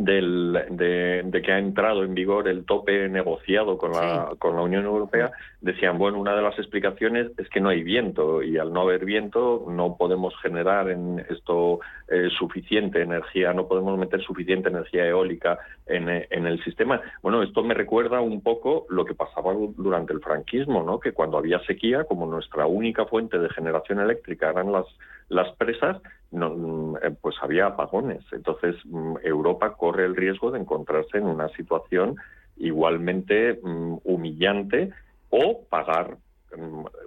del, 0.00 0.58
de, 0.70 1.22
de 1.26 1.42
que 1.42 1.52
ha 1.52 1.58
entrado 1.58 2.04
en 2.04 2.14
vigor 2.14 2.48
el 2.48 2.64
tope 2.64 3.06
negociado 3.10 3.76
con 3.76 3.92
la, 3.92 4.30
con 4.38 4.56
la 4.56 4.62
Unión 4.62 4.86
Europea, 4.86 5.30
decían, 5.60 5.98
bueno, 5.98 6.18
una 6.18 6.34
de 6.34 6.40
las 6.40 6.58
explicaciones 6.58 7.32
es 7.36 7.50
que 7.50 7.60
no 7.60 7.68
hay 7.68 7.82
viento 7.82 8.42
y 8.42 8.56
al 8.56 8.72
no 8.72 8.80
haber 8.80 9.04
viento 9.04 9.66
no 9.68 9.96
podemos 9.98 10.34
generar 10.40 10.88
en 10.88 11.22
esto 11.28 11.80
eh, 12.08 12.30
suficiente 12.38 13.02
energía, 13.02 13.52
no 13.52 13.68
podemos 13.68 13.98
meter 13.98 14.22
suficiente 14.22 14.70
energía 14.70 15.06
eólica 15.06 15.58
en, 15.86 16.08
eh, 16.08 16.26
en 16.30 16.46
el 16.46 16.64
sistema. 16.64 17.02
Bueno, 17.22 17.42
esto 17.42 17.62
me 17.62 17.74
recuerda 17.74 18.22
un 18.22 18.40
poco 18.40 18.86
lo 18.88 19.04
que 19.04 19.14
pasaba 19.14 19.52
durante 19.76 20.14
el 20.14 20.20
franquismo, 20.20 20.82
¿no? 20.82 20.98
que 20.98 21.12
cuando 21.12 21.36
había 21.36 21.60
sequía, 21.66 22.04
como 22.04 22.24
nuestra 22.24 22.66
única 22.66 23.04
fuente 23.04 23.38
de 23.38 23.50
generación 23.50 24.00
eléctrica 24.00 24.48
eran 24.48 24.72
las, 24.72 24.86
las 25.28 25.54
presas, 25.56 25.98
no, 26.30 26.50
mm, 26.50 26.96
eh, 27.02 27.10
pues 27.20 27.36
había 27.40 27.66
apagones. 27.66 28.24
Entonces, 28.32 28.76
mm, 28.84 29.16
Europa 29.22 29.74
corre 29.74 30.04
el 30.04 30.16
riesgo 30.16 30.50
de 30.50 30.60
encontrarse 30.60 31.18
en 31.18 31.26
una 31.26 31.48
situación 31.50 32.16
igualmente 32.56 33.58
mm, 33.62 33.98
humillante 34.04 34.90
o 35.30 35.64
pagar, 35.68 36.16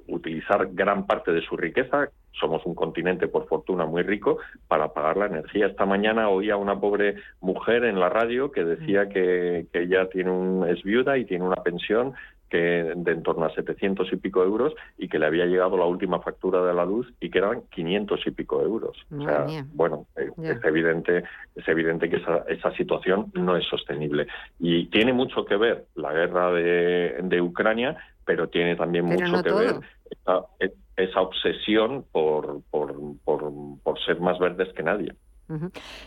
utilizar 0.07 0.69
gran 0.71 1.05
parte 1.05 1.33
de 1.33 1.41
su 1.41 1.57
riqueza. 1.57 2.09
Somos 2.31 2.65
un 2.65 2.73
continente, 2.73 3.27
por 3.27 3.47
fortuna, 3.47 3.85
muy 3.85 4.01
rico 4.01 4.37
para 4.69 4.93
pagar 4.93 5.17
la 5.17 5.25
energía. 5.25 5.67
Esta 5.67 5.85
mañana 5.85 6.29
oía 6.29 6.53
a 6.53 6.57
una 6.57 6.79
pobre 6.79 7.15
mujer 7.41 7.83
en 7.83 7.99
la 7.99 8.07
radio 8.07 8.51
que 8.51 8.63
decía 8.63 9.09
que, 9.09 9.67
que 9.71 9.81
ella 9.81 10.07
tiene 10.09 10.31
un, 10.31 10.67
es 10.67 10.81
viuda 10.83 11.17
y 11.17 11.25
tiene 11.25 11.43
una 11.43 11.61
pensión 11.61 12.13
que 12.53 12.93
de 12.95 13.11
en 13.11 13.23
torno 13.23 13.45
a 13.45 13.55
700 13.55 14.13
y 14.13 14.17
pico 14.17 14.43
euros 14.43 14.75
y 14.99 15.09
que 15.09 15.17
le 15.17 15.25
había 15.25 15.47
llegado 15.47 15.75
la 15.75 15.85
última 15.85 16.19
factura 16.19 16.63
de 16.63 16.71
la 16.71 16.85
luz 16.85 17.11
y 17.19 17.31
que 17.31 17.39
eran 17.39 17.63
500 17.71 18.27
y 18.27 18.29
pico 18.29 18.61
euros. 18.61 18.95
O 19.11 19.23
sea, 19.23 19.39
mía. 19.45 19.65
bueno, 19.73 20.05
eh, 20.15 20.29
es 20.43 20.63
evidente, 20.63 21.23
es 21.55 21.67
evidente 21.67 22.11
que 22.11 22.17
esa, 22.17 22.43
esa 22.47 22.71
situación 22.75 23.31
no 23.33 23.57
es 23.57 23.65
sostenible. 23.65 24.27
Y 24.59 24.85
tiene 24.91 25.13
mucho 25.13 25.45
que 25.45 25.57
ver 25.57 25.85
la 25.95 26.13
guerra 26.13 26.51
de, 26.51 27.17
de 27.23 27.41
Ucrania, 27.41 27.97
pero 28.23 28.47
tiene 28.49 28.75
también 28.75 29.09
Pero 29.09 29.19
mucho 29.19 29.31
no 29.37 29.43
que 29.43 29.49
todo. 29.49 29.59
ver 29.59 29.75
esa, 30.11 30.45
esa 30.95 31.21
obsesión 31.21 32.05
por, 32.11 32.61
por, 32.69 32.93
por, 33.25 33.51
por 33.81 33.99
ser 34.05 34.19
más 34.19 34.37
verdes 34.37 34.71
que 34.73 34.83
nadie. 34.83 35.15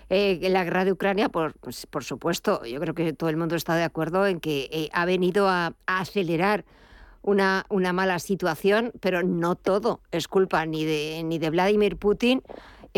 Eh, 0.09 0.49
la 0.51 0.64
guerra 0.64 0.84
de 0.84 0.93
Ucrania, 0.93 1.28
por, 1.28 1.55
pues, 1.59 1.87
por 1.87 2.05
supuesto, 2.05 2.64
yo 2.64 2.80
creo 2.80 2.95
que 2.95 3.12
todo 3.12 3.30
el 3.30 3.37
mundo 3.37 3.55
está 3.55 3.74
de 3.76 3.84
acuerdo 3.84 4.26
en 4.26 4.41
que 4.41 4.68
eh, 4.72 4.89
ha 4.93 5.05
venido 5.05 5.49
a, 5.49 5.74
acelerar 5.87 6.64
una, 7.22 7.66
una 7.68 7.93
mala 7.93 8.18
situación, 8.18 8.93
pero 9.01 9.22
no 9.22 9.55
todo 9.57 10.01
es 10.11 10.28
culpa 10.28 10.64
ni 10.66 10.84
de, 10.84 11.22
ni 11.24 11.39
de 11.39 11.51
Vladimir 11.51 11.97
Putin. 11.97 12.43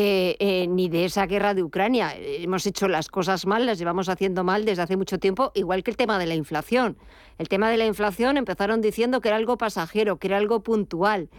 eh, 0.00 0.66
ni 0.68 0.88
de 0.88 1.06
esa 1.06 1.26
guerra 1.26 1.54
de 1.54 1.64
Ucrania. 1.64 2.14
Hemos 2.16 2.64
hecho 2.66 2.86
las 2.86 3.08
cosas 3.08 3.46
mal, 3.46 3.66
las 3.66 3.80
llevamos 3.80 4.08
haciendo 4.08 4.44
mal 4.44 4.64
desde 4.64 4.82
hace 4.82 4.96
mucho 4.96 5.18
tiempo, 5.18 5.50
igual 5.56 5.82
que 5.82 5.90
el 5.90 5.96
tema 5.96 6.20
de 6.20 6.26
la 6.26 6.36
inflación. 6.36 6.96
El 7.36 7.48
tema 7.48 7.68
de 7.68 7.78
la 7.78 7.84
inflación 7.84 8.36
empezaron 8.36 8.80
diciendo 8.80 9.20
que 9.20 9.26
era 9.28 9.36
algo 9.36 9.58
pasajero, 9.58 10.18
que 10.18 10.28
era 10.28 10.36
algo 10.36 10.60
puntual, 10.62 11.30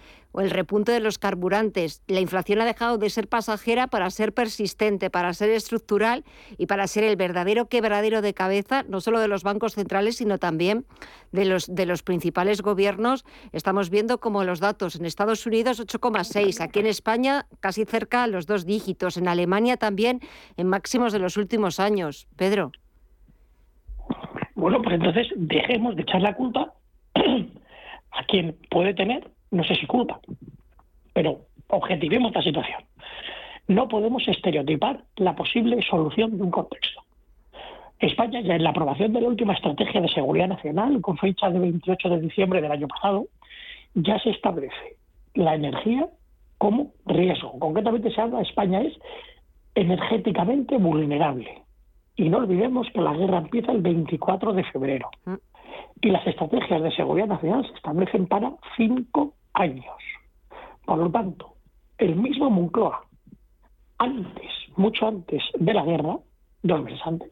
el 0.42 0.50
repunte 0.52 0.92
de 0.92 1.00
los 1.00 1.18
carburantes. 1.18 2.04
La 2.08 2.20
inflación 2.20 2.62
ha 2.62 2.66
dejado 2.66 2.98
de 2.98 3.10
ser 3.10 3.28
pasajera 3.28 3.88
para 3.88 4.10
ser 4.10 4.34
persistente, 4.34 5.10
para 5.10 5.34
ser 5.34 5.50
estructural 5.50 6.24
y 6.58 6.66
para 6.68 6.88
ser 6.88 7.04
el 7.04 7.16
verdadero 7.16 7.68
quebradero 7.68 8.22
de 8.22 8.34
cabeza, 8.34 8.84
no 8.88 9.02
solo 9.02 9.20
de 9.20 9.28
los 9.28 9.44
bancos 9.44 9.76
centrales, 9.76 10.18
sino 10.18 10.38
también 10.38 10.86
de 11.32 11.46
los, 11.46 11.74
de 11.74 11.86
los 11.86 12.04
principales 12.04 12.62
gobiernos. 12.62 13.26
Estamos 13.52 13.90
viendo 13.90 14.20
como 14.20 14.44
los 14.44 14.60
datos 14.60 14.96
en 14.96 15.06
Estados 15.06 15.46
Unidos 15.46 15.80
8,6, 15.80 16.62
aquí 16.62 16.80
en 16.80 16.88
España 16.88 17.46
casi 17.60 17.86
cerca 17.86 18.24
a 18.24 18.28
los 18.28 18.46
dos 18.46 18.66
dígitos, 18.66 19.18
en 19.18 19.28
Alemania 19.28 19.78
también 19.78 20.20
en 20.58 20.68
máximos 20.68 21.14
de 21.14 21.20
los 21.20 21.38
últimos 21.38 21.80
años. 21.80 22.28
Pedro. 22.36 22.72
Bueno, 24.56 24.82
pues 24.82 24.96
entonces 24.96 25.28
dejemos 25.36 25.96
de 25.96 26.02
echar 26.02 26.22
la 26.22 26.36
culpa 26.36 26.74
a 28.12 28.24
quien 28.28 28.58
puede 28.70 28.94
tener, 28.94 29.30
no 29.52 29.64
sé 29.64 29.76
si 29.76 29.86
culpa, 29.86 30.20
pero 31.14 31.42
objetivemos 31.68 32.34
la 32.34 32.42
situación. 32.42 32.84
No 33.68 33.88
podemos 33.88 34.28
estereotipar 34.28 35.04
la 35.18 35.36
posible 35.36 35.82
solución 35.84 36.38
de 36.38 36.44
un 36.44 36.52
contexto. 36.52 37.04
España 38.00 38.42
ya 38.42 38.56
en 38.56 38.64
la 38.64 38.70
aprobación 38.70 39.14
de 39.14 39.22
la 39.22 39.28
última 39.28 39.54
estrategia 39.54 40.02
de 40.02 40.08
seguridad 40.08 40.48
nacional, 40.48 41.02
con 41.02 41.18
fecha 41.18 41.50
de 41.50 41.60
28 41.60 42.10
de 42.10 42.22
diciembre 42.22 42.62
del 42.62 42.72
año 42.72 42.88
pasado, 42.88 43.26
ya 43.94 44.18
se 44.20 44.30
establece 44.30 44.98
la 45.34 45.56
energía 45.56 46.08
como 46.58 46.92
riesgo. 47.06 47.60
Concretamente 47.60 48.12
se 48.12 48.22
habla, 48.22 48.42
España 48.42 48.82
es 48.82 48.94
energéticamente 49.76 50.78
vulnerable. 50.78 51.64
Y 52.16 52.30
no 52.30 52.38
olvidemos 52.38 52.88
que 52.94 53.02
la 53.02 53.14
guerra 53.14 53.40
empieza 53.40 53.72
el 53.72 53.82
24 53.82 54.54
de 54.54 54.64
febrero. 54.66 55.10
Mm. 55.26 55.36
Y 56.02 56.10
las 56.10 56.26
estrategias 56.26 56.82
de 56.82 56.92
seguridad 56.92 57.28
nacional 57.28 57.66
se 57.68 57.74
establecen 57.74 58.28
para 58.28 58.54
cinco 58.78 59.34
años. 59.54 59.96
Por 60.86 60.98
lo 60.98 61.10
tanto, 61.12 61.54
el 61.98 62.16
mismo 62.16 62.50
Moncloa, 62.50 63.06
antes, 63.98 64.52
mucho 64.76 65.08
antes 65.08 65.44
de 65.56 65.74
la 65.74 65.84
guerra, 65.84 66.18
dos 66.64 66.84
meses 66.84 67.00
antes, 67.06 67.32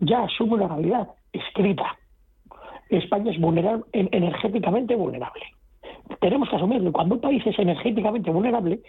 ya 0.00 0.24
asume 0.24 0.54
una 0.54 0.68
realidad 0.68 1.08
escrita. 1.32 1.96
España 2.88 3.32
es 3.32 3.40
vulnerable, 3.40 3.84
energéticamente 3.92 4.94
vulnerable. 4.94 5.44
Tenemos 6.20 6.48
que 6.48 6.56
asumirlo. 6.56 6.92
Cuando 6.92 7.16
un 7.16 7.20
país 7.20 7.44
es 7.46 7.58
energéticamente 7.58 8.30
vulnerable, 8.30 8.80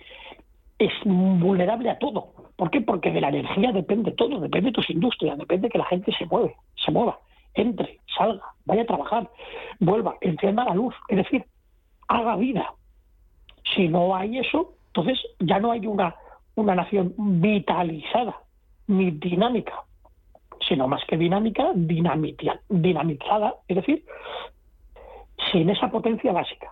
es 0.80 0.94
vulnerable 1.06 1.90
a 1.90 1.98
todo. 1.98 2.32
¿Por 2.56 2.70
qué? 2.70 2.82
Porque 2.82 3.12
de 3.12 3.22
la 3.22 3.30
energía 3.30 3.72
depende 3.72 4.12
todo, 4.12 4.40
depende 4.40 4.68
de 4.68 4.74
tus 4.74 4.90
industrias, 4.90 5.38
depende 5.38 5.70
que 5.70 5.78
la 5.78 5.86
gente 5.86 6.12
se 6.18 6.26
mueve, 6.26 6.56
se 6.76 6.92
mueva, 6.92 7.20
entre, 7.54 8.00
salga, 8.18 8.44
vaya 8.66 8.84
a 8.84 8.86
trabajar, 8.86 9.30
vuelva, 9.80 10.16
encienda 10.22 10.66
la 10.66 10.76
luz, 10.76 10.94
es 11.08 11.18
decir, 11.18 11.46
haga 12.08 12.36
vida. 12.36 12.74
Si 13.76 13.88
no 13.88 14.16
hay 14.16 14.39
eso, 14.39 14.74
entonces 14.88 15.20
ya 15.39 15.60
no 15.60 15.72
hay 15.72 15.86
una, 15.88 16.16
una 16.55 16.76
nación 16.76 17.14
vitalizada 17.18 18.38
ni 18.88 19.12
dinámica 19.12 19.74
sino 20.68 20.88
más 20.88 21.03
que 21.05 21.18
dinámica, 21.18 21.72
dinamizada, 21.74 23.55
es 23.68 23.76
decir, 23.76 24.05
sin 25.51 25.70
esa 25.70 25.89
potencia 25.89 26.32
básica. 26.32 26.72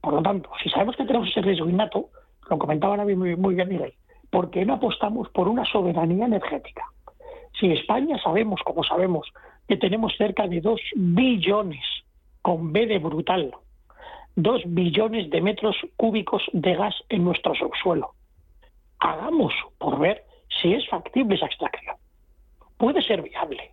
Por 0.00 0.14
lo 0.14 0.22
tanto, 0.22 0.50
si 0.62 0.70
sabemos 0.70 0.96
que 0.96 1.04
tenemos 1.04 1.28
ese 1.28 1.42
riesgo 1.42 1.68
innato, 1.68 2.10
lo 2.48 2.58
comentaba 2.58 2.96
muy, 3.04 3.36
muy 3.36 3.54
bien 3.54 3.68
Miguel, 3.68 3.94
¿por 4.30 4.50
qué 4.50 4.64
no 4.64 4.74
apostamos 4.74 5.28
por 5.30 5.48
una 5.48 5.64
soberanía 5.64 6.26
energética? 6.26 6.84
Si 7.58 7.72
España 7.72 8.18
sabemos, 8.22 8.60
como 8.64 8.84
sabemos, 8.84 9.26
que 9.66 9.76
tenemos 9.76 10.14
cerca 10.16 10.46
de 10.46 10.60
2 10.60 10.80
billones, 10.94 11.84
con 12.42 12.72
B 12.72 12.86
de 12.86 12.98
brutal, 12.98 13.52
2 14.36 14.62
billones 14.66 15.30
de 15.30 15.40
metros 15.40 15.76
cúbicos 15.96 16.42
de 16.52 16.74
gas 16.74 16.94
en 17.08 17.24
nuestro 17.24 17.54
subsuelo. 17.54 18.12
Hagamos 18.98 19.52
por 19.78 19.98
ver 19.98 20.24
si 20.60 20.72
es 20.72 20.88
factible 20.88 21.34
esa 21.34 21.46
extracción 21.46 21.96
puede 22.76 23.02
ser 23.02 23.22
viable. 23.22 23.72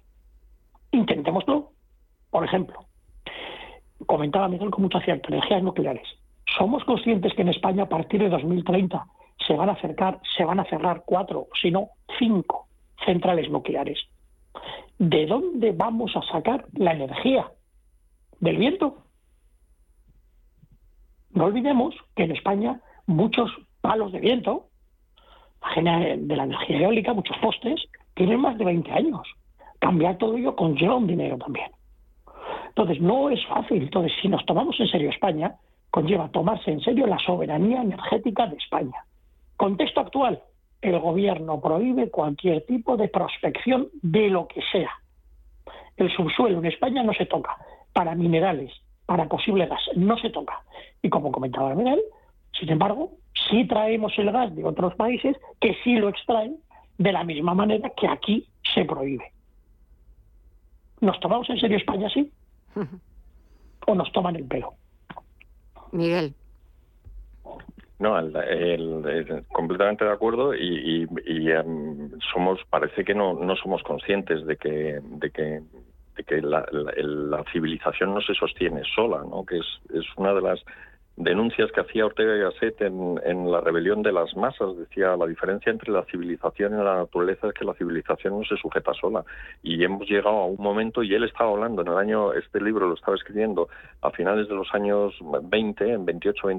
Intentémoslo. 0.91 1.71
Por 2.29 2.43
ejemplo, 2.43 2.79
comentaba 4.05 4.47
Miguel 4.47 4.71
con 4.71 4.83
mucha 4.83 5.01
cierta, 5.01 5.29
energías 5.29 5.63
nucleares. 5.63 6.07
¿Somos 6.57 6.83
conscientes 6.83 7.33
que 7.33 7.41
en 7.41 7.49
España 7.49 7.83
a 7.83 7.89
partir 7.89 8.21
de 8.21 8.29
2030 8.29 9.05
se 9.47 9.53
van 9.53 9.69
a 9.69 9.73
acercar, 9.73 10.19
se 10.35 10.45
van 10.45 10.59
a 10.59 10.65
cerrar 10.65 11.03
cuatro, 11.05 11.47
si 11.61 11.71
no 11.71 11.89
cinco 12.17 12.67
centrales 13.05 13.49
nucleares? 13.49 13.99
¿De 14.97 15.25
dónde 15.25 15.71
vamos 15.71 16.15
a 16.15 16.21
sacar 16.23 16.65
la 16.73 16.93
energía? 16.93 17.51
¿Del 18.39 18.57
viento? 18.57 19.02
No 21.33 21.45
olvidemos 21.45 21.95
que 22.15 22.23
en 22.23 22.31
España 22.31 22.79
muchos 23.05 23.51
palos 23.81 24.11
de 24.11 24.19
viento, 24.19 24.67
de 25.75 26.35
la 26.35 26.43
energía 26.43 26.79
eólica, 26.79 27.13
muchos 27.13 27.37
postes, 27.37 27.81
tienen 28.13 28.39
más 28.39 28.57
de 28.57 28.65
20 28.65 28.91
años. 28.91 29.21
Cambiar 29.79 30.17
todo 30.17 30.37
ello 30.37 30.55
conlleva 30.55 30.95
un 30.95 31.07
dinero 31.07 31.37
también. 31.37 31.71
Entonces, 32.69 33.01
no 33.01 33.29
es 33.29 33.43
fácil. 33.47 33.83
Entonces, 33.83 34.11
si 34.21 34.27
nos 34.27 34.45
tomamos 34.45 34.79
en 34.79 34.87
serio 34.87 35.09
España, 35.09 35.55
conlleva 35.89 36.29
tomarse 36.29 36.71
en 36.71 36.81
serio 36.81 37.07
la 37.07 37.19
soberanía 37.19 37.81
energética 37.81 38.47
de 38.47 38.57
España. 38.57 39.05
Contexto 39.57 40.01
actual, 40.01 40.41
el 40.81 40.99
gobierno 40.99 41.61
prohíbe 41.61 42.09
cualquier 42.09 42.65
tipo 42.65 42.97
de 42.97 43.07
prospección 43.07 43.89
de 44.01 44.29
lo 44.29 44.47
que 44.47 44.61
sea. 44.71 44.91
El 45.95 46.11
subsuelo 46.15 46.59
en 46.59 46.65
España 46.65 47.03
no 47.03 47.13
se 47.13 47.25
toca. 47.25 47.55
Para 47.93 48.15
minerales, 48.15 48.71
para 49.05 49.27
posible 49.27 49.65
gas, 49.65 49.81
no 49.95 50.17
se 50.17 50.29
toca. 50.29 50.61
Y 51.01 51.09
como 51.09 51.31
comentaba 51.31 51.75
Miguel, 51.75 52.01
sin 52.59 52.69
embargo, 52.69 53.11
sí 53.49 53.65
traemos 53.67 54.13
el 54.17 54.31
gas 54.31 54.55
de 54.55 54.63
otros 54.63 54.95
países 54.95 55.35
que 55.59 55.75
sí 55.83 55.95
lo 55.95 56.09
extraen 56.09 56.57
de 56.97 57.11
la 57.11 57.23
misma 57.23 57.53
manera 57.53 57.91
que 57.97 58.07
aquí 58.07 58.47
se 58.73 58.85
prohíbe. 58.85 59.31
¿Nos 61.01 61.19
tomamos 61.19 61.49
en 61.49 61.59
serio 61.59 61.77
España 61.77 62.07
así? 62.07 62.31
¿O 63.87 63.95
nos 63.95 64.11
toman 64.13 64.35
el 64.35 64.45
pelo? 64.45 64.73
Miguel. 65.91 66.33
No, 67.99 68.15
completamente 69.53 70.03
de 70.03 70.11
acuerdo 70.11 70.53
y, 70.53 71.07
em, 71.25 72.11
somos 72.33 72.59
parece 72.69 73.05
que 73.05 73.13
no, 73.13 73.33
no 73.33 73.55
somos 73.55 73.81
conscientes 73.83 74.45
de 74.45 74.57
que 74.57 74.99
de 75.01 75.31
que, 75.31 75.61
que 76.25 76.41
la, 76.41 76.65
civilización 77.51 78.13
no 78.13 78.21
se 78.21 78.33
sostiene 78.33 78.83
sola, 78.95 79.23
¿no? 79.29 79.45
Que 79.45 79.57
es, 79.57 79.65
una 80.17 80.33
de 80.33 80.41
las 80.41 80.59
denuncias 81.15 81.71
que 81.71 81.81
hacía 81.81 82.05
Ortega 82.05 82.35
y 82.35 82.39
Gasset 82.39 82.81
en, 82.81 83.51
la 83.51 83.61
rebelión 83.61 84.01
de 84.01 84.11
las 84.11 84.35
masas. 84.35 84.77
Decía, 84.77 85.15
la 85.15 85.25
diferencia 85.25 85.71
entre 85.71 85.91
la 85.91 86.03
civilización 86.05 86.73
y 86.73 86.83
la 86.83 86.97
naturaleza 86.97 87.47
es 87.47 87.53
que 87.53 87.65
la 87.65 87.73
civilización 87.73 88.39
no 88.39 88.45
se 88.45 88.57
sujeta 88.57 88.93
sola. 88.93 89.23
Y 89.61 89.83
hemos 89.83 90.07
llegado 90.07 90.37
a 90.37 90.45
un 90.45 90.61
momento, 90.61 91.03
y 91.03 91.13
él 91.13 91.23
estaba 91.23 91.51
hablando 91.51 91.81
en 91.81 91.87
el 91.89 91.97
año, 91.97 92.33
este 92.33 92.61
libro 92.61 92.87
lo 92.87 92.95
estaba 92.95 93.15
escribiendo 93.15 93.69
a 94.01 94.11
finales 94.11 94.47
de 94.47 94.55
los 94.55 94.73
años 94.73 95.13
20, 95.21 95.93
en 95.93 96.05
28, 96.05 96.49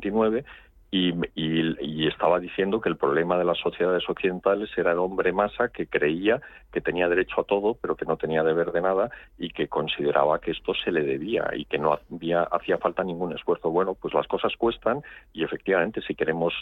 29, 0.91 1.79
y, 1.81 2.07
estaba 2.07 2.39
diciendo 2.39 2.81
que 2.81 2.89
el 2.89 2.97
problema 2.97 3.39
de 3.39 3.45
las 3.45 3.59
sociedades 3.59 4.09
occidentales 4.09 4.71
era 4.77 4.93
el 4.93 4.99
hombre 4.99 5.33
masa 5.33 5.69
que 5.69 5.87
creía 5.87 6.41
que 6.71 6.81
tenía 6.81 7.09
derecho 7.09 7.41
a 7.41 7.45
todo, 7.45 7.77
pero 7.81 7.97
que 7.97 8.05
no 8.05 8.17
tenía 8.17 8.43
deber 8.43 8.73
de 8.73 8.81
nada 8.81 9.11
y 9.39 9.51
que 9.51 9.69
consideraba 9.69 10.41
que 10.41 10.51
esto 10.51 10.73
se 10.75 10.91
le 10.93 11.03
debía 11.03 11.51
y 11.55 11.65
que 11.65 11.79
no 11.79 11.99
había, 12.11 12.43
hacía 12.43 12.79
falta 12.79 13.03
ningún 13.05 13.33
esfuerzo. 13.33 13.71
Bueno, 13.71 13.95
pues 13.95 14.13
las 14.13 14.27
cosas 14.27 14.53
cuestan 14.59 15.03
y 15.33 15.45
efectivamente 15.45 16.03
si 16.03 16.15
queremos 16.15 16.53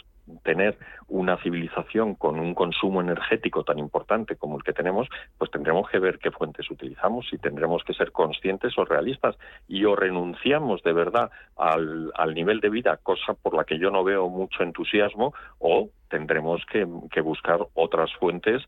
tener 0.43 0.77
una 1.07 1.37
civilización 1.37 2.15
con 2.15 2.39
un 2.39 2.53
consumo 2.53 3.01
energético 3.01 3.63
tan 3.63 3.79
importante 3.79 4.35
como 4.35 4.57
el 4.57 4.63
que 4.63 4.73
tenemos, 4.73 5.07
pues 5.37 5.51
tendremos 5.51 5.89
que 5.89 5.99
ver 5.99 6.19
qué 6.19 6.31
fuentes 6.31 6.69
utilizamos 6.69 7.27
y 7.31 7.37
tendremos 7.37 7.83
que 7.83 7.93
ser 7.93 8.11
conscientes 8.11 8.77
o 8.77 8.85
realistas 8.85 9.35
y 9.67 9.83
o 9.85 9.95
renunciamos 9.95 10.81
de 10.83 10.93
verdad 10.93 11.31
al, 11.57 12.11
al 12.15 12.33
nivel 12.33 12.59
de 12.59 12.69
vida, 12.69 12.97
cosa 13.01 13.33
por 13.33 13.55
la 13.55 13.63
que 13.63 13.79
yo 13.79 13.89
no 13.89 14.03
veo 14.03 14.12
mucho 14.17 14.63
entusiasmo 14.63 15.33
o 15.59 15.89
tendremos 16.09 16.63
que 16.65 17.21
buscar 17.21 17.59
otras 17.73 18.13
fuentes 18.13 18.63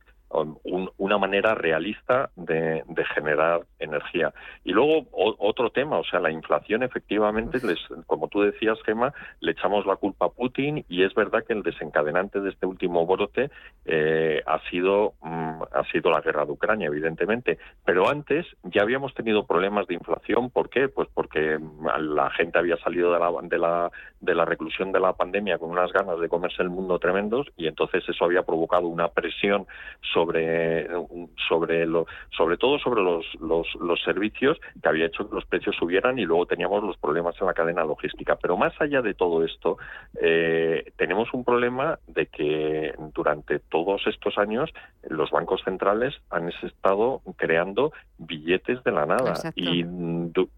una 0.98 1.18
manera 1.18 1.56
realista 1.56 2.30
de, 2.36 2.84
generar 3.14 3.62
energía. 3.80 4.34
Y 4.64 4.72
luego 4.72 5.06
otro 5.12 5.70
tema, 5.70 6.00
o 6.00 6.04
sea, 6.04 6.20
la 6.20 6.32
inflación 6.32 6.84
efectivamente, 6.84 7.60
les, 7.66 7.80
como 8.08 8.28
tú 8.28 8.42
decías, 8.42 8.82
Gema, 8.84 9.14
le 9.40 9.52
echamos 9.52 9.86
la 9.86 9.96
culpa 9.96 10.26
a 10.26 10.30
Putin 10.30 10.84
y 10.90 11.04
es 11.04 11.14
verdad 11.14 11.44
que 11.46 11.54
el 11.54 11.64
desencadenante 11.64 12.42
de 12.42 12.50
este 12.50 12.66
último 12.66 13.06
brote 13.06 13.52
eh, 13.86 14.42
ha 14.46 14.60
sido 14.70 15.14
mm, 15.22 15.56
ha 15.72 15.84
sido 15.92 16.12
la 16.12 16.22
guerra 16.22 16.46
de 16.46 16.52
Ucrania, 16.52 16.88
evidentemente. 16.88 17.58
Pero 17.84 18.10
antes 18.10 18.46
ya 18.64 18.82
habíamos 18.82 19.14
tenido 19.14 19.46
problemas 19.46 19.88
de 19.88 19.94
inflación. 19.94 20.50
¿Por 20.50 20.70
qué? 20.70 20.88
Pues 20.88 21.08
porque 21.14 21.60
la 22.00 22.30
gente 22.32 22.58
había 22.58 22.78
salido 22.78 23.14
de 23.14 23.20
la, 23.20 23.32
de 23.44 23.58
la, 23.58 23.92
de 24.20 24.36
la 24.36 24.46
reclusión 24.46 24.92
de 24.92 25.00
la 25.00 25.14
pandemia 25.14 25.58
con 25.58 25.70
unas 25.70 25.92
ganas 25.92 26.20
de 26.20 26.30
comerse 26.30 26.62
el 26.62 26.70
mundo 26.70 27.00
tremendos 27.00 27.48
y 27.58 27.68
entonces 27.68 28.04
eso 28.08 28.26
había 28.26 28.44
provocado 28.44 28.88
una 28.88 29.10
presión 29.10 29.68
sobre, 30.14 30.25
sobre, 30.26 31.86
lo, 31.86 32.06
sobre 32.36 32.58
todo 32.58 32.80
sobre 32.80 33.02
los, 33.02 33.26
los, 33.40 33.68
los, 33.76 34.02
servicios 34.04 34.60
que 34.82 34.90
había 34.90 35.08
hecho 35.08 35.28
que 35.28 35.36
los 35.36 35.46
precios 35.46 35.76
subieran 35.76 36.20
y 36.20 36.26
luego 36.26 36.46
teníamos 36.46 36.84
los 36.84 36.98
problemas 36.98 37.36
en 37.40 37.48
la 37.48 37.54
cadena 37.54 37.84
logística. 37.84 38.36
Pero 38.36 38.58
más 38.58 38.74
allá 38.80 39.02
de 39.02 39.14
todo 39.14 39.44
esto, 39.44 39.78
eh, 40.22 40.92
tenemos 40.98 41.34
un 41.34 41.44
problema 41.44 42.00
de 42.08 42.28
que 42.28 42.94
durante 43.14 43.60
todos 43.60 44.06
estos 44.08 44.38
años 44.38 44.70
los 45.10 45.32
bancos 45.32 45.62
centrales 45.64 46.14
han 46.30 46.50
estado 46.50 47.22
creando 47.38 47.92
billetes 48.18 48.84
de 48.84 48.92
la 48.92 49.06
nada 49.06 49.34
y 49.56 49.84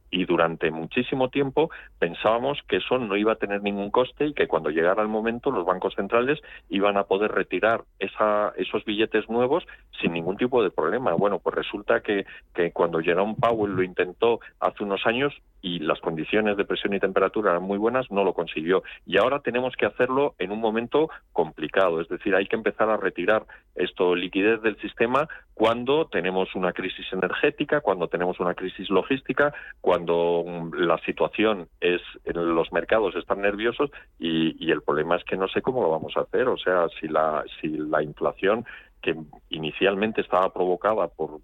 y 0.09 0.25
durante 0.25 0.71
muchísimo 0.71 1.29
tiempo 1.29 1.69
pensábamos 1.99 2.59
que 2.67 2.77
eso 2.77 2.97
no 2.97 3.15
iba 3.17 3.33
a 3.33 3.37
tener 3.37 3.61
ningún 3.61 3.91
coste 3.91 4.27
y 4.27 4.33
que 4.33 4.47
cuando 4.47 4.69
llegara 4.69 5.01
el 5.01 5.07
momento 5.07 5.51
los 5.51 5.65
bancos 5.65 5.95
centrales 5.95 6.39
iban 6.69 6.97
a 6.97 7.03
poder 7.03 7.31
retirar 7.31 7.83
esa, 7.99 8.53
esos 8.57 8.85
billetes 8.85 9.29
nuevos 9.29 9.65
sin 10.01 10.13
ningún 10.13 10.37
tipo 10.37 10.63
de 10.63 10.71
problema. 10.71 11.13
Bueno, 11.13 11.39
pues 11.39 11.55
resulta 11.55 12.01
que, 12.01 12.25
que 12.53 12.71
cuando 12.71 12.99
Jerome 12.99 13.35
Powell 13.39 13.73
lo 13.73 13.83
intentó 13.83 14.39
hace 14.59 14.83
unos 14.83 15.05
años 15.05 15.33
y 15.67 15.79
las 15.79 15.99
condiciones 15.99 16.55
de 16.55 16.63
presión 16.63 16.93
y 16.93 16.99
temperatura 16.99 17.51
eran 17.51 17.63
muy 17.63 17.77
buenas, 17.77 18.09
no 18.09 18.23
lo 18.23 18.33
consiguió. 18.33 18.83
Y 19.05 19.17
ahora 19.17 19.41
tenemos 19.41 19.75
que 19.75 19.85
hacerlo 19.85 20.33
en 20.39 20.51
un 20.51 20.61
momento 20.61 21.09
complicado, 21.33 21.99
es 21.99 22.07
decir, 22.07 22.33
hay 22.35 22.47
que 22.47 22.55
empezar 22.55 22.89
a 22.89 22.95
retirar 22.95 23.45
esto 23.75 24.15
liquidez 24.15 24.61
del 24.61 24.79
sistema 24.79 25.27
cuando 25.53 26.07
tenemos 26.07 26.55
una 26.55 26.71
crisis 26.71 27.05
energética, 27.11 27.81
cuando 27.81 28.07
tenemos 28.07 28.39
una 28.39 28.53
crisis 28.53 28.89
logística, 28.89 29.53
cuando 29.81 30.43
mm, 30.45 30.73
la 30.75 30.97
situación 30.99 31.67
es 31.81 32.01
los 32.25 32.71
mercados 32.71 33.15
están 33.15 33.41
nerviosos 33.41 33.89
y, 34.19 34.55
y 34.63 34.71
el 34.71 34.81
problema 34.81 35.17
es 35.17 35.23
que 35.25 35.35
no 35.35 35.47
sé 35.47 35.61
cómo 35.61 35.81
lo 35.81 35.89
vamos 35.89 36.15
a 36.15 36.21
hacer, 36.21 36.47
o 36.47 36.57
sea, 36.57 36.87
si 36.99 37.07
la 37.07 37.43
si 37.59 37.69
la 37.69 38.01
inflación 38.01 38.65
que 39.01 39.15
inicialmente 39.49 40.21
estaba 40.21 40.51
provocada 40.51 41.07
por 41.07 41.39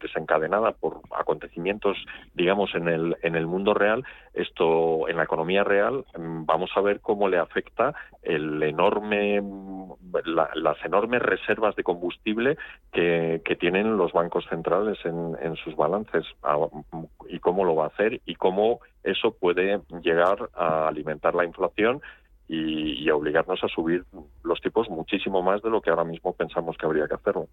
desencadenada 0.00 0.72
por 0.72 1.00
acontecimientos 1.14 1.96
digamos 2.34 2.74
en 2.74 2.88
el 2.88 3.16
en 3.22 3.36
el 3.36 3.46
mundo 3.46 3.74
real 3.74 4.04
esto 4.34 5.08
en 5.08 5.16
la 5.16 5.24
economía 5.24 5.62
real 5.64 6.04
vamos 6.16 6.70
a 6.74 6.80
ver 6.80 7.00
cómo 7.00 7.28
le 7.28 7.38
afecta 7.38 7.94
el 8.22 8.62
enorme 8.62 9.42
las 10.24 10.84
enormes 10.84 11.22
reservas 11.22 11.76
de 11.76 11.82
combustible 11.82 12.56
que, 12.92 13.42
que 13.44 13.56
tienen 13.56 13.96
los 13.96 14.12
bancos 14.12 14.46
centrales 14.48 14.98
en, 15.04 15.36
en 15.40 15.56
sus 15.56 15.76
balances 15.76 16.24
y 17.28 17.38
cómo 17.40 17.64
lo 17.64 17.76
va 17.76 17.84
a 17.84 17.88
hacer 17.88 18.20
y 18.24 18.34
cómo 18.34 18.80
eso 19.02 19.32
puede 19.32 19.80
llegar 20.02 20.50
a 20.54 20.88
alimentar 20.88 21.34
la 21.34 21.44
inflación 21.44 22.00
y, 22.48 23.08
obligarnos 23.10 23.62
a 23.62 23.68
subir 23.68 24.04
los 24.42 24.60
tipos 24.60 24.88
muchísimo 24.90 25.42
más 25.42 25.62
de 25.62 25.70
lo 25.70 25.80
que 25.80 25.90
ahora 25.90 26.04
mismo 26.04 26.32
pensamos 26.32 26.76
que 26.76 26.86
habría 26.86 27.06
que 27.08 27.14
hacerlo. 27.14 27.48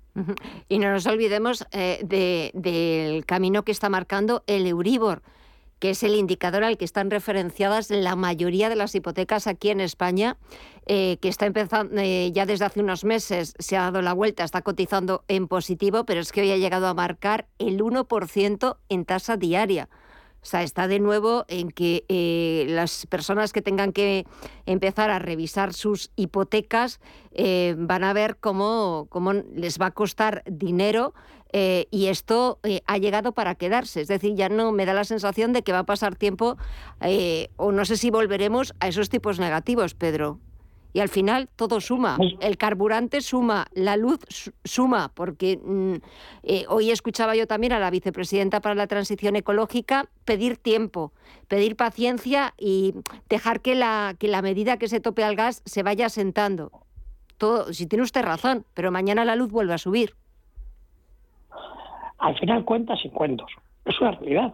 Y 0.68 0.80
no 0.80 0.92
nos 0.92 1.06
olvidemos 1.08 1.66
eh, 1.72 2.00
del 2.04 3.26
camino 3.26 3.64
que 3.64 3.72
está 3.72 3.90
marcando 3.90 4.44
el 4.48 4.68
Euribor 4.68 5.22
que 5.84 5.90
es 5.90 6.04
el 6.04 6.16
indicador 6.16 6.64
al 6.64 6.78
que 6.78 6.86
están 6.86 7.12
referenciadas 7.12 7.90
la 7.90 8.16
mayoría 8.16 8.70
de 8.70 8.78
las 8.78 8.96
hipotecas 8.96 9.48
aquí 9.48 9.70
en 9.70 9.82
España, 9.82 10.38
eh, 10.86 11.18
que 11.22 11.28
está 11.28 11.46
empezando 11.46 12.00
eh, 12.00 12.32
ya 12.32 12.46
desde 12.46 12.64
hace 12.64 12.80
unos 12.80 13.04
meses, 13.04 13.54
se 13.60 13.76
ha 13.76 13.82
dado 13.82 14.02
la 14.02 14.14
vuelta, 14.14 14.46
está 14.46 14.62
cotizando 14.62 15.26
en 15.28 15.50
positivo, 15.50 16.06
pero 16.06 16.22
es 16.22 16.32
que 16.32 16.40
hoy 16.40 16.52
ha 16.52 16.58
llegado 16.58 16.88
a 16.88 16.94
marcar 16.94 17.48
el 17.60 17.82
1% 17.82 18.78
en 18.88 19.04
tasa 19.04 19.36
diaria. 19.36 19.90
O 20.44 20.46
sea, 20.46 20.62
está 20.62 20.90
de 20.90 21.00
nuevo 21.00 21.46
en 21.48 21.72
que 21.72 22.04
eh, 22.10 22.66
las 22.68 23.06
personas 23.06 23.54
que 23.54 23.62
tengan 23.62 23.94
que 23.94 24.26
empezar 24.66 25.10
a 25.10 25.18
revisar 25.18 25.74
sus 25.74 26.12
hipotecas 26.18 27.00
eh, 27.32 27.76
van 27.78 28.04
a 28.04 28.12
ver 28.12 28.36
cómo, 28.36 29.08
cómo, 29.10 29.32
les 29.34 29.80
va 29.80 29.88
a 29.88 29.92
costar 29.92 30.44
dinero 30.46 31.14
eh, 31.54 31.88
y 31.92 32.08
esto 32.08 32.60
ha 32.88 32.98
llegado 32.98 33.32
para 33.32 33.56
quedarse. 33.56 34.02
Es 34.02 34.10
decir, 34.10 34.36
ya 34.36 34.50
no 34.50 34.74
me 34.74 34.86
da 34.86 34.94
la 34.94 35.06
sensación 35.06 35.54
de 35.54 35.62
que 35.62 35.72
va 35.72 35.80
a 35.80 35.86
pasar 35.86 36.16
tiempo 36.16 36.58
o 37.56 37.72
no 37.72 37.86
sé 37.86 37.96
si 37.96 38.10
volveremos 38.10 38.74
a 38.82 38.90
esos 38.90 39.10
tipos 39.10 39.40
negativos, 39.40 39.94
Pedro. 39.94 40.40
Y 40.94 41.00
al 41.00 41.10
final 41.10 41.50
todo 41.56 41.82
suma. 41.82 42.18
El 42.40 42.58
carburante 42.58 43.22
suma, 43.22 43.66
la 43.74 43.98
luz 43.98 44.20
suma, 44.64 45.12
porque 45.16 45.58
mm, 45.58 45.96
eh, 46.44 46.66
hoy 46.70 46.92
escuchaba 46.92 47.36
yo 47.36 47.48
también 47.48 47.74
a 47.74 47.80
la 47.80 47.90
vicepresidenta 47.90 48.62
para 48.62 48.76
la 48.76 48.86
transición 48.86 49.36
ecológica 49.36 50.06
pedir 50.24 50.58
tiempo, 50.58 51.12
pedir 51.48 51.76
paciencia 51.76 52.54
y 52.60 52.94
dejar 53.28 53.62
que 53.62 53.74
la, 53.74 54.16
que 54.20 54.28
la 54.28 54.44
medida 54.44 54.78
que 54.78 54.88
se 54.88 55.00
tope 55.00 55.24
al 55.24 55.36
gas 55.36 55.64
se 55.66 55.82
vaya 55.82 56.06
asentando. 56.06 56.72
Todo, 57.40 57.74
si 57.74 57.88
tiene 57.88 58.04
usted 58.04 58.22
razón, 58.22 58.64
pero 58.76 58.92
mañana 58.92 59.26
la 59.26 59.36
luz 59.36 59.52
vuelve 59.52 59.74
a 59.74 59.80
subir. 59.80 60.14
Al 62.20 62.38
final 62.38 62.64
cuentas 62.66 63.00
y 63.04 63.10
cuentos. 63.10 63.52
Es 63.84 64.00
una 64.00 64.12
realidad. 64.12 64.54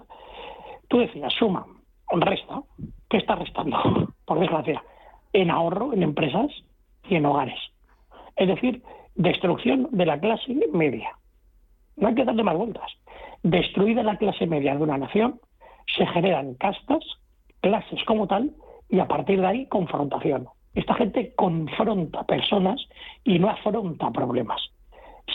Tú 0.88 1.00
decías, 1.00 1.34
suma, 1.34 1.66
resta. 2.10 2.62
¿Qué 3.10 3.18
está 3.18 3.36
restando? 3.36 3.78
Por 4.26 4.40
desgracia 4.40 4.82
en 5.34 5.52
ahorro 5.52 5.94
en 5.94 6.04
empresas 6.04 6.52
y 7.08 7.16
en 7.16 7.26
hogares. 7.26 7.60
Es 8.36 8.48
decir, 8.48 8.82
destrucción 9.16 9.88
de 9.92 10.06
la 10.06 10.20
clase 10.20 10.56
media. 10.72 11.12
No 11.98 12.08
hay 12.08 12.16
que 12.16 12.26
darle 12.26 12.44
más 12.44 12.56
vueltas. 12.56 12.92
Destruida 13.44 14.04
la 14.04 14.18
clase 14.18 14.48
media 14.48 14.76
de 14.76 14.84
una 14.84 14.98
nación, 14.98 15.40
se 15.98 16.06
generan 16.08 16.56
castas, 16.56 17.04
clases 17.62 18.04
como 18.06 18.28
tal, 18.28 18.52
y 18.90 19.00
a 19.00 19.08
partir 19.08 19.42
de 19.42 19.48
ahí 19.48 19.66
confrontación. 19.68 20.48
Esta 20.74 20.94
gente 20.96 21.34
confronta 21.36 22.24
personas 22.24 22.82
y 23.24 23.40
no 23.40 23.50
afronta 23.50 24.12
problemas. 24.12 24.62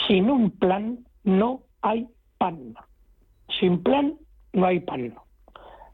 Sin 0.06 0.30
un 0.30 0.50
plan 0.50 0.98
no 1.24 1.62
hay 1.82 2.06
pan. 2.38 2.74
Sin 3.60 3.82
plan 3.82 4.14
no 4.52 4.66
hay 4.66 4.80
pan. 4.80 5.14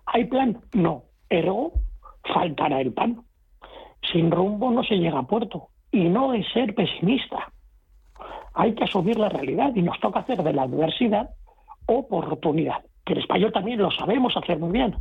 ¿Hay 0.07 0.24
plan? 0.24 0.61
No. 0.72 1.05
Ergo, 1.28 1.72
faltará 2.32 2.80
el 2.80 2.92
pan. 2.92 3.22
Sin 4.12 4.30
rumbo 4.30 4.70
no 4.70 4.82
se 4.82 4.96
llega 4.96 5.18
a 5.18 5.26
puerto. 5.26 5.68
Y 5.92 6.09
no 6.09 6.32
es 6.34 6.46
ser 6.53 6.74
pesimista. 6.74 7.53
Hay 8.55 8.74
que 8.74 8.84
asumir 8.84 9.18
la 9.18 9.28
realidad 9.28 9.72
y 9.74 9.82
nos 9.82 9.98
toca 10.01 10.20
hacer 10.20 10.42
de 10.42 10.53
la 10.53 10.62
adversidad 10.62 11.30
oportunidad. 11.86 12.84
Que 13.05 13.14
el 13.14 13.20
español 13.20 13.53
también 13.53 13.78
lo 13.78 13.90
sabemos 13.90 14.36
hacer 14.36 14.59
muy 14.59 14.72
bien. 14.72 14.96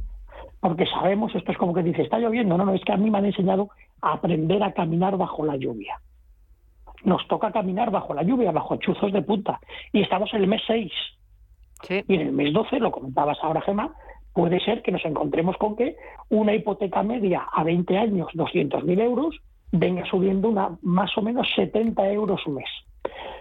Porque 0.59 0.85
sabemos, 0.87 1.33
esto 1.35 1.51
es 1.51 1.57
como 1.57 1.73
que 1.73 1.83
dice, 1.83 2.01
está 2.01 2.19
lloviendo. 2.19 2.57
No, 2.57 2.65
no, 2.65 2.73
es 2.73 2.83
que 2.83 2.91
a 2.91 2.97
mí 2.97 3.09
me 3.09 3.19
han 3.19 3.25
enseñado 3.25 3.69
a 4.01 4.13
aprender 4.13 4.61
a 4.63 4.73
caminar 4.73 5.17
bajo 5.17 5.45
la 5.45 5.55
lluvia. 5.55 5.99
Nos 7.03 7.25
toca 7.27 7.51
caminar 7.51 7.91
bajo 7.91 8.13
la 8.13 8.23
lluvia, 8.23 8.51
bajo 8.51 8.75
chuzos 8.77 9.13
de 9.13 9.21
punta. 9.21 9.59
Y 9.93 10.01
estamos 10.01 10.33
en 10.33 10.41
el 10.41 10.47
mes 10.47 10.61
6. 10.67 10.91
Y 11.87 12.15
en 12.15 12.21
el 12.21 12.31
mes 12.33 12.53
12, 12.53 12.79
lo 12.79 12.91
comentabas 12.91 13.37
ahora, 13.41 13.61
Gemma, 13.61 13.93
puede 14.39 14.61
ser 14.61 14.81
que 14.81 14.93
nos 14.93 15.03
encontremos 15.03 15.57
con 15.57 15.75
que 15.75 15.97
una 16.29 16.55
hipoteca 16.55 17.03
media 17.03 17.45
a 17.51 17.61
20 17.65 17.97
años, 17.97 18.29
200.000 18.33 19.01
euros, 19.01 19.35
venga 19.73 20.05
subiendo 20.05 20.47
una 20.47 20.77
más 20.81 21.11
o 21.17 21.21
menos 21.21 21.45
70 21.57 22.09
euros 22.13 22.47
un 22.47 22.55
mes. 22.55 22.69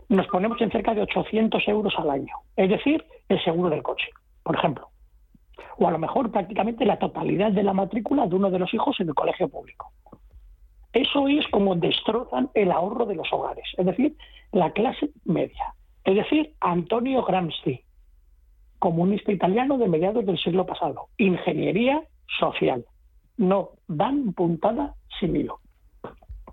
Nos 0.09 0.27
ponemos 0.27 0.61
en 0.61 0.73
cerca 0.73 0.95
de 0.95 1.03
800 1.03 1.69
euros 1.69 1.95
al 1.99 2.11
año, 2.11 2.35
es 2.57 2.69
decir, 2.69 3.05
el 3.29 3.41
seguro 3.45 3.71
del 3.71 3.85
coche, 3.85 4.09
por 4.43 4.57
ejemplo. 4.57 4.89
O 5.77 5.87
a 5.87 5.93
lo 5.93 5.99
mejor 5.99 6.33
prácticamente 6.33 6.85
la 6.85 6.99
totalidad 6.99 7.53
de 7.53 7.63
la 7.63 7.75
matrícula 7.75 8.27
de 8.27 8.35
uno 8.35 8.51
de 8.51 8.59
los 8.59 8.75
hijos 8.75 8.99
en 8.99 9.07
el 9.07 9.15
colegio 9.15 9.49
público. 9.49 9.93
Eso 10.93 11.29
es 11.29 11.47
como 11.53 11.77
destrozan 11.77 12.51
el 12.55 12.73
ahorro 12.73 13.07
de 13.07 13.15
los 13.15 13.33
hogares, 13.33 13.67
es 13.77 13.87
decir, 13.87 14.17
la 14.51 14.73
clase 14.73 15.11
media. 15.25 15.75
Es 16.03 16.17
decir, 16.17 16.55
Antonio 16.59 17.23
Gramsci, 17.23 17.85
comunista 18.79 19.33
italiano 19.33 19.79
de 19.79 19.89
mediados 19.89 20.25
del 20.25 20.39
siglo 20.39 20.67
pasado. 20.67 21.09
Ingeniería 21.17 22.03
social. 22.39 22.85
No 23.37 23.71
dan 23.87 24.33
puntada 24.33 24.95
sin 25.19 25.37
hilo. 25.37 25.61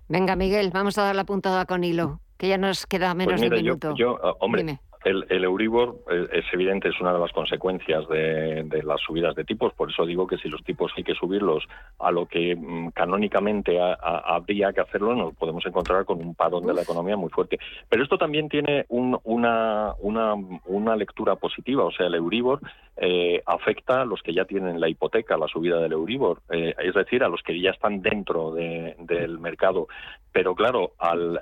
Venga, 0.08 0.36
Miguel, 0.36 0.70
vamos 0.72 0.98
a 0.98 1.02
dar 1.02 1.16
la 1.16 1.24
puntada 1.24 1.66
con 1.66 1.82
hilo, 1.82 2.20
que 2.38 2.48
ya 2.48 2.58
nos 2.58 2.86
queda 2.86 3.14
menos 3.14 3.40
pues 3.40 3.40
de 3.40 3.48
un 3.48 3.62
minuto. 3.62 3.94
Yo, 3.96 4.18
yo 4.18 4.36
hombre, 4.40 4.78
el, 5.06 5.44
Euribor 5.44 5.96
eh, 6.10 6.26
es 6.32 6.44
evidente, 6.52 6.88
es 6.88 7.00
una 7.00 7.12
de 7.12 7.20
las 7.20 7.32
consecuencias 7.32 8.08
de, 8.08 8.82
las 8.84 9.00
subidas 9.00 9.34
de 9.34 9.44
tipos, 9.44 9.72
por 9.74 9.90
eso 9.90 10.04
digo 10.04 10.26
que 10.26 10.38
si 10.38 10.48
los 10.48 10.62
tipos 10.64 10.92
hay 10.96 11.04
que 11.04 11.14
subirlos 11.14 11.64
a 11.98 12.10
lo 12.10 12.26
que 12.26 12.56
mm, 12.56 12.90
canónicamente 12.90 13.78
habría 13.80 14.72
que 14.72 14.80
hacerlo, 14.80 15.14
nos 15.14 15.34
podemos 15.34 15.64
encontrar 15.64 16.04
con 16.04 16.20
un 16.20 16.34
parón 16.34 16.66
de 16.66 16.74
la 16.74 16.82
economía 16.82 17.16
muy 17.16 17.30
fuerte. 17.30 17.58
Pero 17.88 18.02
esto 18.02 18.18
también 18.18 18.48
tiene 18.48 18.84
una, 18.88 19.94
una, 19.98 20.96
lectura 20.96 21.36
positiva, 21.36 21.84
o 21.84 21.92
sea, 21.92 22.06
el 22.06 22.14
Euribor 22.14 22.60
eh, 22.96 23.42
afecta 23.44 24.02
a 24.02 24.04
los 24.04 24.22
que 24.22 24.32
ya 24.32 24.44
tienen 24.44 24.80
la 24.80 24.88
hipoteca, 24.88 25.36
la 25.36 25.46
subida 25.46 25.78
del 25.78 25.92
Euribor, 25.92 26.40
eh, 26.50 26.74
es 26.82 26.94
decir, 26.94 27.22
a 27.22 27.28
los 27.28 27.42
que 27.42 27.60
ya 27.60 27.70
están 27.70 28.00
dentro 28.00 28.52
del 28.54 29.38
mercado. 29.38 29.88
Pero 30.36 30.54
claro, 30.54 30.92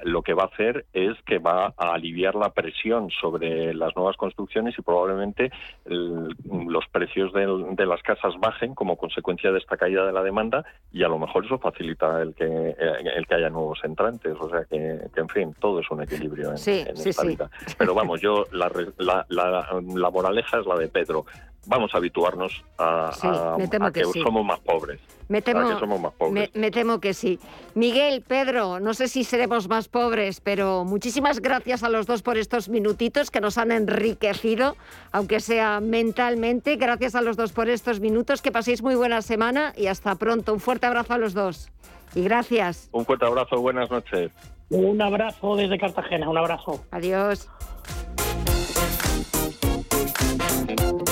lo 0.04 0.22
que 0.22 0.34
va 0.34 0.44
a 0.44 0.46
hacer 0.46 0.86
es 0.92 1.20
que 1.26 1.40
va 1.40 1.74
a 1.76 1.94
aliviar 1.94 2.36
la 2.36 2.50
presión 2.50 3.10
sobre 3.10 3.74
las 3.74 3.96
nuevas 3.96 4.16
construcciones 4.16 4.78
y 4.78 4.82
probablemente 4.82 5.50
los 5.84 6.86
precios 6.92 7.32
de 7.32 7.86
las 7.86 8.00
casas 8.04 8.34
bajen 8.38 8.76
como 8.76 8.96
consecuencia 8.96 9.50
de 9.50 9.58
esta 9.58 9.76
caída 9.76 10.06
de 10.06 10.12
la 10.12 10.22
demanda 10.22 10.64
y 10.92 11.02
a 11.02 11.08
lo 11.08 11.18
mejor 11.18 11.44
eso 11.44 11.58
facilita 11.58 12.22
el 12.22 12.36
que 12.36 12.44
eh, 12.44 12.76
el 13.16 13.26
que 13.26 13.34
haya 13.34 13.50
nuevos 13.50 13.80
entrantes. 13.82 14.36
O 14.38 14.48
sea 14.48 14.64
que, 14.64 15.00
en 15.16 15.28
fin 15.28 15.56
todo 15.58 15.80
es 15.80 15.90
un 15.90 16.00
equilibrio 16.00 16.50
en, 16.50 16.54
esta 16.54 17.24
vida. 17.24 17.50
Pero 17.76 17.96
vamos 17.96 18.20
yo 18.20 18.44
la, 18.52 18.70
la, 18.98 19.26
la 19.28 20.10
moraleja 20.10 20.60
es 20.60 20.66
la 20.66 20.76
de 20.76 20.86
Pedro 20.86 21.26
vamos 21.66 21.94
a 21.94 21.98
habituarnos 21.98 22.64
a, 22.78 23.56
que, 23.92 24.04
somos 24.04 24.44
más 24.44 24.60
pobres. 24.60 25.00
Me 25.28 25.40
temo, 25.40 25.68
que 25.68 25.78
somos 25.78 26.00
más 26.00 26.12
pobres. 26.12 26.50
Me, 26.54 26.70
temo 26.70 27.00
que 27.00 27.14
sí. 27.14 27.38
Miguel, 27.74 28.22
Pedro, 28.22 28.80
no 28.80 28.94
sé 28.94 29.08
si 29.08 29.24
seremos 29.24 29.68
más 29.68 29.88
pobres, 29.88 30.40
pero 30.40 30.84
muchísimas 30.84 31.40
gracias 31.40 31.82
a 31.82 31.88
los 31.88 32.06
dos 32.06 32.22
por 32.22 32.36
estos 32.36 32.68
minutitos 32.68 33.30
que 33.30 33.40
nos 33.40 33.58
han 33.58 33.72
enriquecido, 33.72 34.76
aunque 35.12 35.40
sea 35.40 35.80
mentalmente. 35.80 36.76
Gracias 36.76 37.14
a 37.14 37.22
los 37.22 37.36
dos 37.36 37.52
por 37.52 37.68
estos 37.68 38.00
minutos. 38.00 38.42
Que 38.42 38.52
paséis 38.52 38.82
muy 38.82 38.94
buena 38.94 39.22
semana 39.22 39.72
y 39.76 39.86
hasta 39.86 40.14
pronto. 40.16 40.52
Un 40.52 40.60
fuerte 40.60 40.86
abrazo 40.86 41.14
a 41.14 41.18
los 41.18 41.34
dos. 41.34 41.70
Y 42.14 42.22
gracias. 42.22 42.88
Un 42.92 43.04
fuerte 43.04 43.26
abrazo, 43.26 43.60
buenas 43.60 43.90
noches. 43.90 44.30
Un 44.70 45.00
abrazo 45.00 45.56
desde 45.56 45.78
Cartagena, 45.78 46.28
un 46.28 46.38
abrazo. 46.38 46.84
Adiós. 46.90 47.48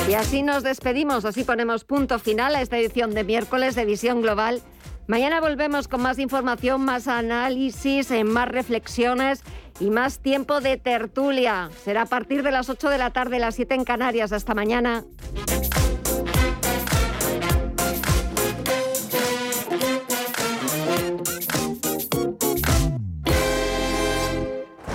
Y 0.09 0.15
así 0.15 0.43
nos 0.43 0.63
despedimos, 0.63 1.25
así 1.25 1.43
ponemos 1.45 1.85
punto 1.85 2.19
final 2.19 2.55
a 2.55 2.61
esta 2.61 2.77
edición 2.77 3.15
de 3.15 3.25
miércoles 3.25 3.75
de 3.75 3.85
Visión 3.85 4.21
Global. 4.21 4.63
Mañana 5.07 5.41
volvemos 5.41 5.89
con 5.89 6.03
más 6.03 6.19
información, 6.19 6.85
más 6.85 7.09
análisis, 7.09 8.11
más 8.25 8.49
reflexiones 8.49 9.43
y 9.81 9.91
más 9.91 10.21
tiempo 10.21 10.61
de 10.61 10.77
tertulia. 10.77 11.71
Será 11.85 12.03
a 12.03 12.07
partir 12.07 12.43
de 12.43 12.51
las 12.51 12.69
8 12.69 12.89
de 12.89 12.99
la 12.99 13.11
tarde, 13.11 13.39
las 13.39 13.55
7 13.55 13.75
en 13.75 13.85
Canarias. 13.85 14.33
Hasta 14.33 14.55
mañana. 14.55 15.05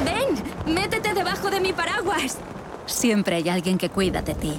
Ven, 0.05 0.73
métete 0.73 1.13
debajo 1.13 1.49
de 1.49 1.59
mi 1.59 1.73
paraguas. 1.73 2.37
Siempre 2.97 3.35
hay 3.35 3.47
alguien 3.47 3.77
que 3.77 3.91
cuida 3.91 4.23
de 4.23 4.33
ti. 4.33 4.53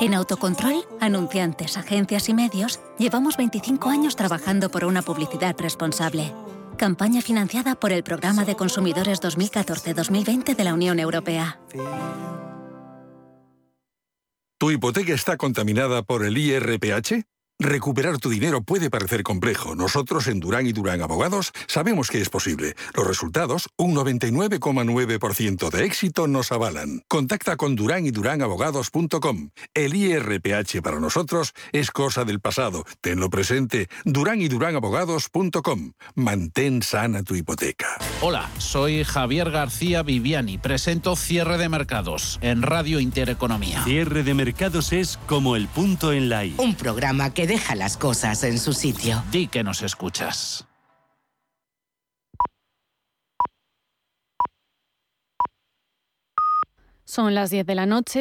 En 0.00 0.14
Autocontrol, 0.14 0.84
anunciantes, 1.00 1.76
agencias 1.76 2.28
y 2.28 2.34
medios, 2.34 2.78
llevamos 2.98 3.36
25 3.36 3.88
años 3.88 4.14
trabajando 4.14 4.70
por 4.70 4.84
una 4.84 5.02
publicidad 5.02 5.56
responsable. 5.58 6.32
Campaña 6.76 7.20
financiada 7.20 7.74
por 7.74 7.90
el 7.90 8.04
Programa 8.04 8.44
de 8.44 8.54
Consumidores 8.54 9.20
2014-2020 9.20 10.54
de 10.54 10.64
la 10.64 10.74
Unión 10.74 11.00
Europea. 11.00 11.58
¿Tu 14.58 14.70
hipoteca 14.70 15.14
está 15.14 15.36
contaminada 15.36 16.04
por 16.04 16.24
el 16.24 16.38
IRPH? 16.38 17.24
Recuperar 17.62 18.18
tu 18.18 18.28
dinero 18.28 18.62
puede 18.62 18.90
parecer 18.90 19.22
complejo. 19.22 19.76
Nosotros 19.76 20.26
en 20.26 20.40
Durán 20.40 20.66
y 20.66 20.72
Durán 20.72 21.00
Abogados 21.00 21.52
sabemos 21.68 22.10
que 22.10 22.20
es 22.20 22.28
posible. 22.28 22.74
Los 22.92 23.06
resultados, 23.06 23.68
un 23.76 23.94
99,9% 23.94 25.70
de 25.70 25.84
éxito 25.84 26.26
nos 26.26 26.50
avalan. 26.50 27.04
Contacta 27.06 27.56
con 27.56 27.76
Durán 27.76 28.04
y 28.04 28.10
Durán 28.10 28.42
Abogados.com. 28.42 29.50
El 29.74 29.94
IRPH 29.94 30.82
para 30.82 30.98
nosotros 30.98 31.54
es 31.70 31.92
cosa 31.92 32.24
del 32.24 32.40
pasado. 32.40 32.84
Tenlo 33.00 33.30
presente. 33.30 33.88
Durán 34.04 34.42
y 34.42 34.48
Durán 34.48 34.74
Abogados.com. 34.74 35.92
Mantén 36.16 36.82
sana 36.82 37.22
tu 37.22 37.36
hipoteca. 37.36 37.96
Hola, 38.22 38.50
soy 38.58 39.04
Javier 39.04 39.52
García 39.52 40.02
Viviani. 40.02 40.58
Presento 40.58 41.14
Cierre 41.14 41.58
de 41.58 41.68
Mercados 41.68 42.40
en 42.42 42.62
Radio 42.62 42.98
Intereconomía. 42.98 43.84
Cierre 43.84 44.24
de 44.24 44.34
Mercados 44.34 44.92
es 44.92 45.16
como 45.28 45.54
el 45.54 45.68
punto 45.68 46.12
en 46.12 46.28
la 46.28 46.44
I. 46.44 46.56
Un 46.58 46.74
programa 46.74 47.32
que 47.32 47.51
deja 47.52 47.74
las 47.74 47.98
cosas 47.98 48.44
en 48.44 48.58
su 48.58 48.72
sitio. 48.72 49.22
Di 49.30 49.46
que 49.46 49.62
nos 49.62 49.82
escuchas. 49.82 50.64
Son 57.04 57.34
las 57.34 57.50
10 57.50 57.66
de 57.66 57.74
la 57.74 57.84
noche. 57.84 58.20